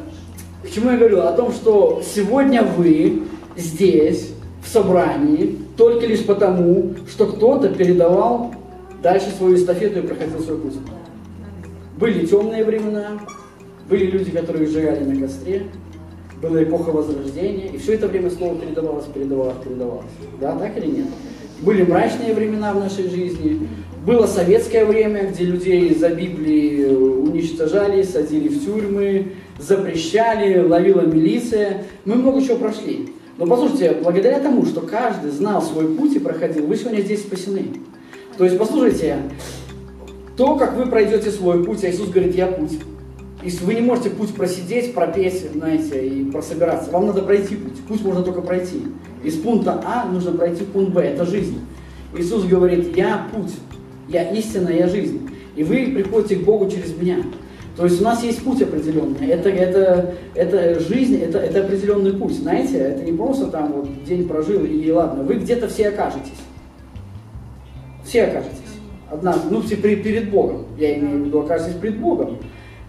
к 0.64 0.70
чему 0.72 0.92
я 0.92 0.98
говорю? 0.98 1.22
О 1.22 1.32
том, 1.34 1.52
что 1.52 2.02
сегодня 2.04 2.64
вы 2.64 3.24
здесь, 3.56 4.32
в 4.64 4.68
собрании, 4.68 5.58
только 5.78 6.08
лишь 6.08 6.26
потому, 6.26 6.96
что 7.10 7.28
кто-то 7.28 7.70
передавал 7.70 8.54
дальше 9.04 9.30
свою 9.38 9.56
эстафету 9.56 10.00
и 10.00 10.02
проходил 10.02 10.40
свой 10.40 10.58
путь. 10.58 10.74
Были 11.98 12.26
темные 12.26 12.66
времена, 12.66 13.20
были 13.90 14.06
люди, 14.08 14.32
которые 14.32 14.66
сжигали 14.66 15.04
на 15.04 15.22
костре, 15.22 15.68
была 16.42 16.64
эпоха 16.64 16.90
Возрождения, 16.90 17.68
и 17.68 17.78
все 17.78 17.94
это 17.94 18.08
время 18.08 18.30
слово 18.30 18.56
передавалось, 18.56 19.06
передавалось, 19.06 19.58
передавалось. 19.64 20.06
Да, 20.42 20.58
так 20.58 20.78
или 20.78 20.88
нет? 20.88 21.08
Были 21.62 21.84
мрачные 21.84 22.34
времена 22.34 22.74
в 22.74 22.80
нашей 22.80 23.10
жизни, 23.10 23.70
было 24.06 24.28
советское 24.28 24.86
время, 24.86 25.32
где 25.32 25.46
людей 25.46 25.96
за 25.96 26.10
Библии 26.10 26.86
уничтожали, 26.86 28.04
садили 28.04 28.50
в 28.50 28.63
тюрьмы, 28.63 29.34
запрещали, 29.58 30.60
ловила 30.60 31.02
милиция. 31.02 31.86
Мы 32.06 32.15
много 32.15 32.44
чего 32.44 32.58
прошли. 32.58 33.10
Но 33.38 33.48
послушайте, 33.48 33.98
благодаря 34.04 34.39
тому, 34.39 34.65
что 34.65 34.82
каждый 34.82 35.32
знал 35.32 35.62
свой 35.62 35.88
путь 35.88 36.15
и 36.15 36.20
проходил, 36.20 36.68
вы 36.68 36.78
сегодня 36.78 37.02
здесь 37.02 37.22
спасены. 37.22 37.65
То 38.38 38.46
есть, 38.46 38.58
послушайте, 38.60 39.18
то, 40.38 40.56
как 40.56 40.78
вы 40.78 40.86
пройдете 40.86 41.32
свой 41.32 41.63
путь, 41.63 41.84
а 41.84 41.89
Иисус 41.89 42.10
говорит, 42.10 42.36
я 42.36 42.48
путь. 42.48 42.80
И 43.44 43.50
вы 43.63 43.74
не 43.74 43.82
можете 43.82 44.12
путь 44.12 44.34
просидеть, 44.34 44.94
пропеть, 44.94 45.52
знаете, 45.52 46.08
и 46.08 46.26
прособираться. 46.26 46.91
Вам 46.91 47.08
надо 47.08 47.24
пройти 47.24 47.56
путь. 47.56 47.80
Путь 47.88 48.04
можно 48.04 48.24
только 48.24 48.41
пройти. 48.41 48.84
Из 49.24 49.36
пункта 49.36 49.82
А 49.86 50.06
нужно 50.06 50.32
пройти 50.32 50.63
пункт 50.63 50.94
Б. 50.94 51.02
Это 51.02 51.26
жизнь. 51.26 51.60
Иисус 52.18 52.46
говорит, 52.46 52.96
я 52.96 53.28
путь, 53.34 53.52
я 54.08 54.30
истина, 54.32 54.70
я 54.70 54.88
жизнь. 54.88 55.30
И 55.56 55.63
вы 55.63 55.91
приходите 55.94 56.36
к 56.38 56.44
Богу 56.44 56.70
через 56.70 56.96
меня. 56.96 57.18
То 57.76 57.86
есть 57.86 58.00
у 58.00 58.04
нас 58.04 58.24
есть 58.24 58.41
путь 58.44 58.62
определенный. 58.62 59.28
Это, 59.28 59.50
это, 59.50 60.15
это 60.34 60.80
жизнь, 60.80 61.18
это, 61.18 61.39
это 61.39 61.62
определенный 61.62 62.13
путь. 62.13 62.34
Знаете, 62.34 62.78
это 62.78 63.04
не 63.04 63.12
просто 63.12 63.48
там 63.48 63.74
вот 63.74 64.04
день 64.06 64.28
прожил 64.28 64.63
и 64.63 64.91
ладно. 64.91 65.24
Вы 65.24 65.36
где-то 65.36 65.68
все 65.68 65.89
окажетесь. 65.89 66.41
Все 68.06 68.24
окажетесь. 68.24 68.60
Однажды, 69.12 69.48
ну, 69.50 69.62
перед 69.62 70.30
Богом. 70.30 70.65
Я 70.78 70.98
имею 70.98 71.24
в 71.24 71.26
виду, 71.26 71.41
окажетесь 71.41 71.76
перед 71.76 72.00
Богом. 72.00 72.38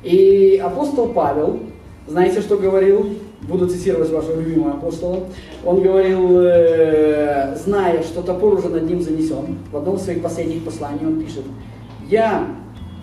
И 0.05 0.61
апостол 0.65 1.09
Павел, 1.09 1.61
знаете, 2.07 2.41
что 2.41 2.57
говорил? 2.57 3.17
Буду 3.43 3.69
цитировать 3.69 4.11
вашего 4.11 4.41
любимого 4.41 4.73
апостола. 4.73 5.25
Он 5.65 5.83
говорил, 5.83 6.39
э, 6.41 7.57
зная, 7.57 8.03
что 8.03 8.23
топор 8.23 8.55
уже 8.55 8.69
над 8.69 8.89
ним 8.89 9.03
занесен, 9.03 9.59
в 9.71 9.77
одном 9.77 9.97
из 9.97 10.03
своих 10.03 10.23
последних 10.23 10.65
посланий 10.65 11.07
он 11.07 11.21
пишет, 11.21 11.45
«Я 12.09 12.47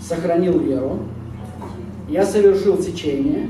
сохранил 0.01 0.59
веру, 0.59 0.99
я 2.09 2.25
совершил 2.25 2.77
течение, 2.77 3.49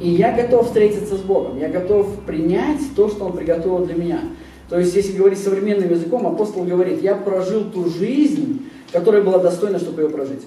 и 0.00 0.10
я 0.10 0.36
готов 0.36 0.66
встретиться 0.66 1.16
с 1.16 1.20
Богом, 1.20 1.58
я 1.58 1.68
готов 1.68 2.08
принять 2.26 2.80
то, 2.94 3.08
что 3.08 3.26
Он 3.26 3.32
приготовил 3.32 3.86
для 3.86 3.94
меня». 3.94 4.20
То 4.68 4.78
есть, 4.78 4.96
если 4.96 5.16
говорить 5.16 5.38
современным 5.38 5.90
языком, 5.90 6.26
апостол 6.26 6.64
говорит, 6.64 7.00
я 7.02 7.14
прожил 7.14 7.64
ту 7.64 7.88
жизнь, 7.88 8.62
которая 8.92 9.22
была 9.22 9.38
достойна, 9.38 9.78
чтобы 9.78 10.02
ее 10.02 10.08
прожить. 10.08 10.42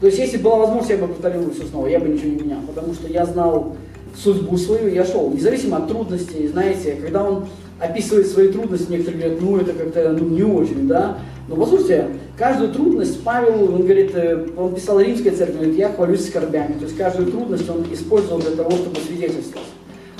То 0.00 0.06
есть, 0.06 0.18
если 0.18 0.38
была 0.38 0.56
возможность, 0.56 0.90
я 0.90 0.96
бы 0.96 1.08
повторил 1.08 1.50
все 1.52 1.64
снова, 1.64 1.86
я 1.86 2.00
бы 2.00 2.08
ничего 2.08 2.30
не 2.30 2.40
менял, 2.40 2.60
потому 2.66 2.94
что 2.94 3.06
я 3.06 3.26
знал 3.26 3.76
судьбу 4.16 4.56
свою, 4.56 4.88
я 4.88 5.04
шел, 5.04 5.30
независимо 5.30 5.76
от 5.76 5.88
трудностей, 5.88 6.48
знаете, 6.48 6.98
когда 7.00 7.22
он 7.22 7.46
описывает 7.78 8.26
свои 8.26 8.48
трудности, 8.48 8.90
некоторые 8.90 9.20
говорят, 9.20 9.42
ну 9.42 9.56
это 9.58 9.72
как-то 9.72 10.12
ну, 10.12 10.28
не 10.28 10.42
очень, 10.42 10.88
да, 10.88 11.18
но 11.48 11.56
послушайте, 11.56 12.08
каждую 12.36 12.72
трудность 12.72 13.22
Павел, 13.22 13.74
он 13.74 13.82
говорит, 13.82 14.14
э, 14.14 14.46
он 14.56 14.74
писал 14.74 15.00
римской 15.00 15.32
церкви, 15.32 15.56
говорит, 15.56 15.76
я 15.76 15.90
хвалюсь 15.90 16.28
скорбями, 16.28 16.74
то 16.74 16.84
есть 16.84 16.96
каждую 16.96 17.30
трудность 17.30 17.68
он 17.68 17.84
использовал 17.92 18.40
для 18.40 18.52
того, 18.52 18.70
чтобы 18.70 18.96
свидетельствовать 19.00 19.68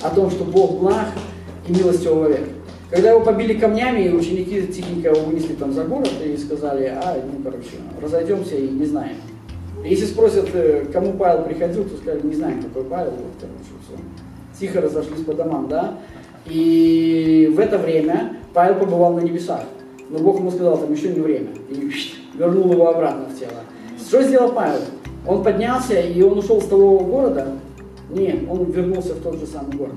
о 0.02 0.10
том, 0.10 0.30
что 0.30 0.44
Бог 0.44 0.78
благ 0.78 1.08
и 1.68 1.72
милостивый 1.72 2.18
вовек. 2.18 2.48
Когда 2.90 3.10
его 3.10 3.20
побили 3.20 3.54
камнями, 3.54 4.08
ученики 4.08 4.62
тихенько 4.66 5.10
его 5.10 5.20
вынесли 5.20 5.54
там 5.54 5.72
за 5.72 5.84
город 5.84 6.10
и 6.24 6.36
сказали, 6.36 6.86
а, 6.86 7.22
ну, 7.24 7.42
короче, 7.44 7.76
разойдемся 8.02 8.56
и 8.56 8.68
не 8.68 8.86
знаем. 8.86 9.16
Если 9.84 10.06
спросят, 10.06 10.48
э, 10.52 10.86
кому 10.92 11.14
Павел 11.14 11.44
приходил, 11.44 11.84
то 11.84 11.96
скажут, 11.96 12.24
не 12.24 12.34
знаем, 12.34 12.62
какой 12.62 12.84
Павел. 12.84 13.12
Вот, 13.12 13.32
короче, 13.40 13.58
все. 13.86 13.96
Тихо 14.58 14.80
разошлись 14.80 15.24
по 15.24 15.32
домам, 15.32 15.68
да? 15.68 15.98
И 16.46 17.52
в 17.54 17.58
это 17.58 17.78
время 17.78 18.36
Павел 18.52 18.76
побывал 18.76 19.14
на 19.14 19.20
небесах. 19.20 19.62
Но 20.10 20.18
Бог 20.18 20.38
ему 20.38 20.50
сказал, 20.50 20.76
там 20.78 20.92
еще 20.92 21.08
не 21.08 21.20
время. 21.20 21.50
И 21.68 21.90
вернул 22.38 22.72
его 22.72 22.88
обратно 22.88 23.24
в 23.24 23.38
тело. 23.38 23.52
Что 23.98 24.22
сделал 24.22 24.52
Павел? 24.52 24.80
Он 25.26 25.42
поднялся, 25.42 25.98
и 26.00 26.20
он 26.22 26.38
ушел 26.38 26.60
с 26.60 26.66
того 26.66 26.98
города? 27.00 27.54
Нет, 28.10 28.40
он 28.48 28.64
вернулся 28.70 29.14
в 29.14 29.22
тот 29.22 29.38
же 29.38 29.46
самый 29.46 29.76
город. 29.76 29.94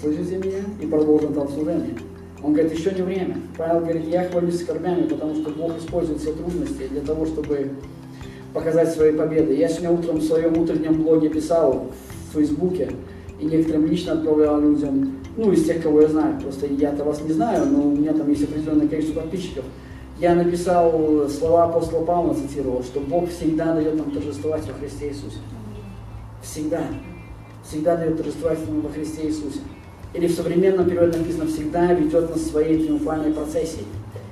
Слышите 0.00 0.36
меня? 0.36 0.60
И 0.80 0.86
продолжил 0.86 1.32
там 1.32 1.48
служение. 1.48 1.96
Он 2.42 2.52
говорит, 2.52 2.78
еще 2.78 2.92
не 2.92 3.02
время. 3.02 3.38
Павел 3.56 3.80
говорит, 3.80 4.06
я 4.06 4.28
хвалюсь 4.28 4.60
скорбями, 4.60 5.08
потому 5.08 5.34
что 5.34 5.50
Бог 5.50 5.76
использует 5.78 6.20
все 6.20 6.32
трудности 6.32 6.86
для 6.88 7.00
того, 7.00 7.26
чтобы 7.26 7.70
показать 8.56 8.94
свои 8.94 9.12
победы. 9.12 9.54
Я 9.54 9.68
сегодня 9.68 9.90
утром 9.90 10.16
в 10.16 10.22
своем 10.22 10.56
утреннем 10.58 11.02
блоге 11.02 11.28
писал 11.28 11.88
в 12.30 12.34
Фейсбуке 12.34 12.90
и 13.38 13.44
некоторым 13.44 13.84
лично 13.84 14.14
отправлял 14.14 14.58
людям, 14.58 15.18
ну, 15.36 15.52
из 15.52 15.66
тех, 15.66 15.82
кого 15.82 16.00
я 16.00 16.08
знаю, 16.08 16.40
просто 16.40 16.66
я-то 16.66 17.04
вас 17.04 17.20
не 17.20 17.32
знаю, 17.32 17.66
но 17.66 17.86
у 17.86 17.90
меня 17.90 18.14
там 18.14 18.30
есть 18.30 18.44
определенное 18.44 18.88
количество 18.88 19.20
подписчиков. 19.20 19.64
Я 20.18 20.34
написал 20.34 21.28
слова 21.28 21.64
апостола 21.64 22.06
Павла, 22.06 22.32
цитировал, 22.32 22.82
что 22.82 23.00
Бог 23.00 23.28
всегда 23.28 23.74
дает 23.74 23.94
нам 23.94 24.10
торжествовать 24.10 24.66
во 24.66 24.72
Христе 24.72 25.08
Иисусе. 25.08 25.36
Всегда. 26.42 26.80
Всегда 27.62 27.96
дает 27.96 28.16
торжествовать 28.16 28.66
нам 28.66 28.80
во 28.80 28.88
Христе 28.88 29.26
Иисусе. 29.26 29.60
Или 30.14 30.28
в 30.28 30.34
современном 30.34 30.88
переводе 30.88 31.18
написано 31.18 31.46
«всегда 31.46 31.92
ведет 31.92 32.30
нас 32.30 32.42
своей 32.42 32.82
триумфальной 32.82 33.34
процессией 33.34 33.84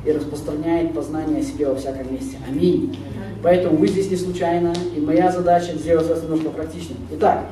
и 0.05 0.13
распространяет 0.13 0.95
познание 0.95 1.41
о 1.41 1.43
себе 1.43 1.69
во 1.69 1.77
всяком 1.77 2.13
месте». 2.13 2.37
Аминь. 2.49 2.97
Поэтому 3.43 3.77
вы 3.77 3.89
здесь 3.89 4.11
не 4.11 4.17
случайно, 4.17 4.73
и 4.97 5.01
моя 5.01 5.31
задача 5.31 5.75
сделать 5.75 6.09
вас 6.09 6.23
немножко 6.23 6.49
практичным. 6.49 6.99
Итак, 7.13 7.45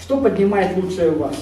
что 0.00 0.18
поднимает 0.18 0.76
лучшее 0.76 1.10
в 1.10 1.18
вас? 1.18 1.36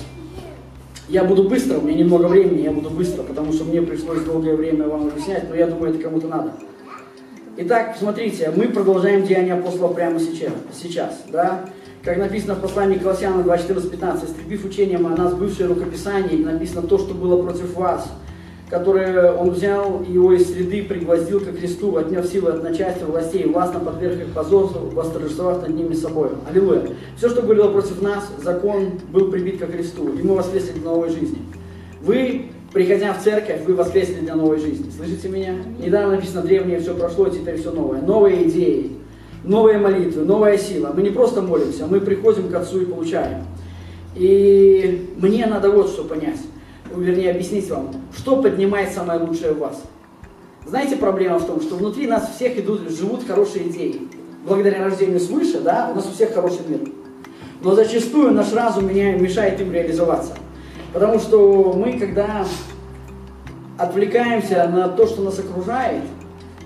Я 1.09 1.25
буду 1.25 1.49
быстро, 1.49 1.79
у 1.79 1.83
меня 1.83 1.99
немного 1.99 2.27
времени, 2.27 2.63
я 2.63 2.73
буду 2.73 2.91
быстро, 2.91 3.23
потому 3.23 3.53
что 3.53 3.65
мне 3.65 3.83
пришлось 3.83 4.23
долгое 4.23 4.57
время 4.57 4.89
вам 4.89 5.09
объяснять, 5.09 5.49
но 5.49 5.55
я 5.55 5.67
думаю, 5.67 5.95
это 5.95 6.03
кому-то 6.03 6.27
надо. 6.29 6.53
Итак, 7.59 7.97
смотрите, 7.99 8.53
мы 8.55 8.69
продолжаем 8.69 9.25
Деяния 9.25 9.55
апостолов 9.55 9.95
прямо 9.95 10.21
сейчас, 10.21 10.53
сейчас 10.79 11.23
да? 11.33 11.65
Как 12.03 12.19
написано 12.19 12.55
в 12.55 12.61
послании 12.61 12.99
Колоссянам 12.99 13.41
2.14-15, 13.41 14.27
«Истребив 14.27 14.65
учением 14.65 15.07
о 15.07 15.17
нас 15.17 15.35
бывшее 15.35 15.67
рукописание, 15.67 16.39
написано 16.45 16.83
то, 16.83 16.99
что 16.99 17.15
было 17.15 17.43
против 17.43 17.75
вас, 17.75 18.09
которое 18.69 19.33
он 19.33 19.51
взял 19.51 20.03
его 20.03 20.33
из 20.33 20.51
среды, 20.51 20.83
пригвоздил 20.83 21.41
ко 21.41 21.53
кресту, 21.53 21.97
отнес 21.97 22.31
силы 22.31 22.51
от 22.51 22.63
начальства 22.63 23.07
властей, 23.07 23.47
властно 23.47 23.81
подверг 23.81 24.21
их 24.21 24.33
позору, 24.33 24.91
восторжествовав 24.93 25.63
над 25.63 25.77
ними 25.77 25.95
собой. 25.95 26.31
Аллилуйя. 26.51 26.89
Все, 27.17 27.29
что 27.29 27.43
было 27.43 27.71
против 27.71 28.03
нас, 28.03 28.29
закон 28.43 28.93
был 29.13 29.31
прибит 29.31 29.59
ко 29.61 29.67
кресту, 29.67 30.09
и 30.09 30.23
мы 30.23 30.35
воскресли 30.35 30.73
для 30.73 30.91
новой 30.91 31.11
жизни. 31.11 31.39
Вы, 32.03 32.47
приходя 32.73 33.13
в 33.13 33.23
церковь, 33.23 33.65
вы 33.67 33.75
воскресли 33.75 34.21
для 34.21 34.35
новой 34.35 34.59
жизни. 34.59 34.91
Слышите 34.91 35.29
меня? 35.29 35.55
Недавно 35.79 36.17
написано, 36.17 36.43
древнее 36.43 36.81
все 36.81 36.95
прошло, 36.95 37.29
теперь 37.29 37.61
все 37.61 37.71
новое. 37.71 38.03
Новые 38.03 38.49
идеи, 38.49 38.93
новые 39.45 39.79
молитвы, 39.79 40.25
новая 40.25 40.59
сила. 40.59 40.93
Мы 40.95 41.03
не 41.03 41.11
просто 41.11 41.41
молимся, 41.41 41.87
мы 41.87 42.01
приходим 42.01 42.49
к 42.49 42.55
Отцу 42.55 42.81
и 42.81 42.85
получаем. 42.85 43.45
И 44.17 45.09
мне 45.19 45.47
надо 45.47 45.71
вот 45.71 45.91
что 45.91 46.03
понять, 46.03 46.41
вернее 46.95 47.31
объяснить 47.31 47.71
вам, 47.71 47.91
что 48.17 48.43
поднимает 48.43 48.93
самое 48.93 49.21
лучшее 49.21 49.53
в 49.53 49.59
вас. 49.59 49.83
Знаете, 50.67 50.97
проблема 50.97 51.39
в 51.39 51.47
том, 51.47 51.61
что 51.61 51.77
внутри 51.77 52.07
нас 52.07 52.35
всех 52.35 52.59
идут, 52.59 52.91
живут 52.91 53.27
хорошие 53.27 53.69
идеи. 53.69 54.09
Благодаря 54.45 54.85
рождению 54.85 55.21
свыше, 55.21 55.61
да, 55.61 55.91
у 55.93 55.97
нас 55.97 56.07
у 56.07 56.13
всех 56.13 56.35
хороший 56.35 56.61
мир. 56.69 56.81
Но 57.63 57.75
зачастую 57.75 58.33
наш 58.33 58.53
разум 58.53 58.87
мешает 58.87 59.61
им 59.61 59.73
реализоваться. 59.73 60.35
Потому 60.93 61.19
что 61.19 61.73
мы, 61.77 61.99
когда 61.99 62.45
отвлекаемся 63.79 64.69
на 64.69 64.89
то, 64.89 65.07
что 65.07 65.23
нас 65.23 65.39
окружает, 65.39 66.03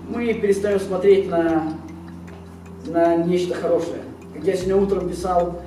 мы 0.08 0.32
перестаем 0.34 0.80
смотреть 0.80 1.28
на 1.28 1.74
на 2.86 3.16
нечто 3.16 3.54
хорошее. 3.54 4.02
Как 4.34 4.44
я 4.44 4.54
сегодня 4.54 4.76
утром 4.76 5.08
писал, 5.08 5.60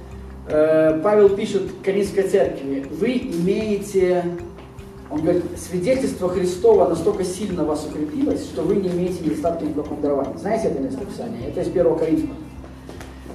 Павел 0.46 1.30
пишет 1.30 1.64
Коринфской 1.84 2.24
церкви, 2.24 2.86
вы 2.91 3.12
имеете, 3.12 4.26
он 5.10 5.22
говорит, 5.22 5.44
свидетельство 5.58 6.28
Христова 6.28 6.89
настолько 6.89 7.24
сильно 7.24 7.64
вас 7.64 7.86
укрепилось, 7.86 8.44
что 8.44 8.62
вы 8.64 8.76
не 8.76 8.89
имеете 8.89 9.24
недостатка 9.24 9.64
ни 9.64 9.72
в 9.72 9.76
каком 9.76 10.02
даровании. 10.02 10.38
Знаете 10.38 10.68
это 10.68 10.82
место 10.82 11.06
Писания? 11.06 11.48
Это 11.48 11.62
из 11.62 11.68
1 11.68 11.96
Коринфа. 11.96 12.34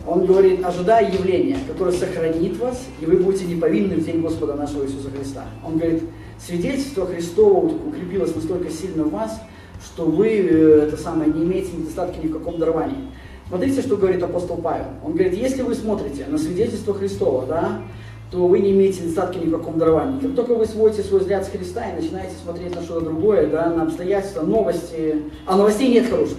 Он 0.06 0.24
говорит, 0.24 0.64
ожидая 0.64 1.10
явления, 1.10 1.58
которое 1.66 1.92
сохранит 1.92 2.58
вас, 2.58 2.82
и 3.00 3.06
вы 3.06 3.18
будете 3.18 3.44
неповинны 3.44 3.96
в 3.96 4.04
день 4.04 4.22
Господа 4.22 4.54
нашего 4.54 4.84
Иисуса 4.84 5.10
Христа. 5.10 5.44
Он 5.64 5.76
говорит, 5.76 6.02
свидетельство 6.38 7.06
Христова 7.06 7.66
укрепилось 7.66 8.34
настолько 8.34 8.70
сильно 8.70 9.04
в 9.04 9.10
вас, 9.10 9.38
что 9.84 10.06
вы, 10.06 10.28
э, 10.28 10.88
это 10.88 10.96
самое, 10.96 11.30
не 11.30 11.44
имеете 11.44 11.76
недостатка 11.76 12.18
ни 12.22 12.28
в 12.28 12.32
каком 12.32 12.58
даровании. 12.58 13.10
Смотрите, 13.48 13.80
что 13.80 13.96
говорит 13.96 14.22
апостол 14.22 14.58
Павел. 14.58 14.84
Он 15.04 15.12
говорит, 15.12 15.34
если 15.34 15.62
вы 15.62 15.74
смотрите 15.74 16.26
на 16.26 16.36
свидетельство 16.36 16.92
Христова, 16.92 17.46
да, 17.46 17.82
то 18.30 18.46
вы 18.46 18.58
не 18.58 18.72
имеете 18.72 19.00
недостатка 19.00 19.38
ни 19.38 19.46
в 19.46 19.52
каком 19.52 19.78
даровании. 19.78 20.20
Как 20.20 20.34
только 20.34 20.54
вы 20.54 20.66
сводите 20.66 21.02
свой 21.02 21.20
взгляд 21.20 21.46
с 21.46 21.48
Христа 21.48 21.90
и 21.90 22.00
начинаете 22.00 22.34
смотреть 22.42 22.74
на 22.74 22.82
что-то 22.82 23.06
другое, 23.06 23.46
да, 23.46 23.70
на 23.70 23.84
обстоятельства, 23.84 24.42
новости, 24.42 25.22
а 25.46 25.56
новостей 25.56 25.88
нет 25.88 26.10
хороших. 26.10 26.36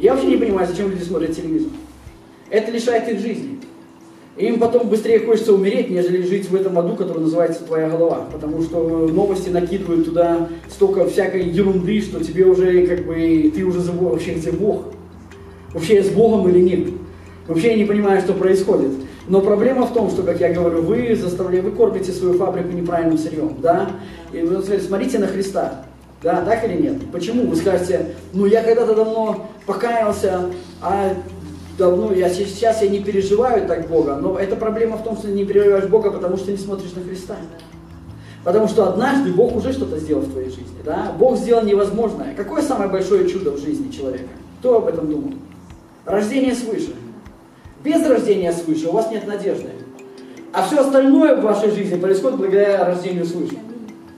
Я 0.00 0.14
вообще 0.14 0.28
не 0.28 0.36
понимаю, 0.38 0.66
зачем 0.66 0.90
люди 0.90 1.02
смотрят 1.02 1.36
телевизор. 1.36 1.70
Это 2.48 2.70
лишает 2.70 3.08
их 3.08 3.20
жизни. 3.20 3.60
Им 4.38 4.58
потом 4.58 4.88
быстрее 4.88 5.20
хочется 5.20 5.52
умереть, 5.52 5.90
нежели 5.90 6.22
жить 6.22 6.48
в 6.48 6.54
этом 6.54 6.78
аду, 6.78 6.96
который 6.96 7.20
называется 7.20 7.64
твоя 7.64 7.90
голова. 7.90 8.26
Потому 8.32 8.62
что 8.62 9.06
новости 9.08 9.50
накидывают 9.50 10.06
туда 10.06 10.48
столько 10.70 11.06
всякой 11.06 11.46
ерунды, 11.50 12.00
что 12.00 12.24
тебе 12.24 12.46
уже 12.46 12.86
как 12.86 13.04
бы, 13.04 13.52
ты 13.54 13.62
уже 13.64 13.80
забыл 13.80 14.08
вообще, 14.08 14.32
где 14.32 14.50
Бог. 14.50 14.84
Вообще 15.72 15.96
я 15.96 16.04
с 16.04 16.08
Богом 16.08 16.48
или 16.48 16.60
нет? 16.60 16.88
Вообще 17.46 17.70
я 17.70 17.76
не 17.76 17.84
понимаю, 17.84 18.20
что 18.20 18.34
происходит. 18.34 18.92
Но 19.28 19.40
проблема 19.40 19.86
в 19.86 19.92
том, 19.92 20.10
что, 20.10 20.22
как 20.22 20.40
я 20.40 20.52
говорю, 20.52 20.82
вы 20.82 21.14
заставляете, 21.14 21.68
вы 21.68 21.74
кормите 21.76 22.12
свою 22.12 22.34
фабрику 22.34 22.68
неправильным 22.68 23.18
сырьем, 23.18 23.56
да? 23.60 23.90
И 24.32 24.40
вы 24.40 24.62
смотрите 24.80 25.18
на 25.18 25.26
Христа, 25.26 25.84
да, 26.22 26.44
так 26.44 26.64
или 26.64 26.80
нет? 26.80 27.10
Почему? 27.12 27.46
Вы 27.46 27.56
скажете, 27.56 28.14
ну 28.32 28.46
я 28.46 28.62
когда-то 28.62 28.94
давно 28.94 29.48
покаялся, 29.66 30.50
а 30.80 31.14
давно, 31.78 32.12
я 32.12 32.28
сейчас 32.30 32.82
я 32.82 32.88
не 32.88 33.00
переживаю 33.00 33.66
так 33.66 33.88
Бога, 33.88 34.16
но 34.16 34.38
эта 34.38 34.56
проблема 34.56 34.96
в 34.96 35.04
том, 35.04 35.16
что 35.16 35.28
ты 35.28 35.32
не 35.32 35.44
переживаешь 35.44 35.86
Бога, 35.86 36.10
потому 36.10 36.36
что 36.36 36.50
не 36.50 36.58
смотришь 36.58 36.92
на 36.94 37.02
Христа. 37.02 37.36
Потому 38.44 38.66
что 38.66 38.88
однажды 38.88 39.32
Бог 39.32 39.54
уже 39.54 39.72
что-то 39.72 39.98
сделал 39.98 40.22
в 40.22 40.32
твоей 40.32 40.48
жизни, 40.48 40.82
да? 40.84 41.14
Бог 41.16 41.38
сделал 41.38 41.64
невозможное. 41.64 42.34
Какое 42.34 42.60
самое 42.60 42.90
большое 42.90 43.28
чудо 43.28 43.52
в 43.52 43.58
жизни 43.58 43.90
человека? 43.90 44.30
Кто 44.58 44.78
об 44.78 44.88
этом 44.88 45.08
думал? 45.08 45.34
Рождение 46.04 46.54
свыше. 46.54 46.94
Без 47.84 48.04
рождения 48.06 48.52
свыше 48.52 48.88
у 48.88 48.92
вас 48.92 49.10
нет 49.10 49.26
надежды. 49.26 49.68
А 50.52 50.66
все 50.66 50.80
остальное 50.80 51.36
в 51.36 51.42
вашей 51.42 51.70
жизни 51.70 51.98
происходит 51.98 52.38
благодаря 52.38 52.84
рождению 52.84 53.24
свыше. 53.24 53.56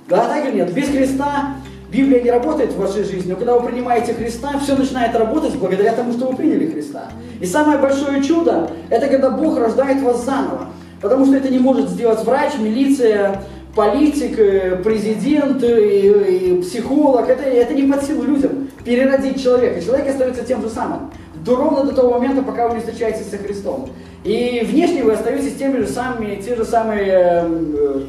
Да, 0.09 0.27
так 0.27 0.47
или 0.47 0.57
нет? 0.57 0.73
Без 0.73 0.89
Христа 0.89 1.57
Библия 1.93 2.23
не 2.23 2.31
работает 2.31 2.73
в 2.73 2.79
вашей 2.79 3.05
жизни, 3.05 3.31
но 3.31 3.37
когда 3.37 3.57
вы 3.57 3.69
принимаете 3.69 4.15
Христа, 4.15 4.59
все 4.63 4.77
начинает 4.77 5.15
работать 5.15 5.55
благодаря 5.57 5.93
тому, 5.93 6.13
что 6.13 6.27
вы 6.27 6.37
приняли 6.37 6.71
Христа. 6.71 7.11
И 7.41 7.47
самое 7.47 7.79
большое 7.79 8.23
чудо, 8.23 8.71
это 8.91 9.07
когда 9.07 9.31
Бог 9.31 9.59
рождает 9.59 10.03
вас 10.03 10.25
заново. 10.25 10.69
Потому 11.01 11.27
что 11.27 11.37
это 11.37 11.51
не 11.51 11.59
может 11.59 11.91
сделать 11.91 12.25
врач, 12.25 12.55
милиция, 12.59 13.43
политик, 13.77 14.39
э, 14.39 14.81
президент, 14.83 15.63
и, 15.63 15.67
э, 15.67 16.33
и 16.33 16.63
психолог. 16.63 17.29
Это, 17.29 17.43
это 17.43 17.75
не 17.75 17.83
под 17.91 18.03
силу 18.03 18.25
людям 18.25 18.69
переродить 18.85 19.43
человека. 19.43 19.83
Человек 19.83 20.09
остается 20.09 20.45
тем 20.45 20.63
же 20.63 20.71
самым 20.71 21.11
до 21.45 21.57
ровно 21.57 21.85
до 21.85 21.95
того 21.95 22.13
момента, 22.13 22.43
пока 22.43 22.69
вы 22.69 22.77
не 22.77 22.81
встречаетесь 22.81 23.31
со 23.31 23.39
Христом. 23.39 23.91
И 24.25 24.63
внешне 24.65 25.05
вы 25.05 25.13
остаетесь 25.13 25.57
теми 25.57 25.79
же 25.79 25.87
самыми, 25.87 26.37
те 26.37 26.57
же 26.57 26.65
самые 26.65 27.11
э, 27.13 28.01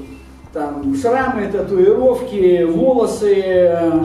там, 0.53 0.95
шрамы, 0.95 1.47
татуировки, 1.47 2.63
волосы, 2.63 3.33
э, 3.43 4.01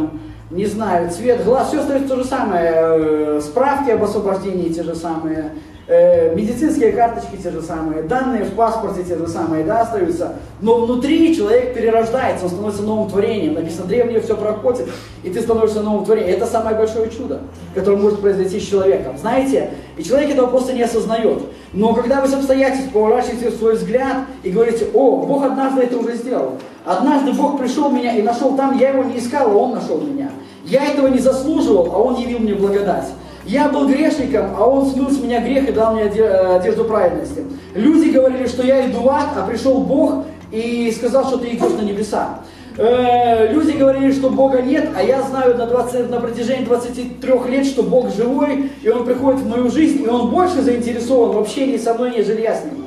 не 0.50 0.66
знаю, 0.66 1.10
цвет 1.10 1.44
глаз, 1.44 1.68
все 1.68 1.80
остается 1.80 2.08
то 2.08 2.16
же 2.16 2.24
самое, 2.24 2.72
э, 2.74 3.40
справки 3.40 3.90
об 3.90 4.02
освобождении 4.02 4.70
те 4.70 4.82
же 4.82 4.96
самые, 4.96 5.52
Э, 5.92 6.32
медицинские 6.36 6.92
карточки 6.92 7.36
те 7.42 7.50
же 7.50 7.60
самые, 7.60 8.04
данные 8.04 8.44
в 8.44 8.54
паспорте 8.54 9.02
те 9.02 9.16
же 9.16 9.26
самые, 9.26 9.64
да, 9.64 9.80
остаются. 9.80 10.34
Но 10.60 10.82
внутри 10.82 11.34
человек 11.34 11.74
перерождается, 11.74 12.44
он 12.44 12.52
становится 12.52 12.82
новым 12.82 13.10
творением. 13.10 13.54
Написано, 13.54 13.88
древнее 13.88 14.20
все 14.20 14.36
проходит, 14.36 14.88
и 15.24 15.30
ты 15.30 15.40
становишься 15.40 15.80
новым 15.80 16.04
творением. 16.04 16.36
Это 16.36 16.46
самое 16.46 16.76
большое 16.76 17.10
чудо, 17.10 17.40
которое 17.74 17.96
может 17.96 18.20
произойти 18.20 18.60
с 18.60 18.68
человеком. 18.68 19.18
Знаете, 19.18 19.70
и 19.96 20.04
человек 20.04 20.30
этого 20.30 20.46
просто 20.46 20.74
не 20.74 20.82
осознает. 20.82 21.42
Но 21.72 21.92
когда 21.92 22.20
вы 22.20 22.28
с 22.28 22.34
обстоятельств 22.34 22.92
поворачиваете 22.92 23.50
свой 23.50 23.74
взгляд 23.74 24.18
и 24.44 24.50
говорите, 24.50 24.86
о, 24.94 25.16
Бог 25.26 25.44
однажды 25.44 25.82
это 25.82 25.98
уже 25.98 26.14
сделал. 26.14 26.52
Однажды 26.84 27.32
Бог 27.32 27.58
пришел 27.58 27.90
меня 27.90 28.14
и 28.14 28.22
нашел 28.22 28.54
там, 28.54 28.78
я 28.78 28.90
его 28.90 29.02
не 29.02 29.18
искал, 29.18 29.50
а 29.50 29.54
Он 29.54 29.72
нашел 29.72 30.00
меня. 30.00 30.30
Я 30.66 30.86
этого 30.86 31.08
не 31.08 31.18
заслуживал, 31.18 31.90
а 31.92 31.98
Он 31.98 32.14
явил 32.14 32.38
мне 32.38 32.54
благодать. 32.54 33.06
Я 33.50 33.68
был 33.68 33.88
грешником, 33.88 34.54
а 34.56 34.64
он 34.64 34.86
смыл 34.86 35.10
с 35.10 35.20
меня 35.20 35.40
грех 35.40 35.68
и 35.68 35.72
дал 35.72 35.94
мне 35.94 36.04
э, 36.04 36.56
одежду 36.56 36.84
праведности. 36.84 37.42
Люди 37.74 38.10
говорили, 38.10 38.46
что 38.46 38.62
я 38.62 38.88
иду 38.88 39.00
в 39.00 39.08
ад, 39.08 39.30
а 39.36 39.44
пришел 39.44 39.80
Бог 39.80 40.24
и 40.52 40.92
сказал, 40.96 41.26
что 41.26 41.38
ты 41.38 41.48
идешь 41.48 41.72
на 41.72 41.82
небеса. 41.82 42.42
Э, 42.76 43.52
люди 43.52 43.72
говорили, 43.72 44.12
что 44.12 44.30
Бога 44.30 44.62
нет, 44.62 44.90
а 44.94 45.02
я 45.02 45.22
знаю 45.22 45.58
на, 45.58 45.66
20, 45.66 46.10
на 46.10 46.20
протяжении 46.20 46.64
23 46.64 47.32
лет, 47.48 47.66
что 47.66 47.82
Бог 47.82 48.14
живой, 48.14 48.70
и 48.84 48.88
Он 48.88 49.04
приходит 49.04 49.40
в 49.40 49.48
мою 49.48 49.68
жизнь, 49.68 50.04
и 50.04 50.06
Он 50.06 50.30
больше 50.30 50.62
заинтересован 50.62 51.34
в 51.34 51.38
общении 51.40 51.76
со 51.76 51.94
мной, 51.94 52.12
нежели 52.12 52.42
я 52.42 52.54
с 52.54 52.64
Ним. 52.64 52.86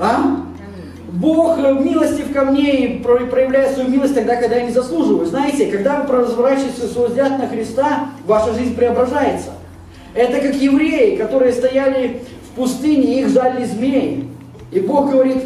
А? 0.00 0.38
Бог 1.12 1.58
э, 1.58 1.74
милостив 1.74 2.32
ко 2.32 2.44
мне 2.46 2.86
и 2.86 2.98
проявляет 2.98 3.74
свою 3.74 3.90
милость 3.90 4.14
тогда, 4.14 4.36
когда 4.36 4.56
я 4.56 4.66
не 4.66 4.72
заслуживаю. 4.72 5.26
Знаете, 5.26 5.66
когда 5.66 6.00
вы 6.00 6.16
разворачиваете 6.16 6.86
свой 6.86 7.08
взгляд 7.08 7.38
на 7.38 7.46
Христа, 7.46 8.10
ваша 8.26 8.54
жизнь 8.54 8.74
преображается. 8.74 9.50
Это 10.14 10.40
как 10.40 10.54
евреи, 10.54 11.16
которые 11.16 11.52
стояли 11.52 12.22
в 12.50 12.56
пустыне, 12.56 13.20
их 13.20 13.28
жали 13.28 13.64
змеи. 13.64 14.28
И 14.70 14.80
Бог 14.80 15.10
говорит, 15.10 15.42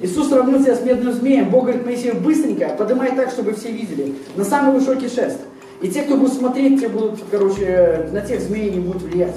Иисус 0.00 0.28
сравнил 0.28 0.60
себя 0.60 0.74
с 0.74 0.82
медным 0.82 1.12
змеем. 1.12 1.50
Бог 1.50 1.62
говорит 1.62 1.86
Моисею, 1.86 2.16
быстренько 2.16 2.68
поднимай 2.76 3.14
так, 3.14 3.30
чтобы 3.30 3.54
все 3.54 3.70
видели. 3.70 4.14
На 4.34 4.44
самый 4.44 4.78
высокий 4.78 5.08
шест. 5.08 5.38
И 5.82 5.88
те, 5.88 6.02
кто 6.02 6.16
будет 6.16 6.32
смотреть, 6.32 6.80
те 6.80 6.88
будут, 6.88 7.20
короче, 7.30 8.08
на 8.12 8.20
тех 8.22 8.40
змей 8.40 8.70
не 8.70 8.80
будут 8.80 9.02
влиять. 9.02 9.36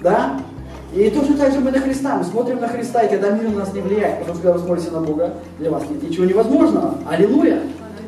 Да? 0.00 0.38
И 0.94 1.10
точно 1.10 1.36
так 1.36 1.52
же 1.52 1.60
мы 1.60 1.72
на 1.72 1.80
Христа. 1.80 2.16
Мы 2.16 2.24
смотрим 2.24 2.60
на 2.60 2.68
Христа, 2.68 3.02
и 3.02 3.10
тогда 3.10 3.30
мир 3.30 3.50
на 3.50 3.60
нас 3.60 3.74
не 3.74 3.80
влияет. 3.80 4.20
Потому 4.20 4.38
что 4.38 4.42
когда 4.42 4.58
вы 4.58 4.64
смотрите 4.64 4.90
на 4.92 5.00
Бога, 5.00 5.34
для 5.58 5.70
вас 5.70 5.82
нет 5.90 6.02
ничего 6.02 6.24
невозможного. 6.24 6.94
Аллилуйя. 7.10 7.60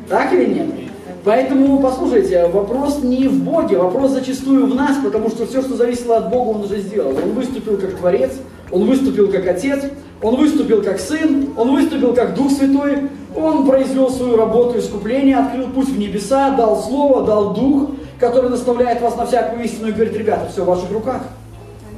Так 0.07 0.31
или 0.31 0.53
нет? 0.53 0.67
Поэтому, 1.25 1.81
послушайте, 1.81 2.47
вопрос 2.47 3.03
не 3.03 3.27
в 3.27 3.43
Боге, 3.43 3.77
вопрос 3.77 4.11
зачастую 4.11 4.67
в 4.67 4.75
нас, 4.75 4.95
потому 5.03 5.27
что 5.27 5.45
все, 5.45 5.61
что 5.61 5.75
зависело 5.75 6.15
от 6.15 6.29
Бога, 6.29 6.51
Он 6.57 6.63
уже 6.63 6.79
сделал. 6.79 7.09
Он 7.09 7.33
выступил 7.33 7.77
как 7.77 7.95
Творец, 7.95 8.31
Он 8.71 8.85
выступил 8.85 9.29
как 9.29 9.45
Отец, 9.45 9.83
Он 10.21 10.37
выступил 10.37 10.81
как 10.81 11.01
Сын, 11.01 11.49
Он 11.57 11.75
выступил 11.75 12.13
как 12.13 12.33
Дух 12.33 12.49
Святой, 12.51 13.09
Он 13.35 13.67
произвел 13.67 14.09
свою 14.09 14.37
работу 14.37 14.79
искупления, 14.79 15.37
открыл 15.37 15.67
путь 15.67 15.89
в 15.89 15.99
небеса, 15.99 16.51
дал 16.51 16.81
Слово, 16.81 17.25
дал 17.25 17.53
Дух, 17.53 17.89
который 18.21 18.49
наставляет 18.49 19.01
вас 19.01 19.17
на 19.17 19.25
всякую 19.25 19.65
истину 19.65 19.89
и 19.89 19.91
говорит, 19.91 20.13
ребята, 20.13 20.47
все 20.49 20.63
в 20.63 20.67
ваших 20.67 20.89
руках. 20.89 21.23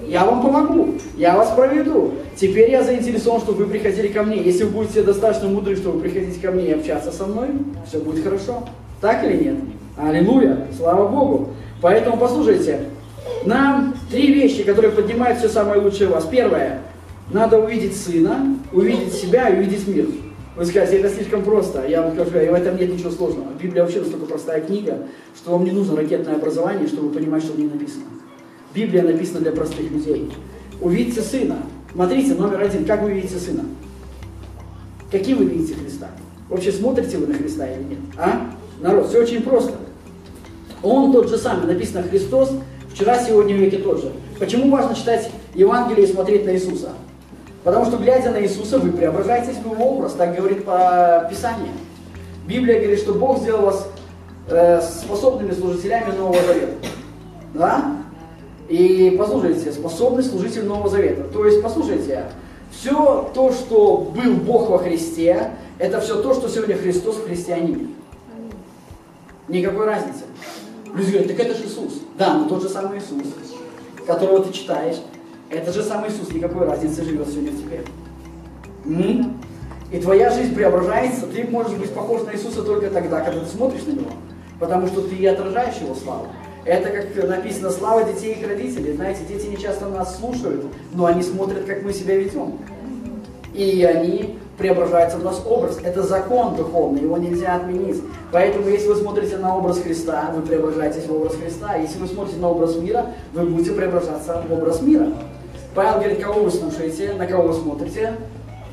Я 0.09 0.25
вам 0.25 0.41
помогу, 0.41 0.95
я 1.17 1.37
вас 1.37 1.51
проведу. 1.51 2.13
Теперь 2.35 2.71
я 2.71 2.83
заинтересован, 2.83 3.41
чтобы 3.41 3.65
вы 3.65 3.69
приходили 3.69 4.07
ко 4.07 4.23
мне. 4.23 4.41
Если 4.41 4.63
вы 4.63 4.71
будете 4.71 5.03
достаточно 5.03 5.47
мудры, 5.47 5.75
чтобы 5.75 5.99
приходить 5.99 6.41
ко 6.41 6.49
мне 6.49 6.69
и 6.69 6.71
общаться 6.71 7.11
со 7.11 7.27
мной, 7.27 7.49
все 7.87 7.99
будет 7.99 8.23
хорошо. 8.23 8.67
Так 9.01 9.23
или 9.23 9.43
нет? 9.43 9.55
Аллилуйя! 9.97 10.65
Слава 10.75 11.07
Богу! 11.07 11.49
Поэтому 11.79 12.17
послушайте, 12.17 12.85
нам 13.45 13.93
три 14.09 14.33
вещи, 14.33 14.63
которые 14.63 14.91
поднимают 14.91 15.37
все 15.37 15.47
самое 15.47 15.79
лучшее 15.79 16.07
в 16.07 16.13
вас. 16.13 16.25
Первое, 16.25 16.81
надо 17.31 17.59
увидеть 17.59 17.95
Сына, 17.95 18.57
увидеть 18.73 19.13
себя 19.13 19.49
и 19.49 19.59
увидеть 19.59 19.87
мир. 19.87 20.07
Вы 20.55 20.65
скажете, 20.65 20.97
это 20.97 21.09
слишком 21.09 21.43
просто. 21.43 21.85
Я 21.87 22.01
вам 22.01 22.15
скажу, 22.15 22.31
в 22.31 22.35
этом 22.35 22.77
нет 22.77 22.91
ничего 22.91 23.11
сложного. 23.11 23.49
Библия 23.61 23.83
вообще 23.83 23.99
настолько 23.99 24.25
простая 24.25 24.61
книга, 24.61 24.97
что 25.35 25.51
вам 25.51 25.65
не 25.65 25.71
нужно 25.71 25.95
ракетное 25.95 26.35
образование, 26.35 26.87
чтобы 26.87 27.13
понимать, 27.13 27.43
что 27.43 27.53
в 27.53 27.59
ней 27.59 27.67
написано. 27.67 28.05
Библия 28.73 29.03
написана 29.03 29.41
для 29.41 29.51
простых 29.51 29.91
людей. 29.91 30.31
Увидьте 30.81 31.21
Сына. 31.21 31.57
Смотрите, 31.91 32.35
номер 32.35 32.61
один, 32.61 32.85
как 32.85 33.01
вы 33.01 33.13
видите 33.13 33.37
Сына? 33.37 33.65
Каким 35.11 35.39
вы 35.39 35.45
видите 35.45 35.73
Христа? 35.75 36.07
Вообще 36.49 36.71
смотрите 36.71 37.17
вы 37.17 37.27
на 37.27 37.33
Христа 37.33 37.67
или 37.67 37.83
нет? 37.83 37.99
А? 38.17 38.51
Народ, 38.79 39.09
все 39.09 39.21
очень 39.21 39.41
просто. 39.41 39.73
Он 40.83 41.11
тот 41.11 41.29
же 41.29 41.37
самый, 41.37 41.67
написано 41.67 42.03
Христос, 42.03 42.51
вчера, 42.93 43.17
сегодня, 43.19 43.55
веке 43.55 43.77
тот 43.79 44.01
же. 44.01 44.11
Почему 44.39 44.69
важно 44.69 44.95
читать 44.95 45.29
Евангелие 45.55 46.07
и 46.07 46.11
смотреть 46.11 46.45
на 46.45 46.51
Иисуса? 46.51 46.89
Потому 47.63 47.85
что, 47.85 47.97
глядя 47.97 48.31
на 48.31 48.41
Иисуса, 48.41 48.79
вы 48.79 48.91
преображаетесь 48.91 49.57
в 49.57 49.71
его 49.71 49.83
образ, 49.83 50.13
так 50.13 50.35
говорит 50.35 50.63
по 50.63 51.27
Писанию. 51.29 51.73
Библия 52.47 52.79
говорит, 52.79 52.99
что 52.99 53.13
Бог 53.13 53.39
сделал 53.39 53.65
вас 53.65 53.87
э, 54.47 54.81
способными 54.81 55.51
служителями 55.51 56.15
Нового 56.15 56.41
Завета. 56.41 56.73
Да? 57.53 57.98
И 58.69 59.15
послушайте, 59.17 59.71
способный 59.71 60.23
служитель 60.23 60.65
Нового 60.65 60.89
Завета. 60.89 61.23
То 61.23 61.43
есть, 61.43 61.61
послушайте, 61.61 62.25
все 62.71 63.29
то, 63.33 63.51
что 63.51 64.11
был 64.15 64.35
Бог 64.35 64.69
во 64.69 64.77
Христе, 64.77 65.51
это 65.79 65.99
все 65.99 66.21
то, 66.21 66.35
что 66.35 66.47
сегодня 66.47 66.77
Христос 66.77 67.15
в 67.15 67.25
христианине. 67.25 67.87
Никакой 69.47 69.87
разницы. 69.87 70.25
Люди 70.93 71.11
говорят, 71.11 71.27
так 71.29 71.39
это 71.39 71.55
же 71.55 71.65
Иисус. 71.65 72.01
Да, 72.15 72.35
но 72.35 72.47
тот 72.47 72.61
же 72.61 72.69
самый 72.69 72.99
Иисус, 72.99 73.23
которого 74.05 74.43
ты 74.43 74.53
читаешь, 74.53 74.97
это 75.49 75.73
же 75.73 75.81
самый 75.81 76.11
Иисус, 76.11 76.31
никакой 76.31 76.67
разницы 76.67 77.03
живет 77.03 77.27
сегодня 77.27 77.51
в 77.51 77.59
тебе. 77.59 77.83
М? 78.85 79.41
И 79.91 79.99
твоя 79.99 80.29
жизнь 80.29 80.53
преображается, 80.53 81.25
ты 81.25 81.43
можешь 81.45 81.73
быть 81.73 81.91
похож 81.91 82.21
на 82.21 82.33
Иисуса 82.35 82.61
только 82.61 82.91
тогда, 82.91 83.21
когда 83.21 83.39
ты 83.39 83.47
смотришь 83.47 83.85
на 83.87 83.93
Него. 83.93 84.11
Потому 84.59 84.85
что 84.85 85.01
ты 85.01 85.15
и 85.15 85.25
отражаешь 85.25 85.77
Его 85.81 85.95
славу. 85.95 86.27
Это, 86.65 86.89
как 86.89 87.27
написано, 87.27 87.69
слава 87.69 88.03
детей 88.03 88.33
и 88.33 88.39
их 88.39 88.47
родителей. 88.47 88.93
Знаете, 88.93 89.21
дети 89.27 89.47
не 89.47 89.57
часто 89.57 89.87
нас 89.87 90.17
слушают, 90.17 90.65
но 90.93 91.05
они 91.05 91.23
смотрят, 91.23 91.65
как 91.65 91.83
мы 91.83 91.93
себя 91.93 92.15
ведем. 92.15 92.59
И 93.53 93.83
они 93.83 94.37
преображается 94.57 95.17
в 95.17 95.23
нас 95.23 95.41
образ. 95.45 95.79
Это 95.81 96.03
закон 96.03 96.55
духовный, 96.55 97.01
его 97.01 97.17
нельзя 97.17 97.55
отменить. 97.55 98.01
Поэтому, 98.31 98.67
если 98.67 98.89
вы 98.89 98.95
смотрите 98.95 99.37
на 99.37 99.57
образ 99.57 99.79
Христа, 99.79 100.31
вы 100.35 100.41
преображаетесь 100.41 101.05
в 101.07 101.15
образ 101.15 101.35
Христа. 101.35 101.75
Если 101.75 101.97
вы 101.97 102.07
смотрите 102.07 102.39
на 102.39 102.49
образ 102.49 102.75
мира, 102.75 103.07
вы 103.33 103.45
будете 103.45 103.71
преображаться 103.71 104.43
в 104.47 104.53
образ 104.53 104.81
мира. 104.81 105.07
Павел 105.73 105.99
говорит, 105.99 106.21
кого 106.21 106.43
вы 106.43 106.51
слушаете, 106.51 107.13
на 107.13 107.25
кого 107.25 107.47
вы 107.47 107.53
смотрите, 107.53 108.13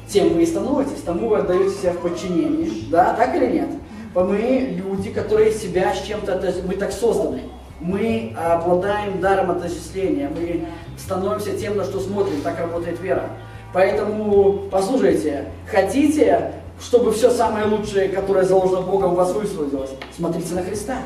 тем 0.08 0.34
вы 0.34 0.42
и 0.42 0.46
становитесь, 0.46 1.02
тому 1.04 1.28
вы 1.28 1.38
отдаете 1.38 1.70
себя 1.70 1.92
в 1.92 1.98
подчинении. 1.98 2.90
Да, 2.90 3.14
так 3.14 3.34
или 3.36 3.46
нет? 3.46 3.68
Мы 4.14 4.80
люди, 4.82 5.10
которые 5.10 5.52
себя 5.52 5.94
с 5.94 6.02
чем-то, 6.06 6.40
мы 6.66 6.74
так 6.74 6.90
созданы. 6.90 7.42
Мы 7.80 8.34
обладаем 8.36 9.20
даром 9.20 9.50
отождествления, 9.50 10.30
мы 10.30 10.66
становимся 10.98 11.56
тем, 11.56 11.76
на 11.76 11.84
что 11.84 12.00
смотрим, 12.00 12.40
так 12.42 12.58
работает 12.58 13.00
вера. 13.00 13.24
Поэтому, 13.72 14.68
послушайте, 14.70 15.44
хотите, 15.70 16.52
чтобы 16.80 17.12
все 17.12 17.30
самое 17.30 17.66
лучшее, 17.66 18.08
которое 18.08 18.44
заложено 18.44 18.80
Богом, 18.80 19.12
у 19.12 19.16
вас 19.16 19.32
высвободилось, 19.32 19.90
смотрите 20.16 20.54
на 20.54 20.62
Христа. 20.62 20.98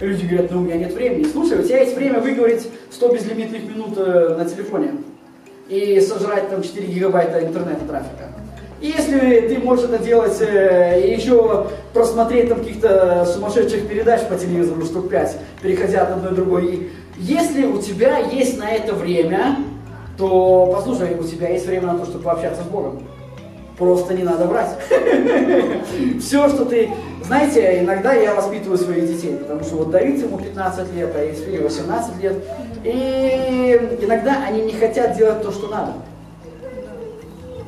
Люди 0.00 0.26
говорят, 0.26 0.50
ну 0.50 0.58
у 0.58 0.60
меня 0.62 0.76
нет 0.76 0.92
времени. 0.92 1.24
Слушай, 1.24 1.60
у 1.60 1.62
тебя 1.62 1.80
есть 1.80 1.96
время 1.96 2.20
выговорить 2.20 2.68
100 2.90 3.14
безлимитных 3.14 3.62
минут 3.62 3.96
э, 3.96 4.34
на 4.36 4.44
телефоне 4.44 4.92
и 5.68 6.00
сожрать 6.00 6.50
там 6.50 6.62
4 6.62 6.86
гигабайта 6.86 7.42
интернет-трафика. 7.42 8.43
И 8.84 8.88
если 8.88 9.48
ты 9.48 9.58
можешь 9.60 9.86
это 9.86 10.04
делать 10.04 10.36
э, 10.42 11.00
и 11.00 11.14
еще 11.14 11.68
просмотреть 11.94 12.50
там 12.50 12.58
каких-то 12.58 13.24
сумасшедших 13.24 13.88
передач 13.88 14.20
по 14.28 14.36
телевизору 14.36 14.84
штук 14.84 15.08
5, 15.08 15.38
переходя 15.62 16.02
от 16.02 16.10
одной 16.10 16.32
другой, 16.32 16.90
если 17.16 17.64
у 17.64 17.80
тебя 17.80 18.18
есть 18.18 18.58
на 18.58 18.70
это 18.70 18.92
время, 18.92 19.56
то 20.18 20.70
послушай, 20.70 21.16
у 21.18 21.24
тебя 21.24 21.48
есть 21.48 21.66
время 21.66 21.94
на 21.94 21.98
то, 21.98 22.04
чтобы 22.04 22.24
пообщаться 22.24 22.62
с 22.62 22.66
Богом. 22.66 23.00
Просто 23.78 24.12
не 24.12 24.22
надо 24.22 24.44
врать. 24.44 24.76
Все, 26.20 26.46
что 26.50 26.66
ты... 26.66 26.90
Знаете, 27.24 27.80
иногда 27.80 28.12
я 28.12 28.34
воспитываю 28.34 28.76
своих 28.76 29.06
детей, 29.06 29.34
потому 29.34 29.64
что 29.64 29.76
вот 29.76 29.92
Давид 29.92 30.22
ему 30.22 30.36
15 30.36 30.94
лет, 30.94 31.10
а 31.16 31.32
Исфире 31.32 31.60
18 31.60 32.22
лет. 32.22 32.36
И 32.84 33.98
иногда 34.02 34.44
они 34.46 34.60
не 34.60 34.72
хотят 34.72 35.16
делать 35.16 35.42
то, 35.42 35.52
что 35.52 35.68
надо. 35.68 35.94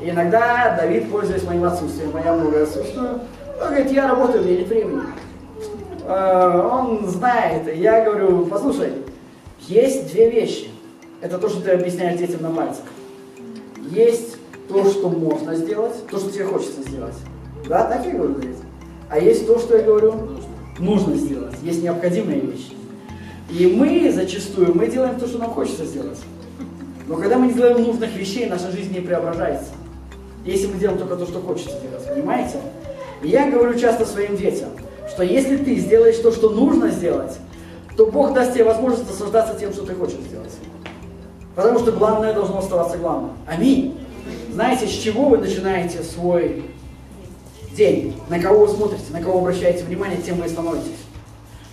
Иногда 0.09 0.77
Давид, 0.81 1.11
пользуясь 1.11 1.43
моим 1.43 1.65
отсутствием, 1.65 2.13
а 2.15 2.21
я 2.21 2.33
много 2.33 2.63
отсутствую, 2.63 3.21
он 3.61 3.69
говорит, 3.69 3.91
я 3.91 4.07
работаю, 4.07 4.43
у 4.43 4.47
меня 4.47 4.59
нет 4.59 4.69
времени. 4.69 5.03
А, 6.05 6.69
он 6.81 7.09
знает, 7.09 7.75
я 7.77 8.05
говорю, 8.05 8.47
послушай, 8.47 8.93
есть 9.67 10.13
две 10.13 10.31
вещи. 10.31 10.69
Это 11.21 11.39
то, 11.39 11.49
что 11.49 11.61
ты 11.61 11.73
объясняешь 11.73 12.21
детям 12.21 12.43
на 12.43 12.51
пальцах. 12.51 12.85
Есть 13.91 14.37
то, 14.69 14.85
что 14.85 15.09
можно 15.09 15.57
сделать, 15.57 16.07
то, 16.09 16.19
что 16.19 16.31
тебе 16.31 16.45
хочется 16.45 16.83
сделать. 16.83 17.17
Да, 17.69 17.85
так 17.85 18.07
я 18.07 18.13
говорю, 18.13 18.35
говорить. 18.35 18.59
А 19.11 19.19
есть 19.19 19.45
то, 19.45 19.59
что 19.59 19.77
я 19.77 19.83
говорю, 19.83 20.15
нужно 20.79 21.17
сделать. 21.17 21.57
Есть 21.63 21.83
необходимые 21.83 22.41
вещи. 22.41 22.75
И 23.51 23.67
мы 23.67 24.13
зачастую, 24.13 24.73
мы 24.77 24.87
делаем 24.87 25.19
то, 25.19 25.27
что 25.27 25.39
нам 25.39 25.51
хочется 25.51 25.85
сделать. 25.85 26.19
Но 27.09 27.17
когда 27.17 27.39
мы 27.39 27.49
не 27.49 27.55
делаем 27.55 27.83
нужных 27.83 28.15
вещей, 28.15 28.47
наша 28.49 28.71
жизнь 28.71 28.93
не 28.93 29.01
преображается. 29.01 29.71
Если 30.47 30.69
мы 30.69 30.79
делаем 30.79 30.99
только 30.99 31.17
то, 31.17 31.27
что 31.27 31.41
хочется 31.41 31.75
делать, 31.81 32.07
понимаете? 32.09 32.61
И 33.21 33.29
я 33.29 33.51
говорю 33.51 33.77
часто 33.77 34.07
своим 34.07 34.37
детям, 34.37 34.69
что 35.11 35.25
если 35.25 35.57
ты 35.57 35.75
сделаешь 35.77 36.17
то, 36.19 36.31
что 36.31 36.51
нужно 36.51 36.91
сделать, 36.91 37.37
то 37.97 38.07
Бог 38.07 38.33
даст 38.33 38.55
тебе 38.55 38.65
возможность 38.65 39.11
наслаждаться 39.11 39.59
тем, 39.59 39.73
что 39.73 39.85
ты 39.85 39.95
хочешь 39.95 40.21
сделать. 40.21 40.53
Потому 41.57 41.81
что 41.81 41.91
главное 41.91 42.33
должно 42.33 42.59
оставаться 42.59 42.97
главным. 42.97 43.33
Аминь. 43.47 43.99
Знаете, 44.53 44.87
с 44.87 44.91
чего 44.91 45.31
вы 45.31 45.39
начинаете 45.39 46.03
свой 46.03 46.65
день? 47.73 48.15
На 48.29 48.39
кого 48.39 48.67
вы 48.67 48.69
смотрите, 48.69 49.05
на 49.11 49.21
кого 49.21 49.41
обращаете 49.41 49.85
внимание, 49.85 50.19
тем 50.23 50.37
вы 50.37 50.47
и 50.47 50.49
становитесь. 50.49 51.01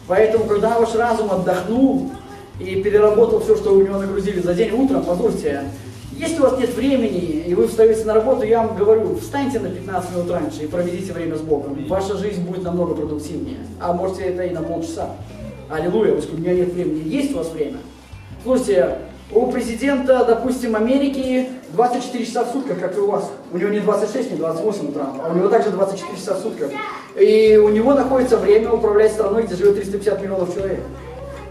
Поэтому, 0.07 0.45
когда 0.45 0.79
ваш 0.79 0.95
разум 0.95 1.31
отдохнул 1.31 2.09
и 2.59 2.81
переработал 2.81 3.39
все, 3.41 3.55
что 3.55 3.73
у 3.73 3.83
него 3.83 3.99
нагрузили 3.99 4.39
за 4.39 4.53
день 4.53 4.71
утром, 4.71 5.03
послушайте, 5.03 5.65
если 6.17 6.39
у 6.39 6.43
вас 6.43 6.59
нет 6.59 6.73
времени, 6.75 7.43
и 7.47 7.53
вы 7.53 7.67
встаете 7.67 8.05
на 8.05 8.13
работу, 8.13 8.43
я 8.43 8.63
вам 8.63 8.75
говорю, 8.75 9.15
встаньте 9.15 9.59
на 9.59 9.69
15 9.69 10.11
минут 10.11 10.31
раньше 10.31 10.63
и 10.63 10.67
проведите 10.67 11.13
время 11.13 11.35
с 11.35 11.41
Богом. 11.41 11.85
Ваша 11.87 12.17
жизнь 12.17 12.43
будет 12.43 12.63
намного 12.63 12.95
продуктивнее. 12.95 13.57
А 13.79 13.93
можете 13.93 14.23
это 14.23 14.43
и 14.43 14.51
на 14.51 14.61
полчаса. 14.61 15.11
Аллилуйя, 15.69 16.13
у 16.13 16.37
меня 16.37 16.53
нет 16.53 16.73
времени. 16.73 17.07
Есть 17.07 17.33
у 17.33 17.37
вас 17.37 17.51
время? 17.51 17.77
Слушайте, 18.43 18.97
у 19.31 19.47
президента, 19.47 20.23
допустим, 20.25 20.75
Америки 20.75 21.49
24 21.71 22.25
часа 22.25 22.43
в 22.43 22.51
сутках, 22.51 22.79
как 22.79 22.95
и 22.95 22.99
у 22.99 23.09
вас. 23.09 23.31
У 23.51 23.57
него 23.57 23.69
не 23.69 23.79
26, 23.79 24.31
не 24.31 24.37
28 24.37 24.89
утра, 24.89 25.07
а 25.23 25.31
у 25.31 25.35
него 25.35 25.47
также 25.47 25.71
24 25.71 26.17
часа 26.17 26.35
в 26.35 26.39
сутках. 26.39 26.69
И 27.19 27.57
у 27.57 27.69
него 27.69 27.93
находится 27.93 28.37
время 28.37 28.71
управлять 28.71 29.11
страной, 29.13 29.43
где 29.43 29.55
живет 29.55 29.75
350 29.75 30.21
миллионов 30.21 30.53
человек. 30.53 30.81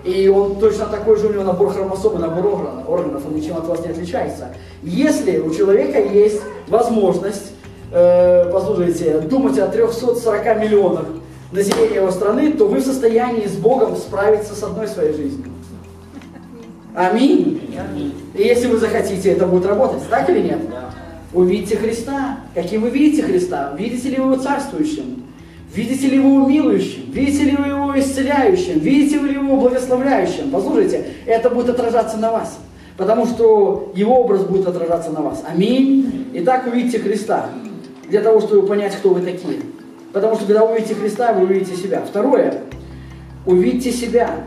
И 0.04 0.28
он 0.28 0.56
точно 0.56 0.86
такой 0.86 1.16
же, 1.16 1.28
у 1.28 1.32
него 1.32 1.44
набор 1.44 1.72
хромосом 1.72 2.16
и 2.16 2.18
набор 2.18 2.46
органов, 2.46 2.88
органов, 2.88 3.22
он 3.26 3.36
ничем 3.36 3.56
от 3.56 3.66
вас 3.68 3.84
не 3.84 3.92
отличается. 3.92 4.48
Если 4.82 5.38
у 5.38 5.54
человека 5.54 6.00
есть 6.00 6.42
возможность, 6.66 7.52
э, 7.92 8.50
послушайте, 8.50 9.20
думать 9.20 9.58
о 9.58 9.68
340 9.68 10.58
миллионах 10.60 11.06
населения 11.52 11.96
его 11.96 12.10
страны, 12.10 12.52
то 12.52 12.66
вы 12.66 12.78
в 12.78 12.84
состоянии 12.84 13.46
с 13.46 13.52
Богом 13.52 13.96
справиться 13.96 14.54
с 14.56 14.62
одной 14.62 14.88
своей 14.88 15.12
жизнью. 15.12 15.46
Аминь. 16.94 17.62
И 18.34 18.42
если 18.42 18.66
вы 18.66 18.78
захотите, 18.78 19.30
это 19.30 19.46
будет 19.46 19.66
работать, 19.66 20.02
так 20.10 20.28
или 20.28 20.40
нет? 20.40 20.60
Увидите 21.32 21.76
Христа. 21.76 22.40
Каким 22.54 22.82
вы 22.82 22.90
видите 22.90 23.22
Христа? 23.22 23.72
Видите 23.78 24.10
ли 24.10 24.16
вы 24.16 24.32
его 24.32 24.42
царствующим? 24.42 25.21
Видите 25.74 26.08
ли 26.08 26.18
вы 26.18 26.30
его 26.30 26.46
милующим? 26.46 27.10
Видите 27.12 27.44
ли 27.44 27.56
вы 27.56 27.68
его 27.68 27.98
исцеляющим? 27.98 28.78
Видите 28.78 29.18
ли 29.18 29.38
вы 29.38 29.44
его 29.44 29.56
благословляющим? 29.56 30.50
Послушайте, 30.50 31.06
это 31.24 31.48
будет 31.48 31.70
отражаться 31.70 32.18
на 32.18 32.30
вас. 32.30 32.58
Потому 32.98 33.24
что 33.24 33.90
его 33.94 34.20
образ 34.20 34.42
будет 34.44 34.66
отражаться 34.66 35.10
на 35.10 35.22
вас. 35.22 35.42
Аминь. 35.48 36.28
Итак, 36.34 36.66
увидите 36.66 36.98
Христа. 36.98 37.48
Для 38.08 38.20
того, 38.20 38.40
чтобы 38.40 38.66
понять, 38.66 38.94
кто 38.96 39.10
вы 39.10 39.22
такие. 39.22 39.60
Потому 40.12 40.34
что 40.36 40.44
когда 40.44 40.64
увидите 40.64 40.94
Христа, 40.94 41.32
вы 41.32 41.44
увидите 41.44 41.74
себя. 41.74 42.02
Второе. 42.06 42.60
Увидите 43.46 43.92
себя. 43.92 44.44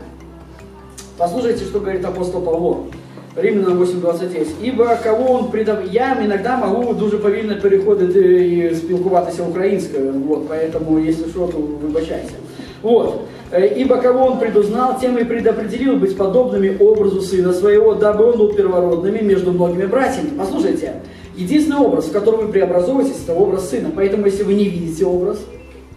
Послушайте, 1.18 1.64
что 1.64 1.80
говорит 1.80 2.04
апостол 2.04 2.40
Павло. 2.40 2.86
Римлянам 3.35 3.81
8.29. 3.81 4.47
Ибо 4.61 4.97
кого 5.03 5.33
он 5.33 5.51
предав... 5.51 5.77
Я 5.91 6.17
иногда 6.21 6.57
могу 6.57 6.93
дуже 6.93 7.17
повільно 7.17 7.55
переходити 7.61 8.47
і 8.47 8.75
спілкуватися 8.75 9.43
українською, 9.43 10.13
вот, 10.27 10.49
поэтому, 10.49 10.99
если 11.07 11.29
что, 11.29 11.47
то 11.47 11.57
вибачайте. 11.57 12.33
Вот. 12.81 13.21
Ибо 13.53 13.97
кого 13.97 14.25
он 14.25 14.39
предузнал, 14.39 14.99
тем 14.99 15.17
и 15.17 15.23
предопределил 15.23 15.95
быть 15.95 16.17
подобными 16.17 16.77
образу 16.79 17.21
сына 17.21 17.53
своего, 17.53 17.93
дабы 17.93 18.25
он 18.25 18.37
был 18.37 18.53
первородными 18.53 19.19
между 19.19 19.51
многими 19.51 19.85
братьями. 19.85 20.29
Послушайте, 20.37 20.93
единственный 21.35 21.77
образ, 21.77 22.05
в 22.05 22.11
котором 22.11 22.45
вы 22.45 22.51
преобразуетесь, 22.51 23.23
это 23.23 23.33
образ 23.33 23.69
сына. 23.69 23.91
Поэтому, 23.95 24.25
если 24.25 24.43
вы 24.43 24.53
не 24.53 24.65
видите 24.65 25.05
образ 25.05 25.39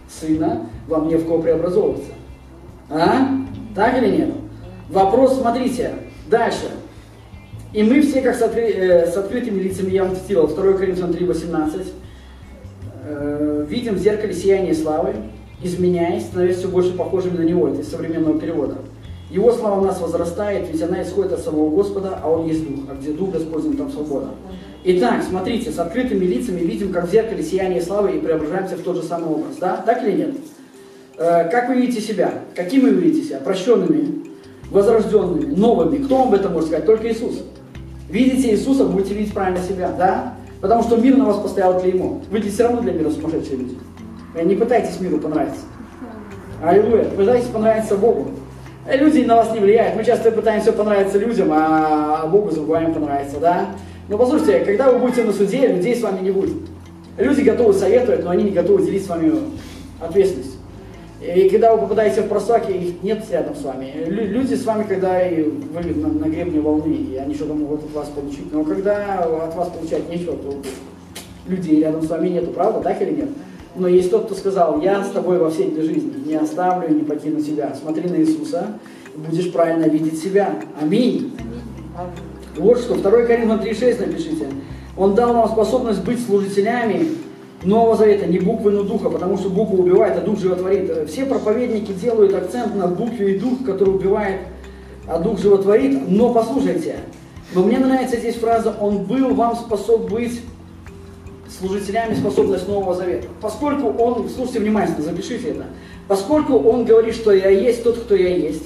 сына, 0.09 0.69
вам 0.87 1.07
не 1.07 1.15
в 1.15 1.25
кого 1.25 1.41
преобразовываться. 1.41 2.11
А? 2.89 3.29
Так 3.73 3.97
или 3.97 4.17
нет? 4.17 4.29
Вопрос, 4.89 5.37
смотрите, 5.37 5.93
дальше. 6.29 6.69
И 7.72 7.82
мы 7.82 8.00
все, 8.02 8.20
как 8.20 8.34
с, 8.34 8.42
откры, 8.42 8.62
э, 8.62 9.10
с 9.10 9.16
открытыми 9.16 9.60
лицами, 9.60 9.90
я 9.90 10.04
вам 10.04 10.16
цитировал, 10.16 10.48
2 10.48 10.72
Коринфянам 10.72 11.12
3, 11.12 11.26
18, 11.26 11.80
э, 13.04 13.66
видим 13.68 13.94
в 13.94 13.98
зеркале 13.98 14.34
сияние 14.34 14.74
славы, 14.74 15.14
изменяясь, 15.62 16.24
становясь 16.24 16.56
все 16.56 16.68
больше 16.68 16.92
похожими 16.94 17.36
на 17.36 17.42
Него, 17.42 17.68
это 17.68 17.82
из 17.82 17.88
современного 17.88 18.40
перевода. 18.40 18.76
Его 19.30 19.52
слава 19.52 19.80
в 19.80 19.86
нас 19.86 20.00
возрастает, 20.00 20.68
ведь 20.72 20.82
она 20.82 21.02
исходит 21.02 21.32
от 21.32 21.40
самого 21.40 21.70
Господа, 21.70 22.18
а 22.20 22.28
Он 22.28 22.48
есть 22.48 22.66
Дух, 22.66 22.86
а 22.90 22.94
где 22.96 23.12
Дух 23.12 23.30
Господень, 23.30 23.76
там 23.76 23.92
свобода. 23.92 24.30
Итак, 24.82 25.22
смотрите, 25.28 25.70
с 25.70 25.78
открытыми 25.78 26.24
лицами 26.24 26.60
видим, 26.60 26.92
как 26.92 27.06
в 27.06 27.12
зеркале 27.12 27.42
сияние 27.42 27.82
славы 27.82 28.16
и 28.16 28.18
преображаемся 28.18 28.76
в 28.76 28.80
тот 28.80 28.96
же 28.96 29.02
самый 29.02 29.28
образ, 29.28 29.56
да? 29.60 29.76
Так 29.76 30.02
или 30.02 30.16
нет? 30.16 30.34
Э, 31.18 31.48
как 31.48 31.68
вы 31.68 31.76
видите 31.76 32.00
себя? 32.00 32.32
Какими 32.56 32.88
вы 32.88 32.96
видите 32.96 33.28
себя? 33.28 33.38
Прощенными, 33.38 34.24
возрожденными, 34.70 35.54
новыми. 35.54 36.02
Кто 36.02 36.24
вам 36.24 36.34
этом 36.34 36.54
может 36.54 36.70
сказать? 36.70 36.86
Только 36.86 37.12
Иисус. 37.12 37.44
Видите 38.10 38.50
Иисуса, 38.50 38.84
будете 38.84 39.14
видеть 39.14 39.32
правильно 39.32 39.60
себя, 39.60 39.92
да? 39.96 40.34
Потому 40.60 40.82
что 40.82 40.96
мир 40.96 41.16
на 41.16 41.26
вас 41.26 41.36
поставил 41.36 41.78
клеймо. 41.78 42.20
Вы 42.30 42.40
все 42.42 42.64
равно 42.64 42.80
для 42.82 42.92
мира 42.92 43.08
сумасшедшие 43.10 43.56
люди. 43.56 43.78
Э, 44.34 44.42
не 44.42 44.56
пытайтесь 44.56 45.00
миру 45.00 45.18
понравиться. 45.18 45.60
Аллилуйя. 46.62 47.04
Пытайтесь 47.04 47.46
понравиться 47.48 47.96
Богу. 47.96 48.30
Э, 48.86 48.96
люди 48.96 49.20
на 49.20 49.36
вас 49.36 49.52
не 49.52 49.60
влияют. 49.60 49.96
Мы 49.96 50.04
часто 50.04 50.32
пытаемся 50.32 50.72
понравиться 50.72 51.18
людям, 51.18 51.50
а 51.52 52.26
Богу 52.26 52.50
забываем 52.50 52.92
понравиться, 52.92 53.38
да? 53.38 53.66
Но 54.08 54.18
послушайте, 54.18 54.64
когда 54.64 54.90
вы 54.90 54.98
будете 54.98 55.22
на 55.22 55.32
суде, 55.32 55.68
людей 55.68 55.94
с 55.94 56.02
вами 56.02 56.20
не 56.20 56.32
будет. 56.32 56.56
Люди 57.16 57.42
готовы 57.42 57.72
советовать, 57.72 58.24
но 58.24 58.30
они 58.30 58.42
не 58.42 58.50
готовы 58.50 58.84
делить 58.84 59.04
с 59.04 59.08
вами 59.08 59.32
ответственность. 60.00 60.58
И 61.20 61.50
когда 61.50 61.74
вы 61.74 61.82
попадаете 61.82 62.22
в 62.22 62.28
просаки, 62.28 62.72
их 62.72 63.02
нет 63.02 63.22
рядом 63.30 63.54
с 63.54 63.62
вами. 63.62 63.92
Люди 64.06 64.54
с 64.54 64.64
вами, 64.64 64.84
когда 64.84 65.20
и 65.20 65.42
вы 65.42 65.82
на, 65.94 66.08
на 66.08 66.24
гребне 66.24 66.60
волны, 66.60 66.94
и 66.94 67.16
они 67.16 67.34
что-то 67.34 67.52
могут 67.52 67.84
от 67.84 67.92
вас 67.92 68.08
получить. 68.08 68.50
Но 68.52 68.64
когда 68.64 69.18
от 69.24 69.54
вас 69.54 69.68
получать 69.68 70.08
нечего, 70.08 70.36
то 70.36 70.56
людей 71.46 71.80
рядом 71.80 72.02
с 72.02 72.08
вами 72.08 72.30
нету, 72.30 72.52
правда, 72.52 72.80
так 72.80 73.02
или 73.02 73.10
нет? 73.10 73.28
Но 73.76 73.86
есть 73.86 74.10
тот, 74.10 74.26
кто 74.26 74.34
сказал, 74.34 74.80
я 74.80 75.04
с 75.04 75.10
тобой 75.10 75.38
во 75.38 75.50
всей 75.50 75.68
этой 75.68 75.82
жизни, 75.82 76.12
не 76.24 76.36
оставлю 76.36 76.88
и 76.88 76.94
не 76.94 77.02
покину 77.02 77.40
тебя. 77.40 77.74
Смотри 77.80 78.08
на 78.08 78.16
Иисуса, 78.16 78.68
будешь 79.14 79.52
правильно 79.52 79.84
видеть 79.84 80.22
себя. 80.22 80.54
Аминь. 80.80 81.36
Вот 82.56 82.78
что, 82.78 82.94
2 82.94 83.10
Коринфянам 83.10 83.60
3,6 83.60 84.06
напишите. 84.06 84.46
Он 84.96 85.14
дал 85.14 85.34
нам 85.34 85.48
способность 85.48 86.02
быть 86.02 86.24
служителями 86.24 87.06
Нового 87.62 87.94
Завета, 87.94 88.26
не 88.26 88.38
буквы, 88.38 88.70
но 88.70 88.84
духа, 88.84 89.10
потому 89.10 89.36
что 89.36 89.50
буква 89.50 89.76
убивает, 89.76 90.16
а 90.16 90.22
дух 90.22 90.38
животворит. 90.38 91.10
Все 91.10 91.26
проповедники 91.26 91.92
делают 91.92 92.34
акцент 92.34 92.74
на 92.74 92.86
букве 92.86 93.34
и 93.34 93.38
дух, 93.38 93.64
который 93.66 93.94
убивает, 93.94 94.40
а 95.06 95.18
дух 95.18 95.38
животворит. 95.38 96.08
Но 96.08 96.32
послушайте, 96.32 96.96
но 97.54 97.62
мне 97.62 97.78
нравится 97.78 98.16
здесь 98.16 98.36
фраза 98.36 98.74
«Он 98.80 99.04
был 99.04 99.34
вам 99.34 99.56
способ 99.56 100.08
быть 100.08 100.40
служителями 101.58 102.14
способность 102.14 102.66
Нового 102.66 102.94
Завета». 102.94 103.28
Поскольку 103.42 103.88
Он, 103.88 104.28
слушайте 104.30 104.60
внимательно, 104.60 105.02
запишите 105.02 105.48
это, 105.48 105.66
поскольку 106.08 106.54
Он 106.54 106.86
говорит, 106.86 107.14
что 107.14 107.30
я 107.32 107.50
есть 107.50 107.84
тот, 107.84 107.98
кто 107.98 108.14
я 108.14 108.34
есть, 108.34 108.64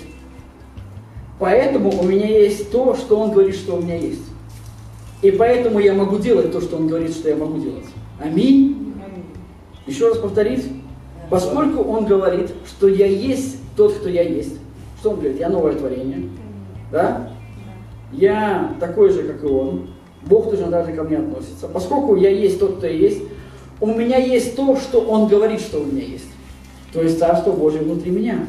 поэтому 1.41 1.91
у 1.99 2.05
меня 2.05 2.29
есть 2.29 2.71
то, 2.71 2.95
что 2.95 3.19
Он 3.19 3.33
говорит, 3.33 3.57
что 3.57 3.75
у 3.75 3.81
меня 3.81 3.97
есть. 3.97 4.23
И 5.23 5.33
поэтому 5.33 5.81
я 5.81 5.95
могу 5.95 6.19
делать 6.19 6.53
то, 6.53 6.61
что 6.61 6.77
Он 6.77 6.87
говорит, 6.87 7.11
что 7.11 7.29
я 7.29 7.37
могу 7.37 7.59
делать. 7.59 7.87
Аминь. 8.23 8.84
Еще 9.87 10.09
раз 10.09 10.19
повторить. 10.19 10.65
Поскольку 11.31 11.83
он 11.83 12.05
говорит, 12.05 12.51
что 12.67 12.89
я 12.89 13.07
есть 13.07 13.59
тот, 13.77 13.95
кто 13.95 14.09
я 14.09 14.23
есть. 14.23 14.57
Что 15.01 15.11
он 15.11 15.17
говорит? 15.17 15.39
Я 15.39 15.49
новое 15.49 15.75
творение. 15.75 16.29
Да? 16.93 17.31
Я 18.13 18.75
такой 18.81 19.11
же, 19.11 19.23
как 19.25 19.43
и 19.43 19.47
он. 19.47 19.91
Бог 20.23 20.51
точно 20.51 20.71
так 20.71 20.95
ко 20.95 21.03
мне 21.03 21.19
относится. 21.19 21.69
Поскольку 21.69 22.17
я 22.17 22.31
есть 22.31 22.59
тот, 22.59 22.77
кто 22.77 22.87
я 22.87 22.93
есть, 22.95 23.23
у 23.81 23.87
меня 23.87 24.17
есть 24.17 24.57
то, 24.57 24.77
что 24.77 25.01
он 25.01 25.29
говорит, 25.29 25.61
что 25.61 25.81
у 25.81 25.85
меня 25.85 26.03
есть. 26.03 26.29
То 26.93 27.03
есть 27.03 27.19
Царство 27.19 27.53
Божье 27.53 27.81
внутри 27.81 28.11
меня. 28.11 28.47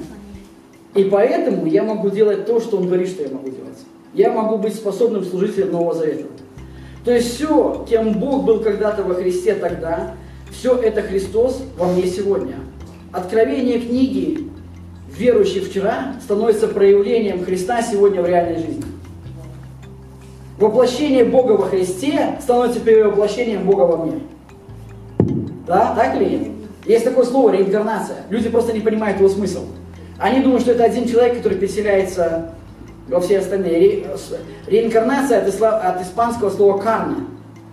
И 0.93 1.03
поэтому 1.05 1.65
я 1.65 1.83
могу 1.83 2.09
делать 2.09 2.45
то, 2.45 2.61
что 2.61 2.77
он 2.77 2.87
говорит, 2.87 3.09
что 3.09 3.23
я 3.23 3.29
могу 3.29 3.49
делать. 3.49 3.79
Я 4.13 4.31
могу 4.31 4.57
быть 4.57 4.75
способным 4.75 5.25
служителем 5.25 5.73
Нового 5.73 5.93
Завета. 5.93 6.27
То 7.03 7.11
есть 7.11 7.35
все, 7.35 7.85
кем 7.89 8.13
Бог 8.13 8.45
был 8.45 8.61
когда-то 8.61 9.03
во 9.03 9.15
Христе 9.15 9.55
тогда, 9.55 10.15
все 10.57 10.75
это 10.77 11.01
Христос 11.01 11.61
во 11.77 11.87
мне 11.87 12.07
сегодня. 12.07 12.55
Откровение 13.11 13.79
книги 13.79 14.49
верующий 15.15 15.61
вчера 15.61 16.15
становится 16.21 16.67
проявлением 16.67 17.43
Христа 17.43 17.81
сегодня 17.81 18.21
в 18.21 18.25
реальной 18.25 18.55
жизни. 18.55 18.85
Воплощение 20.57 21.25
Бога 21.25 21.53
во 21.53 21.65
Христе 21.65 22.37
становится 22.41 22.79
перевоплощением 22.79 23.65
Бога 23.65 23.81
во 23.81 24.05
мне. 24.05 24.19
Да, 25.67 25.93
так 25.95 26.15
или 26.15 26.29
нет? 26.29 26.47
Есть 26.85 27.05
такое 27.05 27.25
слово 27.25 27.51
реинкарнация. 27.51 28.17
Люди 28.29 28.49
просто 28.49 28.71
не 28.71 28.79
понимают 28.79 29.19
его 29.19 29.29
смысл. 29.29 29.65
Они 30.17 30.41
думают, 30.41 30.61
что 30.61 30.71
это 30.71 30.85
один 30.85 31.07
человек, 31.07 31.37
который 31.37 31.57
переселяется 31.57 32.53
во 33.09 33.19
все 33.19 33.39
остальные. 33.39 33.79
Ре, 33.79 34.05
реинкарнация 34.67 35.41
от, 35.45 35.61
от 35.61 36.01
испанского 36.01 36.49
слова 36.49 36.77
карна. 36.77 37.17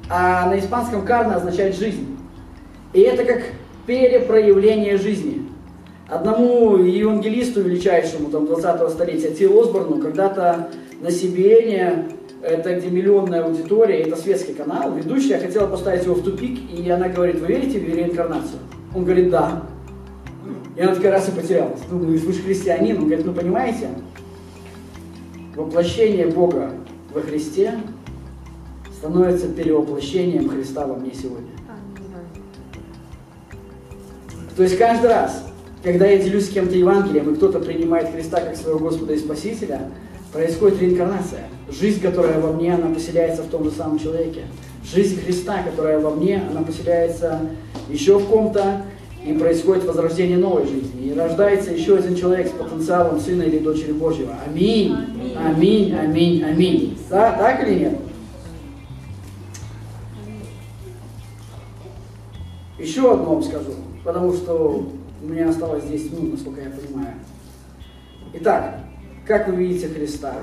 А 0.09 0.47
на 0.47 0.59
испанском 0.59 1.05
карна 1.05 1.37
означает 1.37 1.77
жизнь. 1.77 2.12
И 2.93 3.01
это 3.01 3.25
как 3.25 3.43
перепроявление 3.87 4.97
жизни. 4.97 5.49
Одному 6.09 6.77
евангелисту 6.77 7.63
величайшему 7.63 8.29
там, 8.31 8.45
20-го 8.45 8.89
столетия, 8.91 9.31
Тил 9.31 9.59
Осборну, 9.59 9.99
когда-то 9.99 10.69
на 11.01 11.07
CBN, 11.07 12.13
это 12.43 12.75
где 12.75 12.89
миллионная 12.91 13.45
аудитория, 13.45 14.01
это 14.03 14.17
светский 14.17 14.53
канал, 14.53 14.93
ведущая 14.95 15.39
хотела 15.39 15.67
поставить 15.67 16.05
его 16.05 16.17
в 16.17 16.23
тупик, 16.23 16.59
и 16.71 16.91
она 16.91 17.09
говорит, 17.09 17.41
вы 17.41 17.47
верите 17.47 17.79
в 17.79 17.85
реинкарнацию? 17.85 18.59
Он 18.95 19.05
говорит, 19.05 19.31
да. 19.31 19.63
И 20.77 20.83
она 20.83 20.95
такая 20.95 21.13
раз 21.13 21.29
и 21.29 21.33
потерялась. 21.33 21.81
Думаю, 21.89 22.19
вы 22.19 22.33
же 22.33 22.43
христианин. 22.43 22.97
Он 22.99 23.05
говорит, 23.07 23.25
ну 23.25 23.33
понимаете, 23.33 23.89
воплощение 25.55 26.27
Бога 26.27 26.73
во 27.15 27.21
Христе 27.21 27.75
становится 28.93 29.49
перевоплощением 29.49 30.49
Христа 30.49 30.87
во 30.87 30.97
мне 30.97 31.13
сегодня. 31.15 31.52
То 34.57 34.63
есть 34.63 34.77
каждый 34.77 35.09
раз, 35.09 35.45
когда 35.83 36.07
я 36.07 36.19
делюсь 36.19 36.47
с 36.47 36.51
кем-то 36.51 36.75
Евангелием, 36.75 37.33
и 37.33 37.37
кто-то 37.37 37.59
принимает 37.59 38.13
Христа 38.13 38.41
как 38.41 38.57
своего 38.57 38.79
Господа 38.79 39.15
и 39.15 39.19
Спасителя, 39.19 39.91
происходит 40.33 40.81
реинкарнация. 40.81 41.45
Жизнь, 41.71 42.01
которая 42.01 42.41
во 42.41 42.53
мне, 42.53 42.75
она 42.75 42.95
поселяется 42.95 43.43
в 43.43 43.49
том 43.49 43.65
же 43.65 43.71
самом 43.71 43.99
человеке. 43.99 44.43
Жизнь 44.85 45.21
Христа, 45.23 45.63
которая 45.63 46.01
во 46.01 46.11
мне, 46.11 46.43
она 46.51 46.63
поселяется 46.63 47.41
еще 47.89 48.19
в 48.19 48.27
ком-то. 48.27 48.83
и 49.25 49.33
происходит 49.35 49.85
возрождение 49.85 50.37
новой 50.37 50.67
жизни. 50.67 51.07
И 51.07 51.15
рождается 51.15 51.71
еще 51.71 51.97
один 51.97 52.17
человек 52.17 52.49
с 52.49 52.51
потенциалом 52.51 53.21
сына 53.21 53.43
или 53.43 53.59
дочери 53.59 53.93
Божьего. 53.93 54.35
Аминь, 54.47 54.95
аминь, 55.39 55.95
аминь, 55.95 56.43
аминь. 56.43 56.99
Да, 57.09 57.33
так 57.33 57.67
или 57.67 57.79
нет? 57.79 57.99
Еще 62.79 63.13
одно 63.13 63.35
вам 63.35 63.43
скажу, 63.45 63.75
потому 64.05 64.33
что 64.33 64.89
у 65.23 65.27
меня 65.27 65.49
осталось 65.49 65.85
10 65.85 66.13
минут, 66.13 66.33
насколько 66.33 66.61
я 66.61 66.71
понимаю. 66.71 67.15
Итак, 68.35 68.81
как 69.27 69.49
вы 69.49 69.57
видите 69.57 69.89
Христа? 69.89 70.35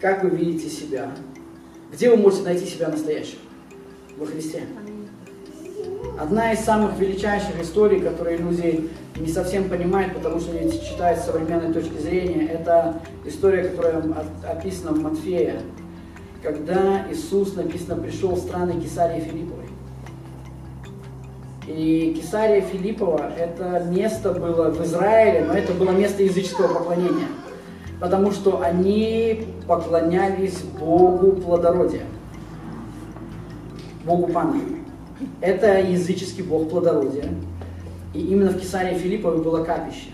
Как 0.00 0.24
вы 0.24 0.30
видите 0.30 0.68
себя? 0.68 1.10
Где 1.92 2.10
вы 2.10 2.16
можете 2.16 2.44
найти 2.44 2.66
себя 2.66 2.88
настоящего? 2.88 3.40
Во 4.18 4.26
Христе. 4.26 4.64
Одна 6.18 6.52
из 6.52 6.60
самых 6.60 6.98
величайших 6.98 7.60
историй, 7.60 8.00
которые 8.00 8.36
люди 8.36 8.90
не 9.16 9.28
совсем 9.28 9.68
понимают, 9.68 10.14
потому 10.14 10.40
что 10.40 10.56
они 10.56 10.70
читают 10.70 11.20
с 11.20 11.24
современной 11.24 11.72
точки 11.72 11.96
зрения, 11.98 12.46
это 12.46 13.00
история, 13.24 13.68
которая 13.68 14.02
описана 14.48 14.92
в 14.92 15.00
Матфея, 15.00 15.60
когда 16.42 17.06
Иисус, 17.10 17.54
написано, 17.54 18.02
пришел 18.02 18.34
в 18.34 18.40
страны 18.40 18.80
Кесарии 18.80 19.20
Филипповой. 19.20 19.71
И 21.66 22.18
Кесария 22.20 22.62
Филиппова– 22.62 23.30
это 23.38 23.84
место 23.88 24.32
было 24.32 24.70
в 24.70 24.84
Израиле, 24.84 25.44
но 25.44 25.54
это 25.54 25.72
было 25.72 25.90
место 25.90 26.22
языческого 26.22 26.74
поклонения, 26.74 27.28
потому 28.00 28.32
что 28.32 28.62
они 28.62 29.46
поклонялись 29.68 30.58
Богу 30.78 31.32
плодородия, 31.40 32.02
Богу 34.04 34.32
Пана. 34.32 34.60
Это 35.40 35.80
языческий 35.80 36.42
бог 36.42 36.68
плодородия. 36.68 37.28
И 38.12 38.20
именно 38.20 38.50
в 38.50 38.58
Кесарии 38.58 38.98
Филипповой 38.98 39.42
было 39.42 39.64
капище, 39.64 40.08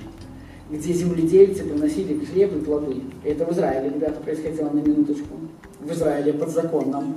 где 0.70 0.92
земледельцы 0.92 1.64
приносили 1.64 2.24
хлеб 2.24 2.54
и 2.54 2.64
плоды. 2.64 2.96
И 3.24 3.28
это 3.28 3.46
в 3.46 3.52
Израиле, 3.52 3.88
ребята, 3.88 4.20
происходило 4.20 4.68
на 4.68 4.80
минуточку. 4.80 5.34
В 5.80 5.90
Израиле, 5.92 6.32
под 6.34 6.50
законом. 6.50 7.14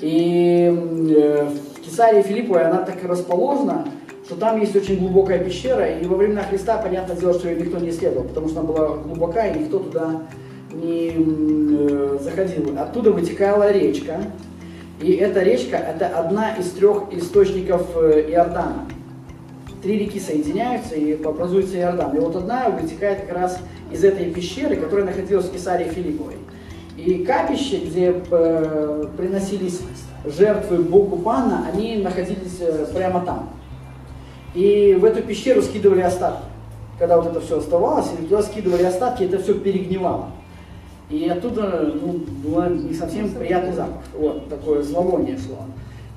И 0.00 0.74
э, 1.16 1.50
Кесарии 1.90 2.22
Филипповой 2.22 2.64
она 2.64 2.82
так 2.82 3.02
расположена, 3.04 3.86
что 4.24 4.36
там 4.36 4.60
есть 4.60 4.76
очень 4.76 5.00
глубокая 5.00 5.40
пещера, 5.40 5.86
и 5.86 6.06
во 6.06 6.16
времена 6.16 6.42
Христа, 6.42 6.78
понятное 6.78 7.16
дело, 7.16 7.34
что 7.34 7.48
ее 7.48 7.60
никто 7.60 7.78
не 7.78 7.90
исследовал, 7.90 8.28
потому 8.28 8.48
что 8.48 8.60
она 8.60 8.68
была 8.68 8.96
глубокая, 8.96 9.52
и 9.52 9.58
никто 9.58 9.80
туда 9.80 10.22
не 10.72 11.12
э, 11.16 12.18
заходил. 12.22 12.78
Оттуда 12.78 13.10
вытекала 13.10 13.72
речка, 13.72 14.20
и 15.00 15.12
эта 15.14 15.42
речка– 15.42 15.76
это 15.78 16.06
одна 16.06 16.54
из 16.56 16.70
трех 16.70 17.12
источников 17.12 17.88
э, 17.96 18.30
Иордана. 18.30 18.86
Три 19.82 19.98
реки 19.98 20.20
соединяются 20.20 20.94
и 20.94 21.20
образуется 21.20 21.76
Иордан. 21.78 22.14
И 22.14 22.20
вот 22.20 22.36
одна 22.36 22.68
вытекает 22.68 23.22
как 23.22 23.34
раз 23.34 23.58
из 23.90 24.04
этой 24.04 24.30
пещеры, 24.30 24.76
которая 24.76 25.06
находилась 25.06 25.46
в 25.46 25.52
Кесарии 25.52 25.88
Филипповой. 25.88 26.36
И 26.96 27.24
капище, 27.24 27.78
где 27.78 28.14
э, 28.30 29.04
приносились 29.16 29.80
жертвы 30.24 30.78
Богу 30.78 31.16
Пана, 31.16 31.66
они 31.72 31.96
находились 31.96 32.58
э, 32.60 32.86
прямо 32.94 33.20
там. 33.24 33.50
И 34.54 34.96
в 35.00 35.04
эту 35.04 35.22
пещеру 35.22 35.62
скидывали 35.62 36.00
остатки. 36.00 36.44
Когда 36.98 37.16
вот 37.16 37.26
это 37.26 37.40
все 37.40 37.58
оставалось, 37.58 38.06
и 38.18 38.24
туда 38.24 38.42
скидывали 38.42 38.82
остатки, 38.82 39.24
это 39.24 39.38
все 39.38 39.54
перегнивало. 39.54 40.26
И 41.08 41.28
оттуда 41.28 41.92
ну, 42.00 42.20
был 42.44 42.62
не 42.68 42.94
совсем 42.94 43.30
приятный 43.30 43.72
запах. 43.72 44.02
Вот, 44.14 44.48
такое 44.48 44.82
зловоние 44.82 45.38
шло. 45.38 45.58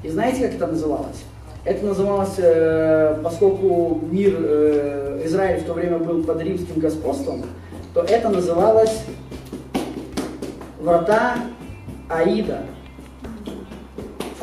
И 0.03 0.09
знаете, 0.09 0.45
как 0.45 0.55
это 0.55 0.67
называлось? 0.67 1.23
Это 1.65 1.85
называлось, 1.85 2.33
э, 2.37 3.19
поскольку 3.23 4.01
мир 4.11 4.35
э, 4.37 5.21
Израиль 5.25 5.61
в 5.61 5.65
то 5.65 5.73
время 5.73 5.97
был 5.97 6.23
под 6.23 6.41
римским 6.41 6.81
господством, 6.81 7.43
то 7.93 8.01
это 8.01 8.29
называлось 8.29 9.03
врата 10.81 11.37
Аида, 12.09 12.59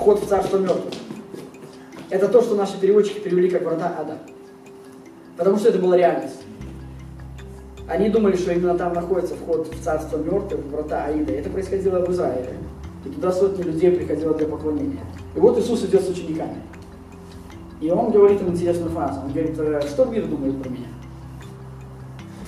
вход 0.00 0.20
в 0.20 0.26
царство 0.26 0.56
мертвых. 0.56 0.94
Это 2.08 2.28
то, 2.28 2.40
что 2.40 2.54
наши 2.54 2.78
переводчики 2.80 3.20
перевели 3.20 3.50
как 3.50 3.62
врата 3.62 3.94
Ада. 3.98 4.18
Потому 5.36 5.58
что 5.58 5.68
это 5.68 5.78
была 5.78 5.96
реальность. 5.96 6.42
Они 7.86 8.08
думали, 8.08 8.36
что 8.36 8.52
именно 8.52 8.76
там 8.76 8.94
находится 8.94 9.34
вход 9.34 9.68
в 9.68 9.82
царство 9.82 10.16
мертвых, 10.16 10.64
врата 10.66 11.04
Аида. 11.04 11.32
Это 11.32 11.50
происходило 11.50 12.04
в 12.04 12.10
Израиле. 12.12 12.56
И 13.04 13.08
туда 13.10 13.32
сотни 13.32 13.62
людей 13.62 13.90
приходило 13.90 14.34
для 14.34 14.46
поклонения. 14.46 15.04
И 15.36 15.38
вот 15.38 15.58
Иисус 15.58 15.84
идет 15.84 16.02
с 16.02 16.08
учениками. 16.08 16.56
И 17.80 17.90
он 17.90 18.10
говорит 18.10 18.40
им 18.40 18.48
интересную 18.48 18.90
фразу. 18.90 19.20
Он 19.20 19.32
говорит, 19.32 19.58
«Э, 19.58 19.80
что 19.88 20.04
мир 20.04 20.26
думает 20.26 20.62
про 20.62 20.68
меня? 20.68 20.86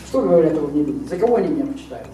Что 0.07 0.23
говорят 0.23 0.57
о 0.59 0.61
мне 0.69 0.85
люди? 0.85 1.09
За 1.09 1.17
кого 1.17 1.37
они 1.37 1.49
меня 1.49 1.67
почитают? 1.67 2.09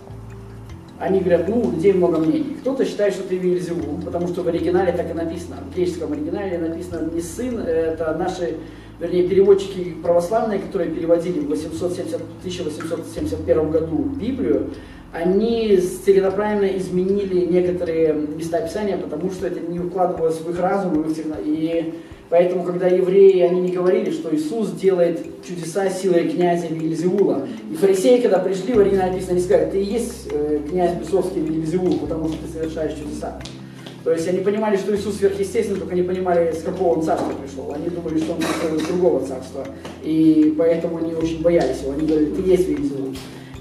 Они 0.99 1.21
говорят, 1.21 1.49
ну, 1.49 1.71
людей 1.71 1.93
много 1.93 2.19
мнений. 2.19 2.57
Кто-то 2.61 2.85
считает, 2.85 3.15
что 3.15 3.23
ты 3.23 3.37
Вильзевул, 3.37 4.01
потому 4.05 4.27
что 4.29 4.43
в 4.43 4.49
оригинале 4.49 4.93
так 4.93 5.11
и 5.11 5.15
написано. 5.15 5.57
В 5.71 5.75
греческом 5.75 6.13
оригинале 6.13 6.59
написано 6.59 7.09
не 7.13 7.21
сын, 7.21 7.59
это 7.59 8.17
наши 8.19 8.57
вернее, 8.99 9.29
переводчики 9.29 9.95
православные, 10.03 10.59
которые 10.59 10.91
переводили 10.91 11.41
в 11.41 11.49
870, 11.49 12.17
1871 12.41 13.71
году 13.71 13.97
Библию, 14.21 14.71
они 15.13 15.79
целенаправленно 15.79 16.77
изменили 16.77 17.47
некоторые 17.47 18.13
места 18.13 18.61
Писания, 18.61 18.99
потому 18.99 19.31
что 19.31 19.47
это 19.47 19.61
не 19.61 19.81
укладывалось 19.81 20.41
в 20.41 20.51
их 20.51 20.61
разум, 20.61 21.07
И 21.45 21.95
поэтому, 22.31 22.65
когда 22.65 22.87
евреи, 22.89 23.41
они 23.41 23.61
не 23.61 23.73
говорили, 23.73 24.11
что 24.11 24.35
Иисус 24.35 24.71
делает 24.73 25.21
чудеса 25.47 25.91
силой 25.91 26.29
князя 26.29 26.67
Вильзевула. 26.69 27.47
И 27.71 27.75
фарисеи, 27.75 28.21
когда 28.21 28.39
пришли, 28.39 28.75
в 28.75 28.79
оригинале 28.79 29.13
написано, 29.13 29.35
они 29.35 29.43
сказали, 29.43 29.71
ты 29.71 29.81
и 29.81 29.85
есть 29.85 30.29
э, 30.31 30.61
князь 30.69 30.95
Бесовский 30.97 31.41
Вильзевул, 31.41 31.99
потому 31.99 32.29
что 32.29 32.39
ты 32.39 32.53
совершаешь 32.53 32.99
чудеса. 32.99 33.41
То 34.05 34.13
есть 34.13 34.29
они 34.29 34.41
понимали, 34.41 34.77
что 34.77 34.95
Иисус 34.95 35.17
сверхъестественный, 35.17 35.81
только 35.81 35.95
не 35.95 36.03
понимали, 36.03 36.53
с 36.53 36.63
какого 36.63 36.97
он 36.99 37.03
царства 37.03 37.33
пришел. 37.33 37.73
Они 37.73 37.89
думали, 37.89 38.19
что 38.19 38.33
он 38.33 38.39
пришел 38.39 38.77
из 38.77 38.87
другого 38.87 39.27
царства. 39.27 39.67
И 40.03 40.55
поэтому 40.57 40.99
они 40.99 41.15
очень 41.15 41.43
боялись 41.43 41.83
его. 41.83 41.93
Они 41.93 42.07
говорили, 42.07 42.35
ты 42.35 42.43
есть 42.43 42.69
Вельзевул. 42.69 43.15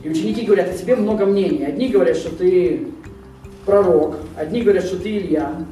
И 0.03 0.09
ученики 0.09 0.45
говорят, 0.45 0.69
о 0.69 0.77
тебе 0.77 0.95
много 0.95 1.25
мнений. 1.25 1.65
Одни 1.65 1.89
говорят, 1.89 2.15
что 2.15 2.33
ты 2.33 2.87
пророк, 3.65 4.15
одни 4.37 4.61
говорят, 4.61 4.85
что 4.85 4.97
ты 4.97 5.17
Илья, 5.17 5.65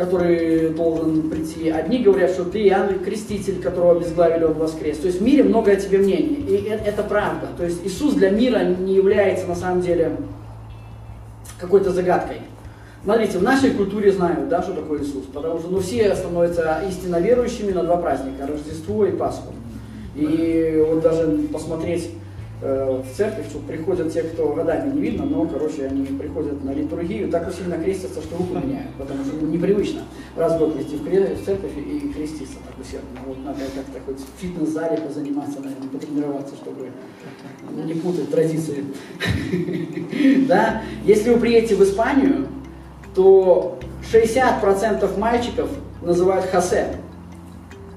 который 0.00 0.70
должен 0.70 1.28
прийти. 1.28 1.68
Одни 1.68 1.98
говорят, 1.98 2.30
что 2.30 2.46
ты 2.46 2.66
Иоанн 2.66 3.00
Креститель, 3.00 3.60
которого 3.60 3.98
обезглавили 3.98 4.44
он 4.44 4.54
воскрес. 4.54 4.96
То 4.96 5.08
есть 5.08 5.20
в 5.20 5.22
мире 5.22 5.42
много 5.44 5.72
о 5.72 5.76
тебе 5.76 5.98
мнений. 5.98 6.42
И 6.48 6.54
это, 6.70 6.84
это 6.84 7.02
правда. 7.02 7.48
То 7.58 7.66
есть 7.66 7.84
Иисус 7.84 8.14
для 8.14 8.30
мира 8.30 8.64
не 8.64 8.94
является 8.94 9.46
на 9.46 9.54
самом 9.54 9.82
деле 9.82 10.16
какой-то 11.58 11.90
загадкой. 11.90 12.38
Смотрите, 13.04 13.36
в 13.36 13.42
нашей 13.42 13.72
культуре 13.72 14.10
знают, 14.10 14.48
да, 14.48 14.62
что 14.62 14.72
такое 14.72 15.02
Иисус, 15.02 15.24
потому 15.34 15.58
что 15.58 15.68
ну, 15.68 15.80
все 15.80 16.14
становятся 16.14 16.82
истинно 16.88 17.20
верующими 17.20 17.72
на 17.72 17.82
два 17.82 17.98
праздника, 17.98 18.46
Рождество 18.46 19.04
и 19.04 19.12
Пасху. 19.12 19.52
И 20.14 20.82
вот 20.88 21.02
даже 21.02 21.26
посмотреть 21.52 22.06
э, 22.06 22.19
в 22.60 23.06
церковь, 23.16 23.46
приходят 23.66 24.12
те, 24.12 24.22
кто 24.22 24.52
годами 24.52 24.92
не 24.92 25.00
видно, 25.00 25.24
но, 25.24 25.46
короче, 25.46 25.86
они 25.86 26.04
приходят 26.04 26.62
на 26.62 26.72
литургию, 26.74 27.30
так 27.30 27.48
усиленно 27.48 27.82
крестятся, 27.82 28.20
что 28.20 28.36
руку 28.36 28.54
меняют, 28.54 28.90
потому 28.98 29.24
что 29.24 29.34
непривычно 29.46 30.02
раз 30.36 30.54
в 30.54 30.58
год 30.58 30.74
прийти 30.74 30.96
в, 30.96 31.02
в 31.02 31.44
церковь 31.44 31.70
и 31.76 32.12
креститься 32.14 32.56
так 32.66 32.78
усердно. 32.78 33.20
Вот 33.26 33.38
надо 33.44 33.60
как-то 33.74 34.00
хоть 34.04 34.18
в 34.18 34.40
фитнес-зале 34.40 34.98
позаниматься, 34.98 35.60
наверное, 35.60 35.88
потренироваться, 35.88 36.54
чтобы 36.56 36.90
не 37.84 37.94
путать 37.94 38.30
традиции. 38.30 38.84
Да? 40.46 40.82
Если 41.04 41.32
вы 41.32 41.40
приедете 41.40 41.76
в 41.76 41.82
Испанию, 41.82 42.48
то 43.14 43.78
60% 44.12 45.18
мальчиков 45.18 45.70
называют 46.02 46.46
Хосе. 46.46 46.96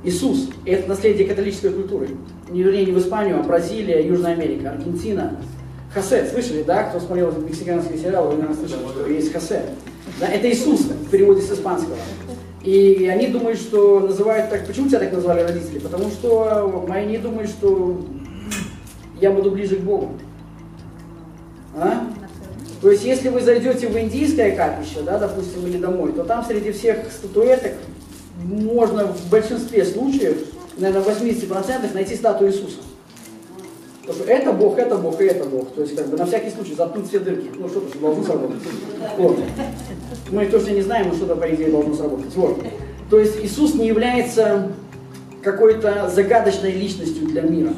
Иисус. 0.03 0.49
И 0.65 0.71
это 0.71 0.89
наследие 0.89 1.27
католической 1.27 1.71
культуры. 1.71 2.09
Не, 2.53 2.61
вернее, 2.61 2.85
не 2.85 2.91
в 2.91 2.99
Испанию, 2.99 3.39
а 3.39 3.43
Бразилия, 3.43 4.05
Южная 4.05 4.33
Америка, 4.33 4.69
Аргентина. 4.69 5.37
Хосе, 5.91 6.27
слышали, 6.27 6.61
да? 6.61 6.83
Кто 6.83 6.99
смотрел 6.99 7.31
мексиканский 7.31 7.97
сериал, 7.97 8.27
вы, 8.27 8.37
наверное, 8.37 8.55
слышали, 8.55 8.87
что 8.87 9.07
есть 9.07 9.33
Хосе. 9.33 9.63
Да, 10.19 10.27
это 10.27 10.47
Иисус 10.51 10.81
в 10.81 11.09
переводе 11.09 11.41
с 11.41 11.51
испанского. 11.51 11.95
И 12.63 13.09
они 13.11 13.27
думают, 13.27 13.59
что 13.59 14.01
называют 14.01 14.51
так... 14.51 14.67
Почему 14.67 14.87
тебя 14.87 14.99
так 14.99 15.11
назвали 15.11 15.41
родители? 15.41 15.79
Потому 15.79 16.09
что 16.11 16.85
не 17.07 17.17
думают, 17.17 17.49
что 17.49 18.05
я 19.19 19.31
буду 19.31 19.49
ближе 19.49 19.77
к 19.77 19.81
Богу. 19.81 20.11
А? 21.75 22.07
То 22.83 22.91
есть, 22.91 23.03
если 23.03 23.29
вы 23.29 23.41
зайдете 23.41 23.87
в 23.87 23.97
индийское 23.97 24.55
капище, 24.55 25.01
да, 25.03 25.17
допустим, 25.17 25.65
или 25.65 25.79
домой, 25.79 26.11
то 26.13 26.23
там 26.23 26.45
среди 26.45 26.71
всех 26.71 26.97
статуэток 27.11 27.73
можно 28.43 29.07
в 29.07 29.29
большинстве 29.31 29.83
случаев, 29.85 30.37
наверное, 30.77 31.01
в 31.01 31.07
80% 31.07 31.93
найти 31.93 32.15
статую 32.15 32.51
Иисуса. 32.51 32.77
Потому 34.01 34.19
что 34.19 34.31
это 34.31 34.51
Бог, 34.51 34.77
это 34.77 34.95
Бог 34.95 35.21
и 35.21 35.25
это 35.25 35.45
Бог. 35.45 35.71
То 35.73 35.81
есть, 35.81 35.95
как 35.95 36.07
бы 36.07 36.17
на 36.17 36.25
всякий 36.25 36.49
случай 36.49 36.75
заткнуть 36.75 37.07
все 37.07 37.19
дырки. 37.19 37.49
Ну, 37.57 37.69
что-то 37.69 37.97
должно 37.99 38.23
сработать. 38.23 38.61
Вот. 39.17 39.39
Мы 40.29 40.45
точно 40.47 40.71
не 40.71 40.81
знаем, 40.81 41.07
но 41.07 41.15
что-то, 41.15 41.35
по 41.35 41.49
идее, 41.53 41.69
должно 41.69 41.93
сработать. 41.93 42.35
Вот. 42.35 42.61
То 43.09 43.19
есть 43.19 43.37
Иисус 43.41 43.75
не 43.75 43.87
является 43.87 44.71
какой-то 45.41 46.09
загадочной 46.13 46.71
личностью 46.71 47.27
для 47.27 47.43
мира. 47.43 47.73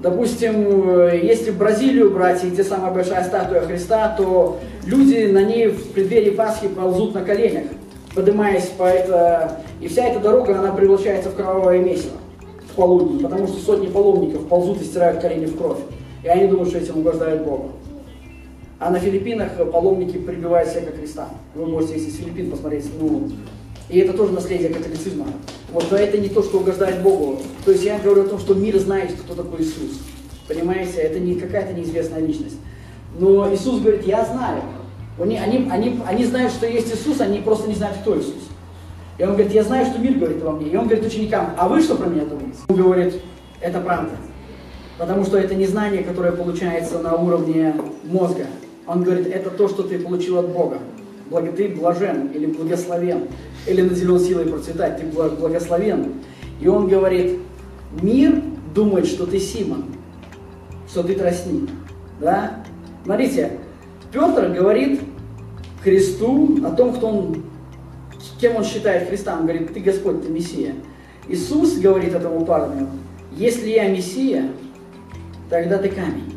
Допустим, 0.00 1.10
если 1.10 1.50
в 1.50 1.58
Бразилию 1.58 2.10
брать 2.10 2.42
и 2.44 2.48
где 2.48 2.64
самая 2.64 2.92
большая 2.92 3.22
статуя 3.24 3.60
Христа, 3.60 4.14
то 4.16 4.58
люди 4.86 5.26
на 5.26 5.42
ней 5.42 5.68
в 5.68 5.92
преддверии 5.92 6.30
Пасхи 6.30 6.68
ползут 6.68 7.14
на 7.14 7.22
коленях, 7.22 7.64
поднимаясь 8.14 8.66
по 8.66 8.84
это... 8.84 9.60
И 9.80 9.88
вся 9.88 10.04
эта 10.04 10.20
дорога, 10.20 10.58
она 10.58 10.72
превращается 10.72 11.30
в 11.30 11.34
кровавое 11.34 11.80
месиво 11.80 12.16
в 12.70 12.74
полудни, 12.74 13.22
потому 13.22 13.46
что 13.46 13.58
сотни 13.58 13.86
паломников 13.88 14.46
ползут 14.46 14.80
и 14.80 14.84
стирают 14.84 15.20
колени 15.20 15.46
в 15.46 15.56
кровь. 15.56 15.78
И 16.22 16.28
они 16.28 16.46
думают, 16.46 16.70
что 16.70 16.78
этим 16.78 16.98
угождают 16.98 17.42
Богу. 17.42 17.72
А 18.78 18.90
на 18.90 18.98
Филиппинах 18.98 19.52
паломники 19.70 20.18
прибивают 20.18 20.68
себя 20.70 20.82
как 20.82 20.96
Христа. 20.96 21.28
Вы 21.54 21.66
можете, 21.66 21.94
если 21.94 22.10
с 22.10 22.16
Филиппин 22.16 22.50
посмотреть, 22.50 22.86
ну, 22.98 23.30
и 23.88 23.98
это 23.98 24.16
тоже 24.16 24.32
наследие 24.32 24.70
католицизма. 24.70 25.26
Вот, 25.70 25.86
но 25.90 25.96
это 25.96 26.18
не 26.18 26.28
то, 26.28 26.42
что 26.42 26.58
угождает 26.58 27.02
Богу. 27.02 27.38
То 27.64 27.72
есть 27.72 27.84
я 27.84 27.98
говорю 27.98 28.22
о 28.22 28.28
том, 28.28 28.38
что 28.38 28.54
мир 28.54 28.78
знает, 28.78 29.12
кто 29.12 29.34
такой 29.34 29.62
Иисус. 29.62 30.00
Понимаете, 30.48 31.00
это 31.00 31.20
не 31.20 31.34
какая-то 31.34 31.72
неизвестная 31.74 32.20
личность. 32.20 32.56
Но 33.18 33.52
Иисус 33.52 33.80
говорит, 33.80 34.06
я 34.06 34.24
знаю. 34.24 34.62
Они, 35.18 35.36
они, 35.36 35.68
они, 35.70 36.00
они 36.06 36.24
знают, 36.24 36.52
что 36.52 36.66
есть 36.66 36.94
Иисус, 36.94 37.20
они 37.20 37.38
просто 37.38 37.68
не 37.68 37.74
знают, 37.74 37.98
кто 37.98 38.18
Иисус. 38.18 38.48
И 39.18 39.22
он 39.22 39.30
говорит, 39.32 39.52
я 39.52 39.62
знаю, 39.62 39.86
что 39.86 39.98
мир 39.98 40.14
говорит 40.14 40.42
обо 40.42 40.52
мне. 40.52 40.70
И 40.70 40.76
он 40.76 40.86
говорит 40.86 41.06
ученикам, 41.06 41.50
а 41.56 41.68
вы 41.68 41.82
что 41.82 41.96
про 41.96 42.06
меня 42.06 42.24
думаете? 42.24 42.58
Он 42.68 42.76
говорит, 42.76 43.20
это 43.60 43.80
правда. 43.80 44.12
Потому 44.98 45.24
что 45.24 45.38
это 45.38 45.54
не 45.54 45.66
знание, 45.66 46.02
которое 46.02 46.32
получается 46.32 46.98
на 46.98 47.14
уровне 47.14 47.74
мозга. 48.04 48.46
Он 48.86 49.02
говорит, 49.02 49.26
это 49.26 49.50
то, 49.50 49.68
что 49.68 49.82
ты 49.82 49.98
получил 49.98 50.38
от 50.38 50.48
Бога. 50.48 50.78
Благо, 51.30 51.52
ты 51.52 51.68
блажен 51.68 52.28
или 52.28 52.46
благословен, 52.46 53.28
или 53.66 53.82
наделен 53.82 54.18
силой 54.18 54.46
процветать, 54.46 54.98
ты 54.98 55.06
благословен. 55.06 56.14
И 56.60 56.68
он 56.68 56.88
говорит, 56.88 57.38
мир 58.00 58.42
думает, 58.74 59.06
что 59.06 59.26
ты 59.26 59.38
Симон, 59.38 59.84
что 60.88 61.02
ты 61.02 61.14
тростник. 61.14 61.70
Да? 62.20 62.64
Смотрите, 63.04 63.58
Петр 64.12 64.50
говорит 64.50 65.00
Христу 65.82 66.64
о 66.64 66.70
том, 66.70 66.92
кто 66.92 67.08
он, 67.08 67.44
кем 68.38 68.56
он 68.56 68.64
считает 68.64 69.08
Христа. 69.08 69.36
Он 69.38 69.42
говорит, 69.42 69.72
ты 69.72 69.80
Господь, 69.80 70.22
ты 70.22 70.30
Мессия. 70.30 70.74
Иисус 71.28 71.78
говорит 71.78 72.14
этому 72.14 72.44
парню, 72.44 72.88
если 73.32 73.70
я 73.70 73.88
Мессия, 73.88 74.48
тогда 75.48 75.78
ты 75.78 75.88
камень. 75.88 76.34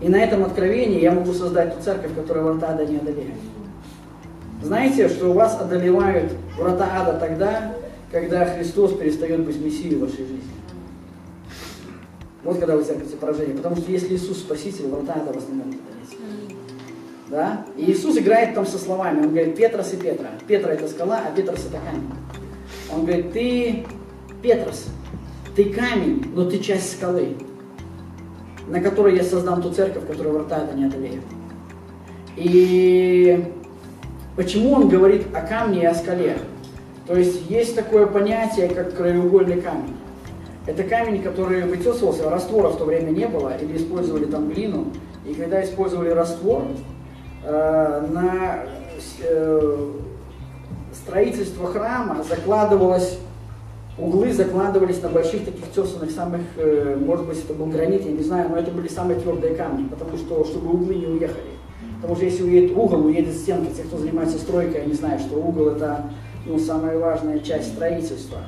И 0.00 0.08
на 0.08 0.16
этом 0.16 0.42
откровении 0.42 1.00
я 1.00 1.12
могу 1.12 1.32
создать 1.32 1.76
ту 1.76 1.82
церковь, 1.82 2.12
которая 2.14 2.44
врата 2.44 2.70
ада 2.70 2.84
не 2.84 2.96
одолеет. 2.96 3.36
Знаете, 4.62 5.08
что 5.08 5.30
у 5.30 5.32
вас 5.32 5.60
одолевают 5.60 6.32
врата 6.58 6.88
ада 6.92 7.18
тогда, 7.20 7.74
когда 8.10 8.44
Христос 8.46 8.94
перестает 8.94 9.44
быть 9.44 9.60
Мессией 9.60 9.94
в 9.94 10.00
вашей 10.00 10.24
жизни. 10.24 10.61
Вот 12.44 12.58
когда 12.58 12.76
вы 12.76 12.84
терпите 12.84 13.16
поражение. 13.16 13.56
Потому 13.56 13.76
что 13.76 13.90
если 13.90 14.14
Иисус 14.14 14.38
Спаситель, 14.38 14.88
врата 14.88 15.14
могут 15.16 15.36
одолеть. 15.36 16.18
Да? 17.28 17.64
И 17.76 17.90
Иисус 17.90 18.16
играет 18.18 18.54
там 18.54 18.66
со 18.66 18.78
словами. 18.78 19.20
Он 19.20 19.28
говорит, 19.28 19.56
Петрос 19.56 19.92
и 19.92 19.96
Петра. 19.96 20.28
Петра 20.46 20.72
это 20.72 20.88
скала, 20.88 21.22
а 21.26 21.34
Петрос 21.34 21.66
это 21.66 21.78
камень. 21.78 22.10
Он 22.92 23.04
говорит, 23.04 23.32
ты 23.32 23.86
Петрос, 24.42 24.86
ты 25.54 25.66
камень, 25.66 26.30
но 26.34 26.50
ты 26.50 26.58
часть 26.58 26.96
скалы 26.96 27.36
на 28.66 28.80
которой 28.80 29.16
я 29.16 29.24
создам 29.24 29.62
ту 29.62 29.70
церковь, 29.70 30.06
которая 30.06 30.32
врата 30.34 30.64
это 30.64 30.76
не 30.76 30.84
одолеет. 30.84 31.22
И 32.36 33.44
почему 34.36 34.72
он 34.72 34.88
говорит 34.88 35.26
о 35.34 35.42
камне 35.42 35.82
и 35.82 35.86
о 35.86 35.94
скале? 35.94 36.38
То 37.06 37.16
есть 37.16 37.50
есть 37.50 37.74
такое 37.74 38.06
понятие, 38.06 38.68
как 38.68 38.96
краеугольный 38.96 39.60
камень. 39.60 39.96
Это 40.66 40.84
камень, 40.84 41.22
который 41.22 41.62
вытесывался, 41.62 42.30
раствора 42.30 42.68
в 42.68 42.78
то 42.78 42.84
время 42.84 43.10
не 43.10 43.26
было, 43.26 43.56
или 43.56 43.76
использовали 43.76 44.26
там 44.26 44.48
глину. 44.48 44.86
И 45.26 45.34
когда 45.34 45.62
использовали 45.64 46.10
раствор, 46.10 46.64
э, 47.44 48.06
на 48.10 48.64
э, 49.22 49.90
строительство 50.92 51.66
храма 51.66 52.22
закладывалось 52.22 53.18
Углы 53.98 54.32
закладывались 54.32 55.02
на 55.02 55.10
больших 55.10 55.44
таких 55.44 55.70
тесанных 55.70 56.10
самых, 56.12 56.40
э, 56.56 56.96
может 56.98 57.26
быть, 57.26 57.44
это 57.44 57.52
был 57.52 57.66
гранит, 57.66 58.06
я 58.06 58.12
не 58.12 58.22
знаю, 58.22 58.48
но 58.48 58.56
это 58.56 58.70
были 58.70 58.88
самые 58.88 59.20
твердые 59.20 59.54
камни, 59.54 59.86
потому 59.86 60.16
что, 60.16 60.46
чтобы 60.46 60.72
углы 60.72 60.94
не 60.94 61.06
уехали. 61.06 61.52
Потому 61.96 62.16
что 62.16 62.24
если 62.24 62.42
уедет 62.42 62.76
угол, 62.76 63.04
уедет 63.04 63.34
стенка. 63.34 63.70
Те, 63.74 63.82
кто 63.82 63.98
занимается 63.98 64.38
стройкой, 64.38 64.82
они 64.82 64.94
знают, 64.94 65.20
что 65.20 65.36
угол 65.36 65.68
это 65.68 66.10
ну, 66.46 66.58
самая 66.58 66.98
важная 66.98 67.40
часть 67.40 67.74
строительства. 67.74 68.38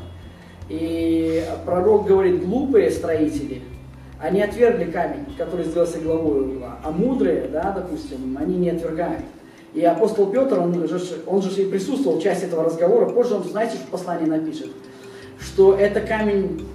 И 0.69 1.45
пророк 1.65 2.07
говорит, 2.07 2.45
глупые 2.45 2.91
строители, 2.91 3.63
они 4.19 4.43
отвергли 4.43 4.91
камень, 4.91 5.27
который 5.37 5.67
сделался 5.67 5.99
главой 5.99 6.41
угла, 6.41 6.79
а 6.83 6.91
мудрые, 6.91 7.49
да, 7.53 7.73
допустим, 7.73 8.37
они 8.41 8.57
не 8.57 8.71
отвергают. 8.71 9.25
И 9.75 9.85
апостол 9.85 10.27
Петр, 10.27 10.59
он 10.59 10.89
же, 10.89 11.01
он 11.27 11.43
же 11.43 11.63
и 11.63 11.71
присутствовал 11.71 12.19
в 12.19 12.23
части 12.23 12.45
этого 12.45 12.65
разговора, 12.65 13.07
позже 13.07 13.35
он, 13.35 13.45
знаете, 13.45 13.77
в 13.77 13.91
послании 13.91 14.27
напишет– 14.27 14.69
что 15.45 15.75
это 15.75 16.01
камень 16.01 16.67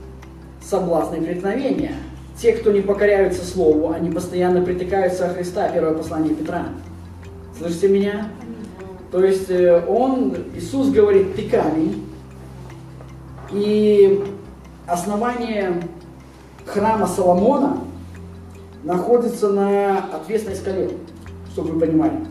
соблазна 0.62 1.16
и 1.16 1.22
преткновения. 1.22 1.96
Те, 2.42 2.54
кто 2.54 2.72
не 2.72 2.82
покоряются 2.82 3.46
Слову, 3.46 3.92
они 3.92 4.12
постоянно 4.12 4.62
притыкаются 4.62 5.30
о 5.30 5.34
Христа, 5.34 5.70
первое 5.70 5.94
послание 5.94 6.34
Петра. 6.34 6.68
Слышите 7.58 7.90
меня? 7.90 8.30
То 9.12 9.24
есть 9.24 9.50
э, 9.50 9.84
он, 9.88 10.36
Иисус 10.56 10.90
говорит, 10.90 11.36
ты 11.36 11.50
камень, 11.50 12.06
и 13.52 14.24
основание 14.88 15.82
храма 16.66 17.08
Соломона 17.08 17.78
находится 18.84 19.50
на 19.50 20.00
отвесной 20.00 20.56
скале, 20.56 20.92
чтобы 21.52 21.72
вы 21.74 21.80
понимали. 21.80 22.26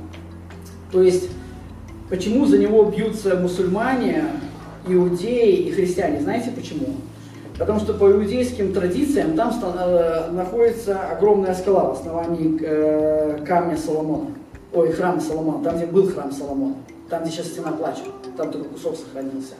То 0.91 1.03
есть, 1.03 1.29
почему 2.09 2.47
за 2.47 2.59
него 2.59 2.85
бьются 2.85 3.37
мусульмане, 3.37 4.25
иудеи 4.87 5.69
и 5.69 5.73
христиане. 5.73 6.21
Знаете 6.21 6.51
почему? 6.51 6.87
Потому 7.59 7.81
что 7.81 7.95
по 7.95 8.11
иудейским 8.11 8.73
традициям 8.73 9.35
там 9.35 9.53
э, 9.63 10.31
находится 10.31 11.11
огромная 11.11 11.55
скала 11.55 11.93
в 11.93 12.01
основании 12.01 12.57
э, 12.61 13.45
камня 13.45 13.77
Соломона. 13.77 14.31
Ой, 14.73 14.93
храма 14.93 15.21
Соломона, 15.21 15.65
там, 15.65 15.77
где 15.77 15.87
был 15.87 16.09
храм 16.09 16.31
Соломона. 16.31 16.77
Там, 17.11 17.23
где 17.23 17.33
сейчас 17.33 17.49
стена 17.49 17.73
плача. 17.73 18.03
Там 18.37 18.53
только 18.53 18.69
кусок 18.69 18.97
сохранился. 18.97 19.55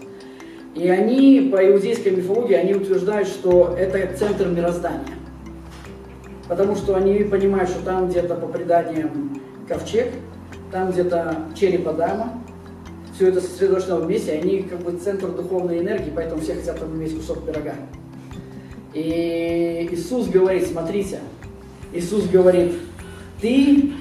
И 0.75 0.89
они, 0.89 1.51
по 1.53 1.67
иудейской 1.67 2.13
мифологии, 2.13 2.55
они 2.55 2.75
утверждают, 2.75 3.29
что 3.29 3.75
это 3.79 4.17
центр 4.17 4.47
мироздания. 4.49 5.05
Потому 6.47 6.77
что 6.77 6.95
они 6.95 7.25
понимают, 7.25 7.71
что 7.71 7.85
там 7.85 8.09
где-то 8.09 8.35
по 8.35 8.47
преданиям 8.47 9.41
ковчег, 9.69 10.13
там 10.71 10.91
где-то 10.91 11.37
череп 11.55 11.89
Адама, 11.89 12.43
все 13.15 13.29
это 13.29 13.41
сосредоточено 13.41 13.97
вместе, 13.97 14.33
они 14.33 14.63
как 14.63 14.79
бы 14.81 14.93
центр 14.93 15.29
духовной 15.29 15.81
энергии, 15.81 16.13
поэтому 16.15 16.41
все 16.41 16.55
хотят 16.55 16.79
там 16.79 16.95
иметь 16.95 17.17
кусок 17.17 17.45
пирога. 17.45 17.75
И 18.95 19.89
Иисус 19.91 20.29
говорит, 20.29 20.69
смотрите, 20.69 21.19
Иисус 21.93 22.27
говорит, 22.27 22.73
ты, 23.41 23.93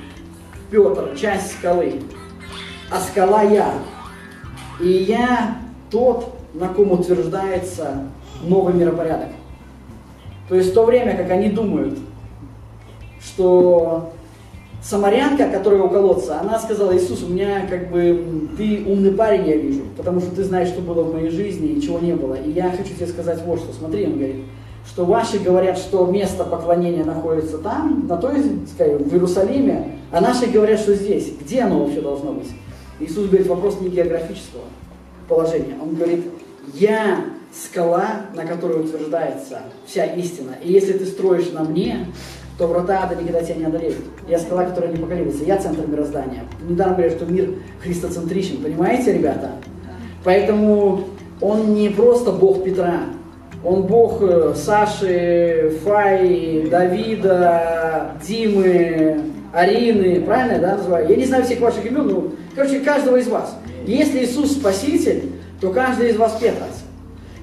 Петр, 0.69 1.15
часть 1.17 1.57
скалы, 1.57 2.01
а 2.91 2.99
скала 3.01 3.41
я. 3.43 3.73
И 4.79 4.87
я 4.87 5.57
тот, 5.89 6.36
на 6.59 6.69
ком 6.69 6.91
утверждается 6.91 8.03
новый 8.43 8.73
миропорядок. 8.73 9.29
То 10.49 10.55
есть 10.55 10.71
в 10.71 10.73
то 10.73 10.85
время, 10.85 11.15
как 11.15 11.29
они 11.31 11.49
думают, 11.49 11.97
что 13.19 14.11
самарянка, 14.81 15.49
которая 15.49 15.81
у 15.81 15.89
колодца, 15.89 16.39
она 16.39 16.59
сказала, 16.59 16.95
Иисус, 16.95 17.23
у 17.23 17.29
меня 17.29 17.65
как 17.69 17.91
бы, 17.91 18.47
ты 18.57 18.83
умный 18.87 19.11
парень, 19.11 19.47
я 19.47 19.57
вижу, 19.57 19.81
потому 19.97 20.21
что 20.21 20.33
ты 20.35 20.43
знаешь, 20.43 20.69
что 20.69 20.81
было 20.81 21.03
в 21.03 21.13
моей 21.13 21.29
жизни 21.29 21.69
и 21.69 21.81
чего 21.81 21.99
не 21.99 22.13
было. 22.13 22.35
И 22.35 22.51
я 22.51 22.71
хочу 22.71 22.93
тебе 22.93 23.07
сказать 23.07 23.41
вот 23.45 23.59
что, 23.59 23.73
смотри, 23.73 24.05
он 24.05 24.13
говорит, 24.13 24.37
что 24.87 25.03
ваши 25.03 25.39
говорят, 25.39 25.77
что 25.77 26.05
место 26.05 26.45
поклонения 26.45 27.03
находится 27.03 27.57
там, 27.57 28.07
на 28.07 28.15
той, 28.15 28.35
скажем, 28.73 29.03
в 29.03 29.13
Иерусалиме, 29.13 29.99
а 30.11 30.21
наши 30.21 30.47
говорят, 30.47 30.79
что 30.79 30.95
здесь. 30.95 31.33
Где 31.41 31.61
оно 31.61 31.83
вообще 31.83 31.99
должно 31.99 32.31
быть? 32.31 32.49
Иисус 33.01 33.27
говорит, 33.27 33.47
вопрос 33.47 33.81
не 33.81 33.89
географического 33.89 34.63
положения. 35.27 35.75
Он 35.81 35.93
говорит, 35.95 36.23
я 36.73 37.25
скала, 37.53 38.25
на 38.35 38.45
которой 38.45 38.81
утверждается 38.81 39.59
вся 39.85 40.05
истина. 40.05 40.51
И 40.61 40.71
если 40.71 40.93
ты 40.93 41.05
строишь 41.05 41.51
на 41.51 41.63
мне, 41.63 42.07
то 42.57 42.67
врата 42.67 43.03
ада 43.03 43.15
никогда 43.15 43.41
тебя 43.41 43.55
не 43.55 43.65
одолеют. 43.65 43.97
Я 44.27 44.39
скала, 44.39 44.65
которая 44.65 44.91
не 44.91 44.97
покорилась. 44.97 45.39
Я 45.45 45.57
центр 45.57 45.87
мироздания. 45.87 46.43
Недаром 46.67 46.95
говорят, 46.95 47.13
что 47.13 47.25
мир 47.25 47.53
христоцентричен. 47.81 48.61
Понимаете, 48.61 49.13
ребята? 49.13 49.51
Поэтому 50.23 51.03
он 51.39 51.73
не 51.73 51.89
просто 51.89 52.31
Бог 52.31 52.63
Петра. 52.63 53.01
Он 53.63 53.83
Бог 53.83 54.21
э, 54.21 54.53
Саши, 54.55 55.79
Фаи, 55.83 56.67
Давида, 56.69 58.13
Димы, 58.25 59.21
Арины. 59.53 60.21
Правильно 60.21 60.53
я 60.53 60.59
да, 60.59 60.77
называю? 60.77 61.09
Я 61.09 61.15
не 61.15 61.25
знаю 61.25 61.43
всех 61.43 61.59
ваших 61.59 61.85
имен, 61.85 62.07
но, 62.07 62.27
короче, 62.55 62.79
каждого 62.79 63.17
из 63.17 63.27
вас. 63.27 63.55
Если 63.85 64.23
Иисус 64.23 64.51
Спаситель, 64.53 65.36
то 65.61 65.71
каждый 65.71 66.11
из 66.11 66.17
вас 66.17 66.37
Петрос. 66.39 66.83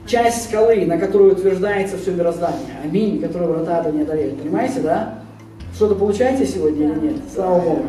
часть 0.07 0.45
скалы, 0.45 0.85
на 0.87 0.99
которой 0.99 1.33
утверждается 1.33 1.99
все 1.99 2.13
мироздание. 2.13 2.81
Аминь, 2.83 3.21
которую 3.21 3.53
врата 3.53 3.81
ада 3.81 3.91
не 3.91 4.03
одолеют. 4.03 4.41
Понимаете, 4.41 4.81
да? 4.81 5.21
Что-то 5.75 5.95
получаете 5.95 6.47
сегодня 6.47 6.93
или 6.93 7.01
нет? 7.01 7.17
Слава 7.35 7.61
Богу. 7.61 7.85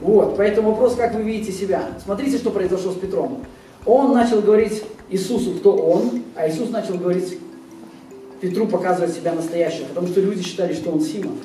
Вот, 0.00 0.36
поэтому 0.36 0.70
вопрос, 0.70 0.94
как 0.94 1.14
вы 1.14 1.22
видите 1.22 1.52
себя. 1.52 1.82
Смотрите, 2.02 2.38
что 2.38 2.50
произошло 2.50 2.92
с 2.92 2.96
Петром. 2.96 3.44
Он 3.84 4.12
начал 4.12 4.40
говорить 4.40 4.82
Иисусу, 5.10 5.52
кто 5.52 5.76
он, 5.76 6.22
а 6.36 6.48
Иисус 6.48 6.70
начал 6.70 6.94
говорить 6.94 7.38
Петру, 8.40 8.66
показывать 8.66 9.14
себя 9.14 9.32
настоящим, 9.32 9.86
потому 9.88 10.06
что 10.06 10.20
люди 10.20 10.42
считали, 10.42 10.72
что 10.72 10.90
он 10.90 11.00
Симон, 11.00 11.38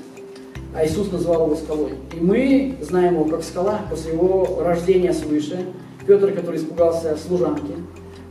а 0.76 0.86
Иисус 0.86 1.12
называл 1.12 1.46
его 1.46 1.56
скалой. 1.56 1.94
И 2.14 2.24
мы 2.24 2.76
знаем 2.82 3.16
его 3.16 3.26
как 3.26 3.44
скала 3.44 3.82
после 3.90 4.14
его 4.14 4.62
рождения 4.64 5.14
свыше. 5.14 5.66
Петр, 6.06 6.32
который 6.32 6.58
испугался 6.58 7.16
служанки, 7.18 7.74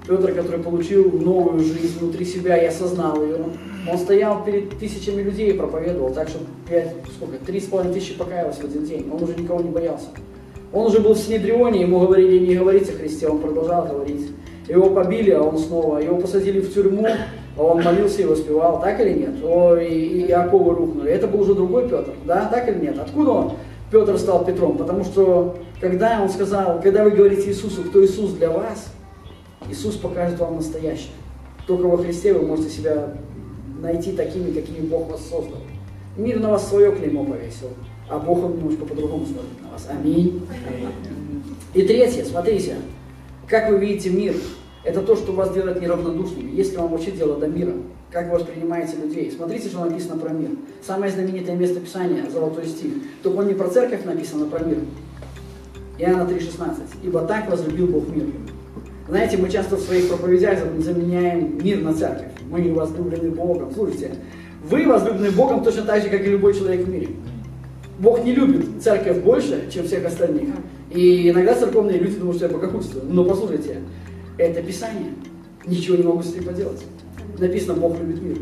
Петр, 0.06 0.32
который 0.32 0.60
получил 0.62 1.10
новую 1.12 1.60
жизнь 1.60 1.98
внутри 2.00 2.24
себя 2.24 2.56
и 2.56 2.66
осознал 2.66 3.22
ее, 3.22 3.44
он 3.90 3.98
стоял 3.98 4.44
перед 4.44 4.70
тысячами 4.78 5.22
людей 5.22 5.50
и 5.50 5.56
проповедовал, 5.56 6.12
так 6.12 6.28
что 6.28 6.38
пять, 6.68 6.94
сколько, 7.16 7.44
три 7.44 7.60
с 7.60 7.64
половиной 7.64 7.94
тысячи 7.94 8.14
покаялось 8.14 8.56
в 8.56 8.64
один 8.64 8.84
день. 8.84 9.10
Он 9.12 9.22
уже 9.22 9.34
никого 9.34 9.60
не 9.60 9.70
боялся. 9.70 10.06
Он 10.72 10.86
уже 10.86 11.00
был 11.00 11.14
в 11.14 11.18
Синедрионе, 11.18 11.82
ему 11.82 12.00
говорили 12.00 12.46
не 12.46 12.54
говорить 12.54 12.88
о 12.88 12.92
Христе, 12.92 13.28
он 13.28 13.38
продолжал 13.38 13.86
говорить. 13.86 14.30
Его 14.68 14.90
побили, 14.90 15.30
а 15.30 15.42
он 15.42 15.58
снова, 15.58 15.98
его 15.98 16.16
посадили 16.16 16.60
в 16.60 16.72
тюрьму, 16.72 17.06
а 17.56 17.62
он 17.62 17.82
молился 17.82 18.22
и 18.22 18.24
воспевал, 18.24 18.80
так 18.80 19.00
или 19.00 19.12
нет? 19.12 19.34
О, 19.42 19.76
и, 19.76 19.92
и 19.92 20.26
Иаковы 20.28 20.74
рухнули. 20.74 21.10
Это 21.10 21.26
был 21.26 21.40
уже 21.40 21.54
другой 21.54 21.88
Петр, 21.88 22.12
да, 22.24 22.48
так 22.48 22.68
или 22.68 22.86
нет? 22.86 22.98
Откуда 22.98 23.30
он, 23.30 23.52
Петр 23.93 24.18
стал 24.18 24.45
Петром? 24.47 24.78
Потому 24.78 25.05
что, 25.05 25.59
когда 25.78 26.22
он 26.22 26.30
сказал, 26.30 26.80
когда 26.80 27.05
вы 27.05 27.11
говорите 27.11 27.51
Иисусу, 27.51 27.82
кто 27.82 28.03
Иисус 28.03 28.32
для 28.32 28.51
вас, 28.51 28.90
Иисус 29.68 29.97
покажет 29.97 30.40
вам 30.40 30.57
настоящее. 30.57 31.12
Только 31.66 31.82
во 31.86 31.99
Христе 31.99 32.32
вы 32.32 32.47
можете 32.47 32.70
себя 32.70 33.14
найти 33.80 34.12
такими, 34.12 34.51
какими 34.51 34.86
Бог 34.86 35.11
вас 35.11 35.20
создал. 35.20 35.59
Мир 36.16 36.40
на 36.40 36.51
вас 36.51 36.68
свое 36.68 36.93
клеймо 36.93 37.24
повесил, 37.24 37.68
а 38.09 38.18
Бог 38.18 38.38
немножко 38.38 38.86
по-другому 38.86 39.26
смотрит 39.26 39.62
на 39.62 39.70
вас. 39.70 39.86
Аминь. 39.90 40.43
И 41.74 41.82
третье, 41.82 42.24
смотрите, 42.24 42.76
как 43.47 43.70
вы 43.70 43.78
видите 43.78 44.09
мир, 44.09 44.34
это 44.84 45.03
то, 45.03 45.16
что 45.16 45.32
вас 45.32 45.53
делает 45.53 45.80
неравнодушными. 45.82 46.51
Если 46.51 46.76
вам 46.76 46.88
вообще 46.93 47.11
дело 47.11 47.36
до 47.36 47.47
мира, 47.47 47.74
как 48.12 48.30
вы 48.30 48.38
воспринимаете 48.38 48.96
людей. 49.02 49.32
Смотрите, 49.34 49.68
что 49.68 49.84
написано 49.84 50.18
про 50.18 50.30
мир. 50.30 50.50
Самое 50.86 51.10
знаменитое 51.10 51.56
место 51.56 51.80
Писания, 51.80 52.28
золотой 52.30 52.66
стих. 52.66 52.92
Только 53.22 53.36
он 53.38 53.48
не 53.48 53.54
про 53.54 53.68
церковь 53.68 54.04
написано, 54.04 54.44
а 54.44 54.48
про 54.48 54.64
мир. 54.64 54.78
Иоанна 55.98 56.28
3,16. 56.28 56.80
«Ибо 57.02 57.22
так 57.22 57.50
возлюбил 57.50 57.86
Бог 57.86 58.08
мир». 58.08 58.26
Знаете, 59.08 59.36
мы 59.36 59.50
часто 59.50 59.76
в 59.76 59.80
своих 59.80 60.08
проповедях 60.08 60.58
заменяем 60.78 61.58
мир 61.62 61.80
на 61.80 61.94
церковь. 61.94 62.28
Мы 62.50 62.72
возлюблены 62.72 63.30
Богом. 63.30 63.72
Слушайте, 63.74 64.12
вы 64.62 64.86
возлюблены 64.86 65.30
Богом 65.30 65.64
точно 65.64 65.82
так 65.82 66.02
же, 66.02 66.08
как 66.08 66.20
и 66.20 66.30
любой 66.30 66.54
человек 66.54 66.86
в 66.86 66.88
мире. 66.88 67.08
Бог 67.98 68.24
не 68.24 68.34
любит 68.34 68.82
церковь 68.82 69.22
больше, 69.22 69.70
чем 69.72 69.86
всех 69.86 70.04
остальных. 70.06 70.48
И 70.90 71.30
иногда 71.30 71.54
церковные 71.54 71.98
люди 71.98 72.16
думают, 72.16 72.36
что 72.36 72.46
я 72.46 72.52
богохульствую. 72.52 73.04
Но 73.08 73.24
послушайте, 73.24 73.78
это 74.38 74.62
Писание. 74.62 75.12
Ничего 75.66 75.96
не 75.96 76.02
могу 76.02 76.22
с 76.22 76.32
этим 76.32 76.44
поделать. 76.44 76.82
Написано, 77.39 77.74
Бог 77.74 77.99
любит 77.99 78.22
мир. 78.22 78.39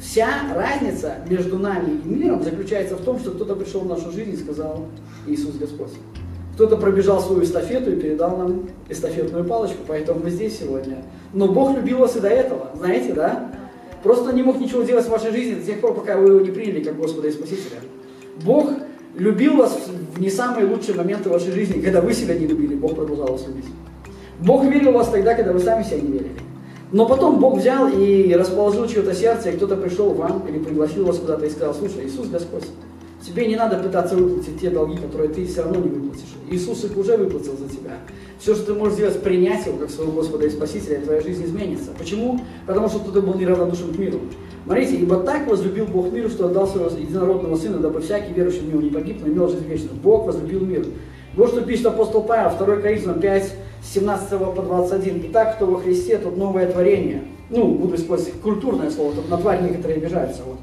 Вся 0.00 0.28
разница 0.54 1.16
между 1.28 1.58
нами 1.58 2.00
и 2.04 2.08
миром 2.08 2.42
заключается 2.42 2.96
в 2.96 3.02
том, 3.02 3.18
что 3.18 3.30
кто-то 3.32 3.54
пришел 3.54 3.82
в 3.82 3.86
нашу 3.86 4.10
жизнь 4.10 4.32
и 4.32 4.36
сказал 4.36 4.86
Иисус 5.26 5.56
Господь. 5.56 5.92
Кто-то 6.54 6.76
пробежал 6.76 7.20
свою 7.20 7.42
эстафету 7.42 7.92
и 7.92 7.96
передал 7.96 8.36
нам 8.36 8.68
эстафетную 8.88 9.44
палочку, 9.44 9.78
поэтому 9.86 10.20
мы 10.24 10.30
здесь 10.30 10.58
сегодня. 10.58 11.04
Но 11.32 11.48
Бог 11.48 11.76
любил 11.76 11.98
вас 11.98 12.16
и 12.16 12.20
до 12.20 12.28
этого, 12.28 12.70
знаете, 12.76 13.12
да? 13.12 13.52
Просто 14.02 14.32
не 14.32 14.42
мог 14.42 14.58
ничего 14.58 14.82
делать 14.82 15.06
в 15.06 15.10
вашей 15.10 15.30
жизни 15.30 15.54
до 15.54 15.66
тех 15.66 15.80
пор, 15.80 15.94
пока 15.94 16.16
вы 16.16 16.28
его 16.28 16.40
не 16.40 16.50
приняли 16.50 16.82
как 16.82 16.96
Господа 16.96 17.28
и 17.28 17.32
Спасителя. 17.32 17.78
Бог 18.44 18.70
любил 19.16 19.56
вас 19.56 19.78
в 20.14 20.20
не 20.20 20.30
самые 20.30 20.66
лучшие 20.66 20.96
моменты 20.96 21.28
вашей 21.28 21.52
жизни, 21.52 21.80
когда 21.80 22.00
вы 22.00 22.14
себя 22.14 22.34
не 22.34 22.46
любили, 22.46 22.74
Бог 22.74 22.96
продолжал 22.96 23.28
вас 23.28 23.46
любить. 23.46 23.66
Бог 24.40 24.64
верил 24.64 24.92
в 24.92 24.94
вас 24.94 25.08
тогда, 25.10 25.34
когда 25.34 25.52
вы 25.52 25.60
сами 25.60 25.82
себя 25.82 26.00
не 26.00 26.08
верили. 26.08 26.49
Но 26.92 27.06
потом 27.06 27.38
Бог 27.38 27.58
взял 27.58 27.88
и 27.88 28.32
расположил 28.34 28.86
чье-то 28.88 29.14
сердце, 29.14 29.50
и 29.50 29.56
кто-то 29.56 29.76
пришел 29.76 30.10
вам 30.10 30.46
или 30.48 30.58
пригласил 30.58 31.06
вас 31.06 31.18
куда-то 31.18 31.46
и 31.46 31.50
сказал, 31.50 31.72
слушай, 31.74 32.06
Иисус 32.06 32.28
Господь, 32.28 32.64
тебе 33.24 33.46
не 33.46 33.54
надо 33.54 33.78
пытаться 33.78 34.16
выплатить 34.16 34.60
те 34.60 34.70
долги, 34.70 34.96
которые 34.96 35.28
ты 35.28 35.46
все 35.46 35.62
равно 35.62 35.78
не 35.80 35.88
выплатишь. 35.88 36.34
Иисус 36.50 36.84
их 36.84 36.96
уже 36.96 37.16
выплатил 37.16 37.56
за 37.56 37.68
тебя. 37.68 37.98
Все, 38.40 38.54
что 38.54 38.66
ты 38.66 38.74
можешь 38.74 38.94
сделать, 38.94 39.22
принять 39.22 39.66
его 39.66 39.76
как 39.76 39.90
своего 39.90 40.12
Господа 40.12 40.46
и 40.46 40.50
Спасителя, 40.50 40.96
и 40.96 41.04
твоя 41.04 41.20
жизнь 41.20 41.44
изменится. 41.44 41.90
Почему? 41.96 42.40
Потому 42.66 42.88
что 42.88 42.98
ты 42.98 43.20
был 43.20 43.34
неравнодушен 43.34 43.94
к 43.94 43.98
миру. 43.98 44.18
Смотрите, 44.64 44.96
ибо 44.96 45.18
так 45.18 45.46
возлюбил 45.46 45.86
Бог 45.86 46.10
мир, 46.12 46.28
что 46.28 46.46
отдал 46.46 46.66
своего 46.66 46.90
единородного 46.90 47.56
Сына, 47.56 47.78
дабы 47.78 48.00
всякий 48.00 48.32
верующий 48.32 48.60
в 48.60 48.68
Него 48.68 48.80
не 48.80 48.90
погиб, 48.90 49.18
но 49.20 49.28
имел 49.28 49.48
жизнь 49.48 49.66
вечную. 49.66 49.94
Бог 50.02 50.26
возлюбил 50.26 50.60
мир. 50.60 50.86
Вот 51.36 51.50
что 51.50 51.60
пишет 51.60 51.86
апостол 51.86 52.22
Павел, 52.22 52.56
2 52.58 52.76
Коринфянам 52.76 53.20
5, 53.20 53.54
17 53.82 54.30
по 54.30 54.62
21. 54.62 55.24
Итак, 55.30 55.56
кто 55.56 55.66
во 55.66 55.80
Христе, 55.80 56.18
тот 56.18 56.36
новое 56.36 56.70
творение. 56.70 57.22
Ну, 57.48 57.74
буду 57.74 57.96
использовать 57.96 58.40
культурное 58.40 58.90
слово, 58.90 59.14
тут 59.14 59.28
на 59.28 59.36
тварь 59.36 59.62
некоторые 59.62 59.98
обижаются. 59.98 60.42
Вот. 60.44 60.58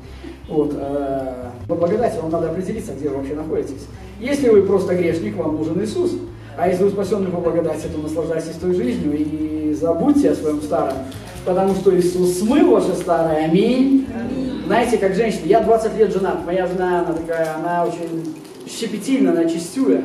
Вот, 0.47 0.73
э, 0.79 1.33
по 1.67 1.75
благодати 1.75 2.17
вам 2.21 2.31
надо 2.31 2.49
определиться, 2.49 2.93
где 2.93 3.09
вы 3.09 3.17
вообще 3.17 3.35
находитесь. 3.35 3.85
Если 4.19 4.49
вы 4.49 4.61
просто 4.63 4.95
грешник, 4.95 5.35
вам 5.35 5.57
нужен 5.57 5.83
Иисус. 5.83 6.13
А 6.57 6.67
если 6.69 6.83
вы 6.85 6.89
спасенный 6.89 7.29
по 7.29 7.39
благодати, 7.39 7.87
то 7.93 7.99
наслаждайтесь 7.99 8.55
той 8.55 8.73
жизнью 8.73 9.13
и 9.17 9.73
забудьте 9.73 10.31
о 10.31 10.35
своем 10.35 10.61
старом. 10.61 10.97
Потому 11.45 11.75
что 11.75 11.97
Иисус 11.97 12.39
смыл 12.39 12.71
ваше 12.71 12.93
старое. 12.95 13.45
Аминь. 13.45 14.07
Аминь. 14.13 14.63
Знаете, 14.65 14.97
как 14.97 15.15
женщина, 15.15 15.45
я 15.45 15.61
20 15.61 15.97
лет 15.97 16.13
женат, 16.13 16.45
моя 16.45 16.65
жена, 16.65 17.01
она 17.01 17.13
такая, 17.13 17.55
она 17.55 17.85
очень 17.85 18.35
щепетильная, 18.67 19.33
она 19.33 19.45
чистюя. 19.45 20.03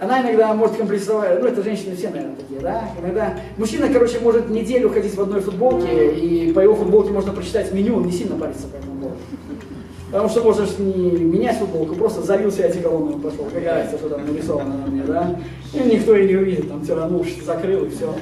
Она 0.00 0.22
иногда 0.22 0.52
может 0.54 0.76
комплексовать, 0.76 1.40
ну 1.40 1.46
это 1.46 1.62
женщины 1.62 1.94
все, 1.94 2.10
наверное, 2.10 2.36
такие, 2.36 2.60
да? 2.60 2.90
Иногда 3.00 3.34
мужчина, 3.56 3.88
короче, 3.88 4.18
может 4.20 4.50
неделю 4.50 4.90
ходить 4.90 5.14
в 5.14 5.20
одной 5.20 5.40
футболке, 5.40 6.14
и 6.14 6.52
по 6.52 6.60
его 6.60 6.74
футболке 6.74 7.10
можно 7.10 7.32
прочитать 7.32 7.72
меню, 7.72 7.96
он 7.96 8.06
не 8.06 8.12
сильно 8.12 8.36
парится 8.36 8.66
по 8.66 8.76
этому 8.76 9.00
поводу. 9.00 9.16
Потому 10.14 10.30
что 10.30 10.44
можешь 10.44 10.78
не 10.78 11.10
менять 11.10 11.58
футболку, 11.58 11.96
просто 11.96 12.22
залился 12.22 12.62
эти 12.62 12.78
колонны 12.78 13.18
пошел. 13.18 13.46
Какая 13.52 13.82
разница, 13.82 13.98
что 13.98 14.10
там 14.10 14.24
нарисовано 14.24 14.76
на 14.76 14.86
мне, 14.86 15.02
да? 15.02 15.34
И 15.72 15.78
никто 15.78 16.14
и 16.14 16.28
не 16.28 16.36
увидит, 16.36 16.68
там 16.68 16.82
равно 16.88 17.24
закрыл 17.44 17.86
и 17.86 17.90
все. 17.90 18.14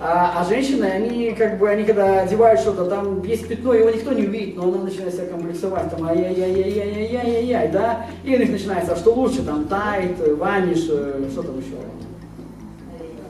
А, 0.00 0.34
а 0.36 0.44
женщины, 0.44 0.84
они 0.84 1.32
как 1.32 1.58
бы, 1.58 1.68
они 1.68 1.82
когда 1.82 2.20
одевают 2.20 2.60
что-то, 2.60 2.84
там 2.84 3.24
есть 3.24 3.48
пятно, 3.48 3.74
его 3.74 3.90
никто 3.90 4.12
не 4.12 4.28
увидит, 4.28 4.56
но 4.56 4.62
она 4.62 4.84
начинает 4.84 5.12
себя 5.12 5.26
комплексовать, 5.26 5.90
там 5.90 6.06
ай-яй-яй-яй-яй-яй-яй, 6.06 7.72
да? 7.72 8.06
И 8.22 8.32
у 8.32 8.38
них 8.38 8.50
начинается, 8.52 8.92
а 8.92 8.96
что 8.96 9.12
лучше, 9.12 9.42
там, 9.42 9.64
Tide, 9.64 10.20
Vanish, 10.38 10.86
э, 10.88 11.30
что 11.32 11.42
там 11.42 11.58
еще? 11.58 11.74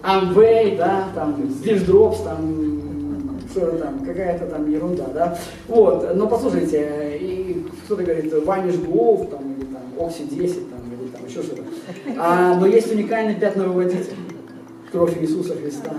Amway, 0.02 0.76
да, 0.76 1.04
там, 1.14 1.36
Drops, 1.86 2.18
там, 2.18 2.89
там, 3.54 4.04
какая-то 4.04 4.46
там 4.46 4.70
ерунда, 4.70 5.06
да. 5.12 5.38
Вот, 5.68 6.14
но 6.14 6.26
послушайте, 6.26 7.18
и 7.20 7.66
кто-то 7.84 8.02
говорит, 8.02 8.32
Vanish 8.44 8.76
Gold, 8.76 9.28
там, 9.30 9.40
или 9.54 9.64
там, 9.64 10.06
Oxi 10.06 10.24
10, 10.24 10.70
там, 10.70 10.80
или 10.92 11.08
там 11.08 11.26
еще 11.26 11.42
что-то. 11.42 11.62
А, 12.18 12.56
но 12.56 12.66
есть 12.66 12.92
уникальный 12.92 13.34
пятновыводитель, 13.34 14.14
кровь 14.92 15.16
Иисуса 15.20 15.54
Христа, 15.54 15.92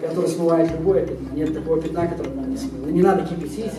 который 0.00 0.28
смывает 0.28 0.70
любое 0.72 1.06
пятно. 1.06 1.28
Нет 1.34 1.54
такого 1.54 1.80
пятна, 1.80 2.06
которое 2.08 2.34
нам 2.34 2.50
не 2.50 2.56
смыло. 2.56 2.86
Не 2.86 3.02
надо 3.02 3.26
кипятить 3.26 3.72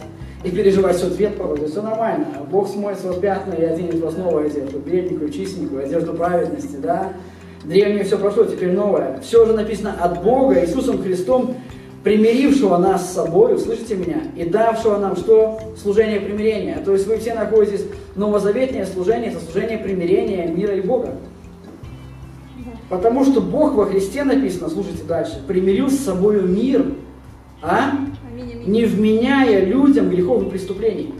и 0.43 0.52
переживать, 0.52 0.97
что 0.97 1.14
цвет 1.14 1.36
проводит, 1.36 1.70
все 1.70 1.82
нормально. 1.82 2.28
Бог 2.50 2.70
смоет 2.70 2.97
с 3.00 3.20
пятна 3.20 3.54
и 3.54 3.64
оденет 3.64 4.00
вас 4.00 4.16
новую 4.16 4.45
одежду, 4.45 4.80
бедненькую, 4.80 5.30
чистенькую, 5.30 5.86
одежду 5.86 6.14
праведности, 6.14 6.78
да. 6.78 7.14
Древнее 7.64 8.06
все 8.06 8.18
прошло, 8.18 8.45
теперь 8.45 8.72
новое. 8.72 9.20
Все 9.22 9.43
уже 9.43 9.54
написано 9.54 9.93
от 10.00 10.24
Бога, 10.24 10.64
Иисусом 10.64 11.02
Христом, 11.04 11.56
примирившего 12.04 12.78
нас 12.78 13.10
с 13.10 13.14
собой, 13.14 13.58
слышите 13.60 13.95
меня, 13.95 14.22
и 14.36 14.45
давшего 14.45 14.97
нам 14.97 15.16
что? 15.16 15.60
Служение 15.82 16.20
примирения. 16.20 16.82
То 16.84 16.93
есть 16.93 17.08
вы 17.08 17.18
все 17.18 17.34
находитесь 17.34 17.86
новозаветное 18.16 18.86
служение, 18.86 19.32
это 19.32 19.39
служение 19.39 19.78
примирения 19.78 20.47
мира 20.47 20.76
и 20.76 20.82
Бога. 20.82 21.16
Потому 22.89 23.24
что 23.24 23.39
Бог 23.41 23.76
во 23.76 23.86
Христе 23.86 24.24
написано, 24.24 24.70
слушайте 24.70 25.04
дальше, 25.04 25.43
примирил 25.47 25.89
с 25.89 25.97
собой 25.97 26.41
мир, 26.41 26.86
а? 27.62 27.91
не 28.66 28.86
вменяя 28.86 29.64
людям 29.64 30.10
грехов 30.10 30.43
и 30.43 30.50
преступлений. 30.50 31.14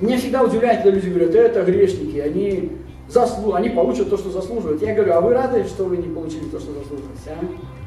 Меня 0.00 0.18
всегда 0.18 0.42
удивляет, 0.42 0.82
когда 0.82 0.96
люди 0.96 1.08
говорят, 1.08 1.34
это 1.34 1.62
грешники, 1.62 2.18
они, 2.18 2.72
заслу... 3.08 3.52
они 3.52 3.68
получат 3.68 4.10
то, 4.10 4.16
что 4.16 4.30
заслуживают. 4.30 4.82
Я 4.82 4.94
говорю, 4.94 5.12
а 5.12 5.20
вы 5.20 5.34
рады, 5.34 5.64
что 5.64 5.84
вы 5.84 5.98
не 5.98 6.08
получили 6.08 6.44
то, 6.46 6.58
что 6.58 6.72
заслуживаете? 6.72 7.30
А? 7.30 7.81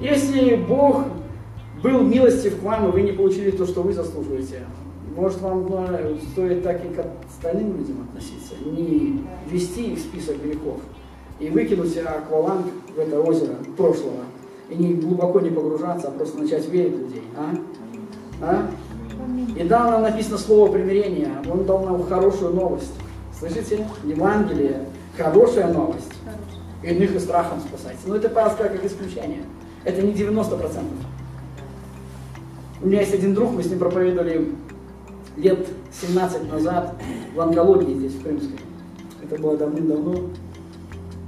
Если 0.00 0.56
Бог 0.56 1.04
был 1.82 2.02
милостив 2.02 2.60
к 2.60 2.62
вам, 2.62 2.88
и 2.88 2.92
вы 2.92 3.02
не 3.02 3.12
получили 3.12 3.50
то, 3.50 3.66
что 3.66 3.82
вы 3.82 3.92
заслуживаете, 3.92 4.62
может, 5.16 5.40
вам 5.40 5.68
стоит 6.32 6.62
так 6.62 6.84
и 6.84 6.88
к 6.88 7.04
остальным 7.28 7.76
людям 7.76 8.08
относиться, 8.08 8.54
не 8.64 9.24
вести 9.50 9.92
их 9.92 9.98
в 9.98 10.02
список 10.02 10.40
грехов 10.40 10.80
и 11.40 11.48
выкинуть 11.50 11.96
акваланг 11.98 12.66
в 12.94 12.98
это 12.98 13.20
озеро 13.20 13.56
прошлого, 13.76 14.24
и 14.70 14.76
не 14.76 14.94
глубоко 14.94 15.40
не 15.40 15.50
погружаться, 15.50 16.08
а 16.08 16.10
просто 16.10 16.38
начать 16.38 16.68
верить 16.68 16.94
в 16.94 17.00
людей. 17.00 17.22
А? 17.36 17.54
А? 18.42 18.70
И 19.56 19.64
дал 19.64 19.90
нам 19.90 20.02
написано 20.02 20.38
слово 20.38 20.70
примирения. 20.70 21.32
Он 21.50 21.64
дал 21.64 21.84
нам 21.84 22.02
хорошую 22.04 22.54
новость. 22.54 22.92
Слышите? 23.36 23.86
Евангелие. 24.04 24.86
Хорошая 25.16 25.72
новость. 25.72 26.12
Иных 26.82 27.14
и 27.14 27.18
страхом 27.18 27.60
спасать. 27.60 27.96
Но 28.06 28.16
это 28.16 28.28
Павел 28.28 28.52
сказал 28.52 28.72
как 28.72 28.84
исключение. 28.84 29.42
Это 29.84 30.02
не 30.02 30.12
90%. 30.12 30.82
У 32.80 32.86
меня 32.86 33.00
есть 33.00 33.14
один 33.14 33.34
друг, 33.34 33.52
мы 33.52 33.62
с 33.62 33.66
ним 33.66 33.78
проповедовали 33.78 34.48
лет 35.36 35.66
17 36.00 36.52
назад 36.52 36.94
в 37.34 37.40
онкологии 37.40 37.94
здесь, 37.94 38.12
в 38.12 38.22
Крымской. 38.22 38.58
Это 39.22 39.40
было 39.40 39.56
давным-давно. 39.56 40.14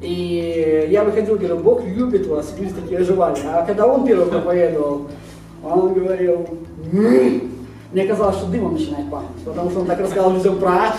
И 0.01 0.89
я 0.91 1.05
выходил, 1.05 1.37
говорил, 1.37 1.59
Бог 1.59 1.85
любит 1.85 2.27
вас, 2.27 2.55
люди 2.59 2.73
такие 2.73 3.01
оживали. 3.01 3.39
А 3.45 3.65
когда 3.67 3.87
он 3.87 4.07
первый 4.07 4.27
проповедовал, 4.27 5.09
он 5.63 5.93
говорил, 5.93 6.47
«М-м-м». 6.93 7.51
мне 7.93 8.07
казалось, 8.07 8.37
что 8.37 8.47
дымом 8.47 8.75
начинает 8.75 9.11
пахнуть, 9.11 9.43
потому 9.45 9.71
что 9.71 9.81
он 9.81 9.87
так 9.87 10.01
рассказал 10.01 10.33
людям 10.33 10.59
про. 10.59 10.95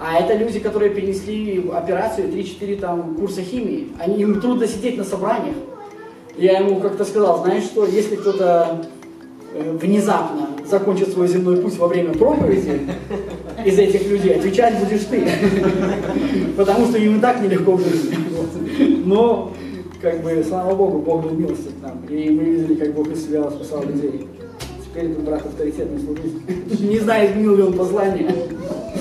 А 0.00 0.18
это 0.18 0.34
люди, 0.34 0.58
которые 0.58 0.90
перенесли 0.90 1.70
операцию, 1.70 2.28
3-4 2.28 2.80
там 2.80 3.14
курса 3.14 3.42
химии. 3.42 3.92
Они, 4.00 4.16
им 4.16 4.40
трудно 4.40 4.66
сидеть 4.66 4.98
на 4.98 5.04
собраниях. 5.04 5.56
Я 6.36 6.58
ему 6.58 6.80
как-то 6.80 7.04
сказал, 7.04 7.42
знаешь 7.44 7.64
что, 7.64 7.86
если 7.86 8.16
кто-то 8.16 8.86
э, 9.54 9.78
внезапно 9.80 10.48
закончит 10.68 11.12
свой 11.12 11.28
земной 11.28 11.58
путь 11.58 11.78
во 11.78 11.86
время 11.86 12.12
проповеди 12.12 12.80
из 13.64 13.78
этих 13.78 14.08
людей, 14.08 14.34
отвечать 14.34 14.74
будешь 14.78 15.04
ты. 15.04 15.28
Потому 16.56 16.86
что 16.86 16.98
им 16.98 17.18
и 17.18 17.20
так 17.20 17.40
нелегко 17.40 17.72
в 17.72 17.82
жизни. 17.82 18.16
Но, 19.04 19.52
как 20.02 20.22
бы, 20.22 20.44
слава 20.46 20.74
Богу, 20.74 20.98
Бог 20.98 21.22
был 21.22 21.30
милостив 21.30 21.72
к 21.78 21.82
нам. 21.82 22.04
И 22.08 22.30
мы 22.30 22.42
видели, 22.42 22.74
как 22.74 22.94
Бог 22.94 23.06
себя 23.14 23.48
спасал 23.50 23.84
людей. 23.84 24.26
Теперь 24.84 25.10
этот 25.10 25.22
брат 25.22 25.46
авторитетный 25.46 26.00
служитель. 26.00 26.88
Не 26.88 26.98
знаю, 26.98 27.30
изменил 27.30 27.56
ли 27.56 27.62
он 27.62 27.72
послание. 27.74 28.34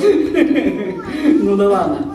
Ну 1.26 1.56
да 1.56 1.70
ладно. 1.70 2.13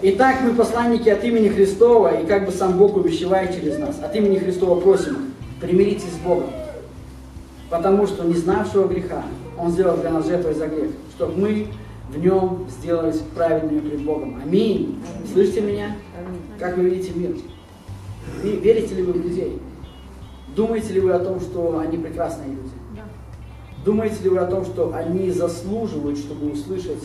Итак, 0.00 0.42
мы 0.44 0.54
посланники 0.54 1.08
от 1.08 1.24
имени 1.24 1.48
Христова, 1.48 2.20
и 2.20 2.26
как 2.26 2.46
бы 2.46 2.52
сам 2.52 2.78
Бог 2.78 2.96
увещевает 2.96 3.52
через 3.52 3.78
нас. 3.78 4.00
От 4.00 4.14
имени 4.14 4.38
Христова 4.38 4.80
просим, 4.80 5.32
примиритесь 5.60 6.12
с 6.12 6.24
Богом. 6.24 6.50
Потому 7.68 8.06
что 8.06 8.22
не 8.22 8.34
знавшего 8.34 8.86
греха 8.86 9.24
Он 9.58 9.72
сделал 9.72 9.96
для 9.96 10.10
нас 10.10 10.24
жертвой 10.26 10.54
за 10.54 10.68
грех, 10.68 10.90
чтобы 11.16 11.36
мы 11.36 11.66
в 12.10 12.18
нем 12.18 12.66
сделались 12.70 13.20
праведными 13.34 13.80
пред 13.80 14.02
Богом. 14.02 14.40
Аминь. 14.40 15.02
Слышите 15.32 15.62
меня? 15.62 15.96
Как 16.60 16.76
вы 16.76 16.84
видите 16.84 17.12
мир? 17.18 17.36
Верите 18.44 18.94
ли 18.94 19.02
вы 19.02 19.14
в 19.14 19.24
людей? 19.24 19.60
Думаете 20.54 20.92
ли 20.92 21.00
вы 21.00 21.10
о 21.10 21.18
том, 21.18 21.40
что 21.40 21.80
они 21.80 21.98
прекрасные 21.98 22.50
люди? 22.50 22.70
Думаете 23.84 24.22
ли 24.22 24.28
вы 24.28 24.38
о 24.38 24.46
том, 24.46 24.64
что 24.64 24.94
они 24.94 25.32
заслуживают, 25.32 26.18
чтобы 26.18 26.52
услышать 26.52 27.02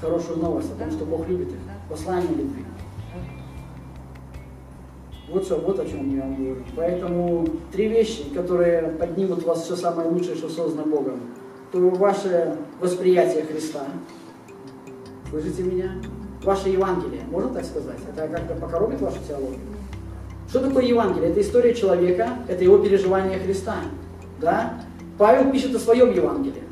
хорошую 0.00 0.38
новость 0.38 0.72
о 0.72 0.82
том, 0.82 0.90
что 0.90 1.04
Бог 1.04 1.28
любит 1.28 1.48
их? 1.48 1.71
Послание 1.92 2.30
любви. 2.30 2.64
Вот 5.28 5.44
что, 5.44 5.56
вот 5.56 5.78
о 5.78 5.84
чем 5.84 6.16
я 6.16 6.22
вам 6.22 6.36
говорю. 6.36 6.62
Поэтому 6.74 7.46
три 7.70 7.88
вещи, 7.88 8.30
которые 8.34 8.92
поднимут 8.92 9.42
вас 9.42 9.64
все 9.64 9.76
самое 9.76 10.08
лучшее, 10.08 10.36
что 10.36 10.48
создано 10.48 10.86
Богом. 10.86 11.20
То 11.70 11.90
ваше 11.90 12.56
восприятие 12.80 13.42
Христа. 13.42 13.82
Слышите 15.28 15.64
меня? 15.64 15.92
Ваше 16.42 16.70
Евангелие, 16.70 17.24
можно 17.30 17.50
так 17.50 17.66
сказать? 17.66 17.98
Это 18.10 18.26
как-то 18.26 18.54
покоробит 18.54 19.02
вашу 19.02 19.18
теологию? 19.28 19.60
Что 20.48 20.60
такое 20.60 20.84
Евангелие? 20.84 21.30
Это 21.30 21.42
история 21.42 21.74
человека, 21.74 22.38
это 22.48 22.64
его 22.64 22.78
переживание 22.78 23.38
Христа. 23.38 23.76
Да? 24.40 24.80
Павел 25.18 25.52
пишет 25.52 25.74
о 25.74 25.78
своем 25.78 26.10
Евангелии. 26.10 26.62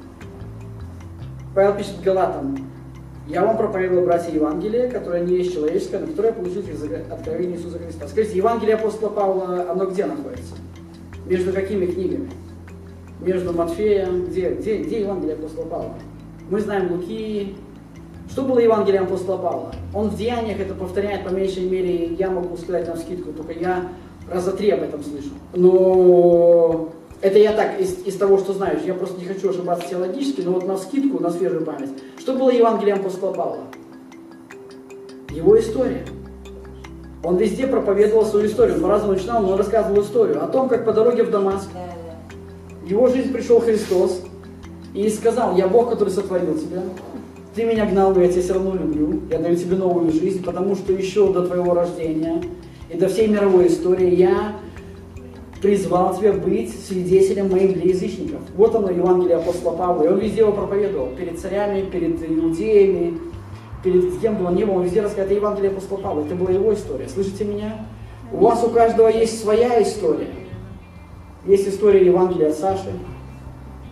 Павел 1.55 1.75
пишет 1.75 2.01
Галатам, 2.03 2.70
я 3.31 3.45
вам 3.45 3.57
проповедовал, 3.57 4.05
братья, 4.05 4.33
Евангелие, 4.33 4.89
которое 4.89 5.25
не 5.25 5.37
есть 5.37 5.55
человеческое, 5.55 6.01
но 6.01 6.09
которое 6.09 6.33
получил 6.33 6.65
через 6.65 6.83
откровение 7.11 7.57
Иисуса 7.57 7.79
Христа. 7.79 8.09
Скажите, 8.09 8.37
Евангелие 8.37 8.75
апостола 8.75 9.11
Павла, 9.11 9.71
оно 9.71 9.87
где 9.87 10.05
находится? 10.05 10.55
Между 11.27 11.53
какими 11.53 11.87
книгами? 11.87 12.29
Между 13.21 13.53
Матфеем, 13.53 14.27
где, 14.27 14.51
где, 14.51 14.79
где 14.79 15.01
Евангелие 15.03 15.35
апостола 15.35 15.67
Павла? 15.67 15.95
Мы 16.51 16.61
знаем 16.61 16.93
Луки. 16.93 17.55
Что 18.29 18.43
было 18.43 18.59
Евангелием 18.59 19.05
апостола 19.05 19.37
Павла? 19.37 19.73
Он 19.95 20.11
в 20.11 20.17
деяниях 20.17 20.59
это 20.59 20.75
повторяет, 20.75 21.25
по 21.25 21.31
меньшей 21.31 21.69
мере, 21.69 22.07
я 22.15 22.31
могу 22.31 22.57
сказать 22.57 22.89
на 22.89 22.97
скидку, 22.97 23.33
только 23.33 23.53
я 23.53 23.89
раза 24.29 24.53
три 24.53 24.71
об 24.71 24.83
этом 24.83 25.05
слышу. 25.05 25.31
Но 25.55 26.91
это 27.23 27.39
я 27.39 27.53
так, 27.53 27.79
из, 27.79 28.07
из 28.07 28.17
того, 28.17 28.39
что 28.39 28.53
знаешь. 28.53 28.81
Я 28.85 28.95
просто 28.95 29.19
не 29.19 29.27
хочу 29.27 29.51
ошибаться 29.51 29.89
теологически, 29.89 30.41
но 30.41 30.53
вот 30.53 30.67
на 30.67 30.79
скидку, 30.79 31.23
на 31.23 31.31
свежую 31.31 31.65
память. 31.65 31.91
Что 32.19 32.33
было 32.33 32.51
Евангелием 32.51 33.01
апостола 33.01 33.33
Павла? 33.33 33.65
Его 35.31 35.59
история. 35.59 36.05
Он 37.23 37.37
везде 37.37 37.67
проповедовал 37.67 38.25
свою 38.25 38.47
историю. 38.47 38.77
Он 38.77 38.83
по-разному 38.83 39.13
начинал, 39.13 39.43
но 39.43 39.51
он 39.51 39.59
рассказывал 39.59 40.03
историю 40.03 40.43
о 40.43 40.47
том, 40.47 40.69
как 40.69 40.87
по 40.87 40.93
дороге 40.93 41.25
в 41.25 41.31
Дамаск 41.31 41.69
в 42.83 42.87
его 42.87 43.09
жизнь 43.09 43.33
пришел 43.33 43.61
Христос 43.61 44.23
и 44.95 45.09
сказал, 45.11 45.55
я 45.57 45.69
Бог, 45.69 45.91
который 45.91 46.09
сотворил 46.09 46.57
тебя. 46.57 46.83
Ты 47.55 47.65
меня 47.65 47.85
гнал, 47.85 48.15
но 48.15 48.23
я 48.23 48.29
тебя 48.29 48.43
все 48.43 48.55
равно 48.55 48.75
люблю. 48.75 49.21
Я 49.31 49.39
даю 49.39 49.57
тебе 49.57 49.77
новую 49.77 50.11
жизнь, 50.11 50.43
потому 50.43 50.75
что 50.75 50.93
еще 50.93 51.31
до 51.33 51.47
твоего 51.47 51.75
рождения 51.75 52.43
и 52.89 52.97
до 52.97 53.09
всей 53.09 53.29
мировой 53.29 53.69
истории 53.69 54.15
я 54.15 54.57
призвал 55.61 56.17
тебя 56.17 56.33
быть 56.33 56.73
свидетелем 56.87 57.51
моих 57.51 57.75
для 57.75 57.91
язычников. 57.91 58.41
Вот 58.57 58.75
оно, 58.75 58.91
Евангелие 58.91 59.37
апостола 59.37 59.77
Павла. 59.77 60.05
И 60.05 60.09
он 60.09 60.19
везде 60.19 60.41
его 60.41 60.53
проповедовал. 60.53 61.09
Перед 61.09 61.39
царями, 61.39 61.83
перед 61.83 62.23
иудеями, 62.29 63.19
перед 63.85 64.19
кем 64.21 64.37
бы 64.37 64.47
он 64.47 64.55
ни 64.55 64.65
был. 64.65 64.77
Он 64.77 64.85
везде 64.85 65.03
рассказал, 65.03 65.27
это 65.27 65.35
Евангелие 65.35 65.71
апостола 65.71 66.01
Павла. 66.01 66.25
Это 66.25 66.35
была 66.35 66.51
его 66.51 66.73
история. 66.73 67.09
Слышите 67.09 67.45
меня? 67.45 67.87
У 68.33 68.39
вас 68.39 68.65
у 68.65 68.71
каждого 68.71 69.09
есть 69.09 69.41
своя 69.41 69.83
история. 69.83 70.29
Есть 71.47 71.69
история 71.69 72.05
Евангелия 72.05 72.51
от 72.51 72.57
Саши. 72.57 72.93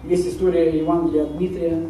Есть 0.05 0.27
история 0.27 0.79
Евангелия 0.79 1.25
от 1.25 1.37
Дмитрия. 1.37 1.87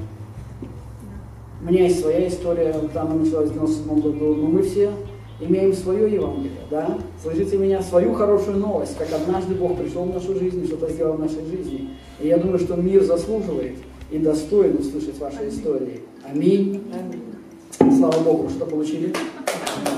У 1.61 1.67
меня 1.67 1.85
есть 1.85 2.01
своя 2.01 2.27
история, 2.29 2.73
там 2.95 3.09
она 3.09 3.17
началась 3.17 3.51
в 3.51 3.55
97 3.55 4.01
году, 4.01 4.35
но 4.37 4.47
мы 4.47 4.63
все 4.63 4.93
имеем 5.41 5.73
свое 5.73 6.13
Евангелие, 6.13 6.61
да? 6.71 6.99
Слышите 7.23 7.57
меня, 7.57 7.83
свою 7.83 8.15
хорошую 8.15 8.59
новость, 8.59 8.97
как 8.97 9.09
однажды 9.13 9.55
Бог 9.55 9.79
пришел 9.79 10.05
в 10.05 10.15
нашу 10.15 10.39
жизнь, 10.39 10.67
что-то 10.67 10.91
сделал 10.91 11.15
в 11.15 11.21
нашей 11.21 11.45
жизни. 11.45 11.91
И 12.21 12.29
я 12.29 12.39
думаю, 12.39 12.59
что 12.59 12.77
мир 12.77 13.03
заслуживает 13.05 13.77
и 14.11 14.19
достоин 14.19 14.79
услышать 14.79 15.19
ваши 15.19 15.49
истории. 15.49 16.01
Аминь. 16.25 16.83
Аминь. 16.93 17.97
Слава 17.97 18.19
Богу, 18.21 18.49
что 18.49 18.67
получили. 18.67 19.15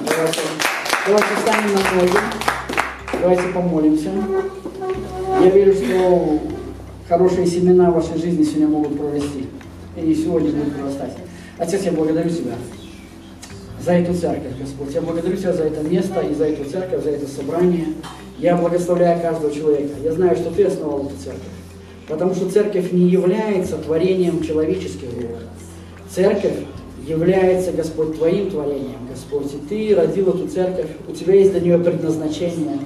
Давайте, 0.06 0.40
давайте 1.06 1.28
встанем 1.36 1.74
на 1.74 2.00
ноги. 2.00 2.18
Давайте 3.20 3.42
помолимся. 3.54 4.10
Я 5.40 5.50
верю, 5.50 5.74
что 5.74 6.38
хорошие 7.08 7.46
семена 7.46 7.90
в 7.90 7.94
вашей 7.94 8.18
жизни 8.18 8.42
сегодня 8.42 8.68
могут 8.68 8.98
прорасти. 8.98 9.46
И 9.96 10.14
сегодня 10.14 10.50
будут 10.52 10.74
прорастать. 10.74 11.16
Отец, 11.58 11.82
я 11.82 11.92
благодарю 11.92 12.30
Тебя 12.30 12.54
за 13.84 13.92
эту 13.92 14.14
церковь, 14.14 14.52
Господь. 14.58 14.94
Я 14.94 15.00
благодарю 15.00 15.36
Тебя 15.36 15.52
за 15.52 15.64
это 15.64 15.82
место 15.82 16.20
и 16.20 16.34
за 16.34 16.46
эту 16.46 16.68
церковь, 16.68 17.02
за 17.02 17.10
это 17.10 17.26
собрание. 17.26 17.86
Я 18.38 18.56
благословляю 18.56 19.20
каждого 19.20 19.52
человека. 19.52 19.94
Я 20.02 20.12
знаю, 20.12 20.36
что 20.36 20.50
Ты 20.50 20.64
основал 20.64 21.06
эту 21.06 21.16
церковь. 21.16 21.42
Потому 22.06 22.34
что 22.34 22.50
церковь 22.50 22.92
не 22.92 23.08
является 23.08 23.78
творением 23.78 24.42
человеческих 24.42 25.08
рук. 25.16 25.38
Церковь 26.10 26.56
является, 27.06 27.72
Господь, 27.72 28.16
Твоим 28.16 28.50
творением, 28.50 29.06
Господь. 29.08 29.52
И 29.54 29.68
Ты 29.68 29.94
родил 29.94 30.28
эту 30.30 30.48
церковь, 30.48 30.88
у 31.08 31.12
Тебя 31.12 31.34
есть 31.34 31.52
для 31.52 31.60
нее 31.60 31.78
предназначение. 31.78 32.78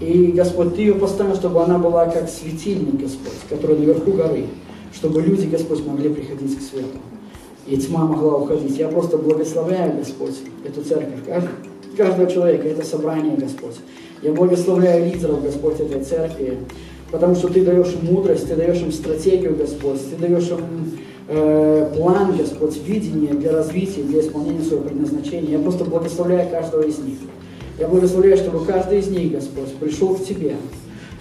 И, 0.00 0.32
Господь, 0.32 0.76
Ты 0.76 0.82
ее 0.82 0.94
поставил, 0.94 1.34
чтобы 1.34 1.62
она 1.62 1.78
была 1.78 2.06
как 2.06 2.28
светильник, 2.28 3.00
Господь, 3.00 3.32
который 3.48 3.78
наверху 3.78 4.12
горы, 4.12 4.46
чтобы 4.92 5.22
люди, 5.22 5.46
Господь, 5.46 5.84
могли 5.86 6.10
приходить 6.10 6.58
к 6.58 6.60
свету 6.60 6.98
и 7.66 7.76
тьма 7.76 8.04
могла 8.04 8.36
уходить. 8.36 8.78
Я 8.78 8.88
просто 8.88 9.18
благословляю, 9.18 9.96
Господь, 9.98 10.36
эту 10.64 10.82
церковь, 10.82 11.20
каждого 11.96 12.30
человека, 12.30 12.68
это 12.68 12.84
собрание, 12.84 13.36
Господь. 13.36 13.76
Я 14.22 14.32
благословляю 14.32 15.12
лидеров, 15.12 15.42
Господь, 15.42 15.80
этой 15.80 16.02
церкви, 16.04 16.58
потому 17.10 17.34
что 17.34 17.48
Ты 17.48 17.64
даешь 17.64 17.92
им 17.92 18.12
мудрость, 18.12 18.48
Ты 18.48 18.56
даешь 18.56 18.80
им 18.80 18.92
стратегию, 18.92 19.56
Господь, 19.56 20.00
Ты 20.10 20.16
даешь 20.16 20.48
им 20.48 20.98
э, 21.28 21.92
план, 21.96 22.36
Господь, 22.36 22.76
видение 22.86 23.34
для 23.34 23.52
развития, 23.52 24.02
для 24.02 24.20
исполнения 24.20 24.62
своего 24.62 24.84
предназначения. 24.84 25.58
Я 25.58 25.58
просто 25.58 25.84
благословляю 25.84 26.48
каждого 26.50 26.82
из 26.82 26.98
них. 26.98 27.18
Я 27.78 27.88
благословляю, 27.88 28.36
чтобы 28.36 28.64
каждый 28.64 29.00
из 29.00 29.08
них, 29.08 29.32
Господь, 29.32 29.74
пришел 29.74 30.14
к 30.14 30.24
Тебе, 30.24 30.56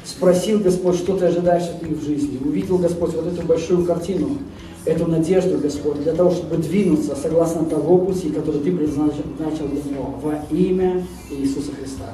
спросил, 0.05 0.59
Господь, 0.59 0.95
что 0.95 1.17
Ты 1.17 1.25
ожидаешь 1.25 1.63
от 1.69 1.87
них 1.87 1.97
в 1.97 2.05
жизни, 2.05 2.39
увидел, 2.43 2.77
Господь, 2.77 3.13
вот 3.13 3.27
эту 3.27 3.45
большую 3.45 3.85
картину, 3.85 4.37
эту 4.85 5.07
надежду, 5.07 5.57
Господь, 5.57 6.03
для 6.03 6.13
того, 6.13 6.31
чтобы 6.31 6.57
двинуться 6.57 7.15
согласно 7.15 7.65
того 7.65 7.97
пути, 7.97 8.29
который 8.29 8.61
Ты 8.61 8.71
предназначил 8.71 9.67
для 9.67 9.91
него, 9.91 10.19
во 10.21 10.43
имя 10.51 11.05
Иисуса 11.31 11.71
Христа. 11.71 12.13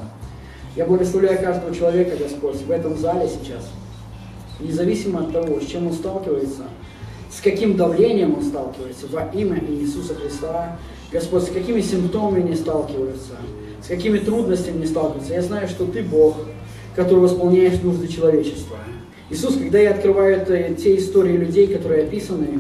Я 0.76 0.86
благословляю 0.86 1.40
каждого 1.40 1.76
человека, 1.76 2.16
Господь, 2.18 2.62
в 2.62 2.72
этом 2.72 2.98
зале 2.98 3.28
сейчас. 3.28 3.70
Независимо 4.60 5.22
от 5.22 5.34
того, 5.34 5.60
с 5.60 5.66
чем 5.66 5.88
он 5.88 5.94
сталкивается, 5.94 6.64
с 7.30 7.42
каким 7.42 7.76
давлением 7.76 8.36
он 8.38 8.44
сталкивается, 8.44 9.08
во 9.08 9.24
имя 9.34 9.62
Иисуса 9.68 10.16
Христа. 10.16 10.78
Господь, 11.12 11.44
с 11.44 11.50
какими 11.50 11.82
симптомами 11.82 12.42
не 12.50 12.56
сталкиваются, 12.56 13.34
с 13.84 13.88
какими 13.88 14.20
трудностями 14.20 14.80
не 14.80 14.86
сталкиваются. 14.86 15.34
Я 15.34 15.42
знаю, 15.42 15.68
что 15.68 15.86
Ты 15.86 16.04
Бог, 16.04 16.38
который 16.96 17.20
восполняешь 17.20 17.82
нужды 17.82 18.08
человечества. 18.08 18.78
Иисус, 19.32 19.56
когда 19.56 19.80
я 19.80 19.92
открываю 19.92 20.36
это, 20.36 20.74
те 20.74 20.98
истории 20.98 21.38
людей, 21.38 21.68
которые 21.68 22.04
описаны 22.04 22.60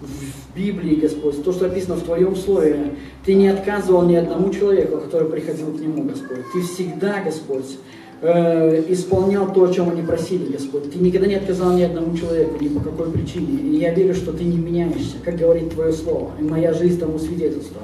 в 0.00 0.56
Библии, 0.56 0.94
Господь, 0.94 1.42
то, 1.42 1.52
что 1.52 1.66
описано 1.66 1.96
в 1.96 2.02
Твоем 2.02 2.36
Слове, 2.36 2.92
Ты 3.24 3.34
не 3.34 3.48
отказывал 3.48 4.02
ни 4.02 4.14
одному 4.14 4.50
человеку, 4.50 4.98
который 4.98 5.28
приходил 5.28 5.72
к 5.72 5.80
Нему, 5.80 6.04
Господь. 6.04 6.44
Ты 6.52 6.62
всегда, 6.62 7.22
Господь, 7.24 7.76
э, 8.20 8.84
исполнял 8.88 9.52
то, 9.52 9.64
о 9.64 9.72
чем 9.72 9.90
они 9.90 10.02
просили, 10.02 10.52
Господь. 10.52 10.92
Ты 10.92 10.98
никогда 11.00 11.26
не 11.26 11.34
отказал 11.34 11.76
ни 11.76 11.82
одному 11.82 12.16
человеку, 12.16 12.62
ни 12.62 12.68
по 12.68 12.78
какой 12.78 13.10
причине. 13.10 13.58
И 13.60 13.76
я 13.78 13.92
верю, 13.92 14.14
что 14.14 14.32
Ты 14.32 14.44
не 14.44 14.58
меняешься, 14.58 15.16
как 15.24 15.36
говорит 15.36 15.70
Твое 15.70 15.92
Слово. 15.92 16.30
И 16.38 16.44
моя 16.44 16.72
жизнь 16.72 17.00
тому 17.00 17.18
свидетельство. 17.18 17.82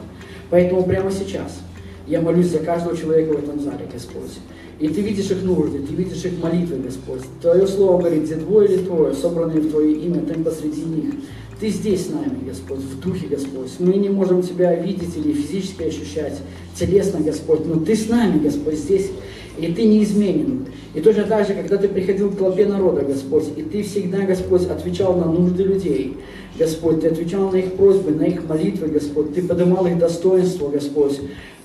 Поэтому 0.49 0.85
прямо 0.85 1.11
сейчас 1.11 1.59
я 2.07 2.21
молюсь 2.21 2.47
за 2.47 2.61
каждого 2.61 2.97
человека 2.97 3.33
в 3.33 3.43
этом 3.43 3.61
зале, 3.61 3.89
Господь. 3.93 4.39
И 4.81 4.87
ты 4.87 5.01
видишь 5.01 5.31
их 5.31 5.43
нужды, 5.43 5.81
ты 5.81 5.93
видишь 5.93 6.25
их 6.25 6.41
молитвы, 6.41 6.77
Господь. 6.77 7.23
Твое 7.43 7.67
слово 7.67 7.99
говорит, 7.99 8.25
где 8.25 8.37
двое 8.37 8.69
или 8.69 8.85
трое, 8.85 9.13
собранные 9.13 9.61
в 9.61 9.71
Твое 9.71 9.93
имя, 9.93 10.21
Ты 10.21 10.35
посреди 10.35 10.83
них. 10.83 11.15
Ты 11.59 11.71
здесь 11.71 12.07
с 12.07 12.11
нами, 12.11 12.47
Господь, 12.47 12.79
в 12.79 13.01
духе, 13.01 13.27
Господь. 13.27 13.71
Мы 13.81 13.95
не 13.95 14.09
можем 14.09 14.41
Тебя 14.41 14.77
видеть 14.77 15.17
или 15.17 15.33
физически 15.33 15.83
ощущать, 15.83 16.39
телесно, 16.79 17.19
Господь, 17.19 17.67
но 17.67 17.81
Ты 17.81 17.97
с 17.97 18.09
нами, 18.09 18.39
Господь, 18.39 18.77
здесь, 18.77 19.11
и 19.59 19.67
Ты 19.73 19.83
неизменен. 19.83 20.67
И 20.95 21.01
точно 21.01 21.25
так 21.25 21.49
же, 21.49 21.55
когда 21.55 21.77
Ты 21.77 21.89
приходил 21.89 22.31
к 22.31 22.37
толпе 22.37 22.65
народа, 22.65 23.03
Господь, 23.03 23.47
и 23.57 23.63
Ты 23.63 23.83
всегда, 23.83 24.19
Господь, 24.19 24.67
отвечал 24.67 25.17
на 25.17 25.25
нужды 25.25 25.65
людей, 25.65 26.19
Господь, 26.57 27.01
Ты 27.01 27.09
отвечал 27.09 27.51
на 27.51 27.57
их 27.57 27.73
просьбы, 27.73 28.13
на 28.13 28.23
их 28.23 28.49
молитвы, 28.49 28.87
Господь, 28.87 29.35
Ты 29.35 29.43
поднимал 29.43 29.89
их 29.89 29.99
достоинство, 29.99 30.69
Господь. 30.69 31.19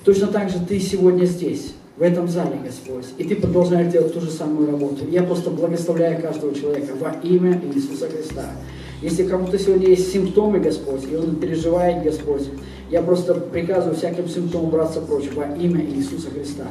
Точно 0.04 0.26
так 0.26 0.50
же 0.50 0.56
Ты 0.68 0.80
сегодня 0.80 1.26
здесь 1.26 1.74
в 1.96 2.02
этом 2.02 2.28
зале, 2.28 2.58
Господь. 2.64 3.06
И 3.18 3.24
Ты 3.24 3.36
продолжаешь 3.36 3.92
делать 3.92 4.14
ту 4.14 4.22
же 4.22 4.32
самую 4.32 4.72
работу. 4.72 5.06
Я 5.10 5.24
просто 5.24 5.52
благословляю 5.52 6.22
каждого 6.22 6.54
человека 6.56 6.94
во 7.00 7.12
имя 7.28 7.62
Иисуса 7.74 8.10
Христа. 8.10 8.46
Если 9.02 9.24
кому-то 9.24 9.60
сегодня 9.60 9.90
есть 9.90 10.14
симптомы, 10.14 10.60
Господь, 10.60 11.04
и 11.12 11.16
он 11.16 11.36
переживает, 11.36 12.04
Господь, 12.04 12.48
я 12.90 13.02
просто 13.02 13.34
приказываю 13.34 13.96
всяким 13.96 14.30
симптомам 14.30 14.70
браться 14.70 15.02
прочь 15.02 15.30
во 15.36 15.44
имя 15.56 15.84
Иисуса 15.84 16.30
Христа. 16.30 16.64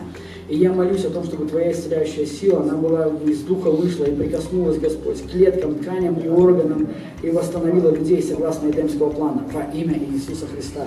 И 0.49 0.57
я 0.57 0.73
молюсь 0.73 1.05
о 1.05 1.11
том, 1.11 1.25
чтобы 1.25 1.47
Твоя 1.47 1.73
исцеляющая 1.73 2.27
сила, 2.27 2.63
она 2.63 2.75
была 2.75 3.11
из 3.27 3.41
Духа 3.41 3.71
вышла 3.71 4.05
и 4.05 4.15
прикоснулась, 4.15 4.79
Господь, 4.79 5.23
к 5.23 5.31
клеткам, 5.31 5.77
тканям 5.77 6.15
и 6.21 6.29
органам 6.29 6.89
и 7.23 7.31
восстановила 7.31 7.91
людей 7.91 8.23
согласно 8.23 8.71
Эдемского 8.71 9.11
плана 9.11 9.43
во 9.53 9.63
имя 9.77 9.99
Иисуса 9.99 10.47
Христа. 10.47 10.87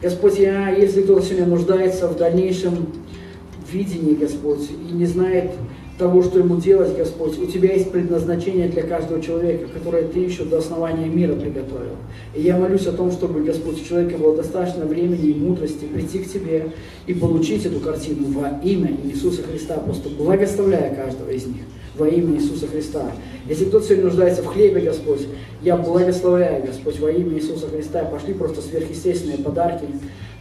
Господь, 0.00 0.38
я, 0.38 0.70
если 0.70 1.02
кто-то 1.02 1.22
сегодня 1.22 1.46
нуждается 1.46 2.08
в 2.08 2.16
дальнейшем 2.16 2.86
видении, 3.72 4.14
Господь, 4.14 4.68
и 4.70 4.92
не 4.92 5.06
знает 5.06 5.50
того, 5.98 6.22
что 6.22 6.38
ему 6.38 6.56
делать, 6.56 6.96
Господь. 6.96 7.38
У 7.38 7.46
Тебя 7.46 7.72
есть 7.74 7.90
предназначение 7.90 8.68
для 8.68 8.82
каждого 8.82 9.20
человека, 9.20 9.66
которое 9.72 10.04
Ты 10.04 10.20
еще 10.20 10.44
до 10.44 10.58
основания 10.58 11.06
мира 11.06 11.34
приготовил. 11.34 11.96
И 12.34 12.42
я 12.42 12.56
молюсь 12.56 12.86
о 12.86 12.92
том, 12.92 13.10
чтобы, 13.10 13.42
Господь, 13.42 13.82
у 13.82 13.84
человека 13.84 14.16
было 14.16 14.36
достаточно 14.36 14.86
времени 14.86 15.30
и 15.30 15.34
мудрости 15.34 15.84
прийти 15.86 16.20
к 16.20 16.32
Тебе 16.32 16.72
и 17.06 17.14
получить 17.14 17.66
эту 17.66 17.80
картину 17.80 18.28
во 18.38 18.60
имя 18.62 18.96
Иисуса 19.04 19.42
Христа, 19.42 19.74
просто 19.78 20.08
благословляя 20.08 20.94
каждого 20.94 21.30
из 21.30 21.46
них 21.46 21.62
во 21.96 22.08
имя 22.08 22.36
Иисуса 22.36 22.68
Христа. 22.68 23.10
Если 23.48 23.64
кто-то 23.64 23.84
сегодня 23.86 24.04
нуждается 24.04 24.42
в 24.42 24.46
хлебе, 24.46 24.80
Господь, 24.80 25.26
я 25.62 25.76
благословляю, 25.76 26.64
Господь, 26.64 27.00
во 27.00 27.10
имя 27.10 27.36
Иисуса 27.36 27.66
Христа. 27.66 28.04
Пошли 28.04 28.34
просто 28.34 28.62
сверхъестественные 28.62 29.38
подарки, 29.38 29.86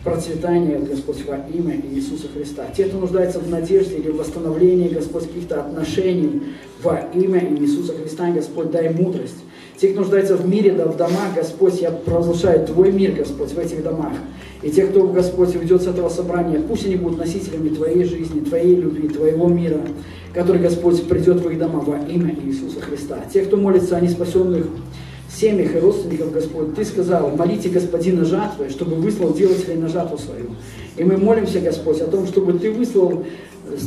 процветания, 0.03 0.79
Господь, 0.79 1.23
во 1.25 1.35
имя 1.35 1.81
Иисуса 1.91 2.27
Христа. 2.33 2.65
Те, 2.75 2.85
кто 2.85 2.97
нуждается 2.97 3.39
в 3.39 3.49
надежде 3.49 3.97
или 3.97 4.09
в 4.09 4.17
восстановлении, 4.17 4.87
Господь, 4.87 5.27
каких-то 5.27 5.61
отношений 5.61 6.43
во 6.81 6.99
имя 7.13 7.47
Иисуса 7.59 7.93
Христа, 7.93 8.31
Господь, 8.31 8.71
дай 8.71 8.89
мудрость. 8.89 9.37
Те, 9.79 9.89
кто 9.89 10.01
нуждается 10.01 10.35
в 10.37 10.47
мире, 10.47 10.71
да 10.71 10.85
в 10.85 10.97
домах, 10.97 11.35
Господь, 11.35 11.81
я 11.81 11.91
провозглашаю 11.91 12.65
Твой 12.65 12.91
мир, 12.91 13.11
Господь, 13.11 13.51
в 13.51 13.59
этих 13.59 13.83
домах. 13.83 14.13
И 14.63 14.71
те, 14.71 14.87
кто, 14.87 15.07
Господь, 15.07 15.55
уйдет 15.55 15.83
с 15.83 15.87
этого 15.87 16.09
собрания, 16.09 16.59
пусть 16.59 16.85
они 16.85 16.95
будут 16.95 17.19
носителями 17.19 17.69
Твоей 17.69 18.03
жизни, 18.03 18.39
Твоей 18.39 18.75
любви, 18.75 19.07
Твоего 19.07 19.47
мира, 19.47 19.81
который, 20.33 20.61
Господь, 20.61 21.07
придет 21.07 21.41
в 21.41 21.49
их 21.49 21.59
дома 21.59 21.79
во 21.79 21.97
имя 22.11 22.35
Иисуса 22.43 22.81
Христа. 22.81 23.19
Те, 23.31 23.43
кто 23.43 23.57
молится 23.57 23.97
о 23.97 24.01
неспасенных 24.01 24.65
семьях 25.33 25.75
и 25.75 25.79
родственников, 25.79 26.31
Господь, 26.31 26.75
Ты 26.75 26.85
сказал, 26.85 27.29
молите 27.35 27.69
Господина 27.69 28.25
жатвы, 28.25 28.69
чтобы 28.69 28.95
выслал 28.95 29.33
делателей 29.33 29.75
на 29.75 29.87
жатву 29.87 30.17
свою. 30.17 30.55
И 30.95 31.03
мы 31.03 31.17
молимся, 31.17 31.59
Господь, 31.59 32.01
о 32.01 32.07
том, 32.07 32.27
чтобы 32.27 32.53
Ты 32.53 32.71
выслал 32.71 33.25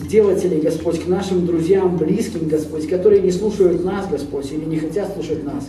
делателей, 0.09 0.61
Господь, 0.61 1.03
к 1.03 1.09
нашим 1.09 1.47
друзьям, 1.47 1.97
близким, 1.97 2.49
Господь, 2.49 2.89
которые 2.89 3.23
не 3.23 3.31
слушают 3.31 3.85
нас, 3.85 4.07
Господь, 4.09 4.51
или 4.53 4.65
не 4.65 4.79
хотят 4.79 5.13
слушать 5.15 5.45
нас. 5.45 5.69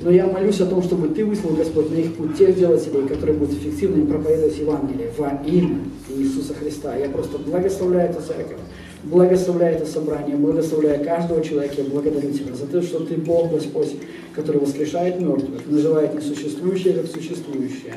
Но 0.00 0.10
я 0.10 0.26
молюсь 0.26 0.60
о 0.60 0.66
том, 0.66 0.82
чтобы 0.82 1.08
Ты 1.08 1.24
выслал, 1.24 1.54
Господь, 1.54 1.90
на 1.90 1.94
их 1.94 2.14
путь 2.14 2.36
тех 2.36 2.58
делателей, 2.58 3.06
которые 3.08 3.36
будут 3.36 3.54
эффективными 3.54 4.06
проповедовать 4.06 4.58
Евангелие 4.58 5.10
во 5.16 5.40
имя 5.46 5.78
Иисуса 6.16 6.52
Христа. 6.54 6.96
Я 6.96 7.08
просто 7.08 7.38
благословляю 7.38 8.10
эту 8.10 8.20
церковь 8.20 8.58
благословляю 9.04 9.76
это 9.76 9.86
собрание, 9.86 10.36
благословляю 10.36 11.04
каждого 11.04 11.42
человека. 11.42 11.74
Я 11.78 11.84
благодарю 11.84 12.32
Тебя 12.32 12.54
за 12.54 12.66
то, 12.66 12.82
что 12.82 13.00
Ты 13.00 13.16
Бог, 13.16 13.52
Господь, 13.52 13.96
который 14.34 14.60
воскрешает 14.60 15.20
мертвых, 15.20 15.66
называет 15.66 16.14
несуществующее 16.14 16.94
как 16.94 17.06
существующее, 17.06 17.94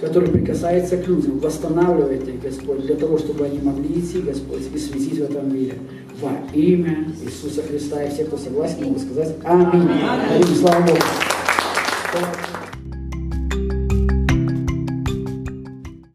который 0.00 0.30
прикасается 0.30 0.96
к 0.96 1.06
людям, 1.08 1.38
восстанавливает 1.38 2.28
их, 2.28 2.42
Господь, 2.42 2.86
для 2.86 2.96
того, 2.96 3.18
чтобы 3.18 3.46
они 3.46 3.58
могли 3.58 4.00
идти, 4.00 4.20
Господь, 4.20 4.62
и 4.72 4.78
светить 4.78 5.18
в 5.18 5.22
этом 5.22 5.54
мире. 5.54 5.74
Во 6.20 6.32
имя 6.52 7.06
Иисуса 7.24 7.62
Христа. 7.62 8.04
И 8.04 8.10
все, 8.10 8.24
кто 8.24 8.36
согласен, 8.36 8.84
могут 8.84 9.02
сказать 9.02 9.36
Аминь. 9.42 9.70
Аминь. 9.72 10.56
Слава 10.56 10.82
Богу. 10.82 10.98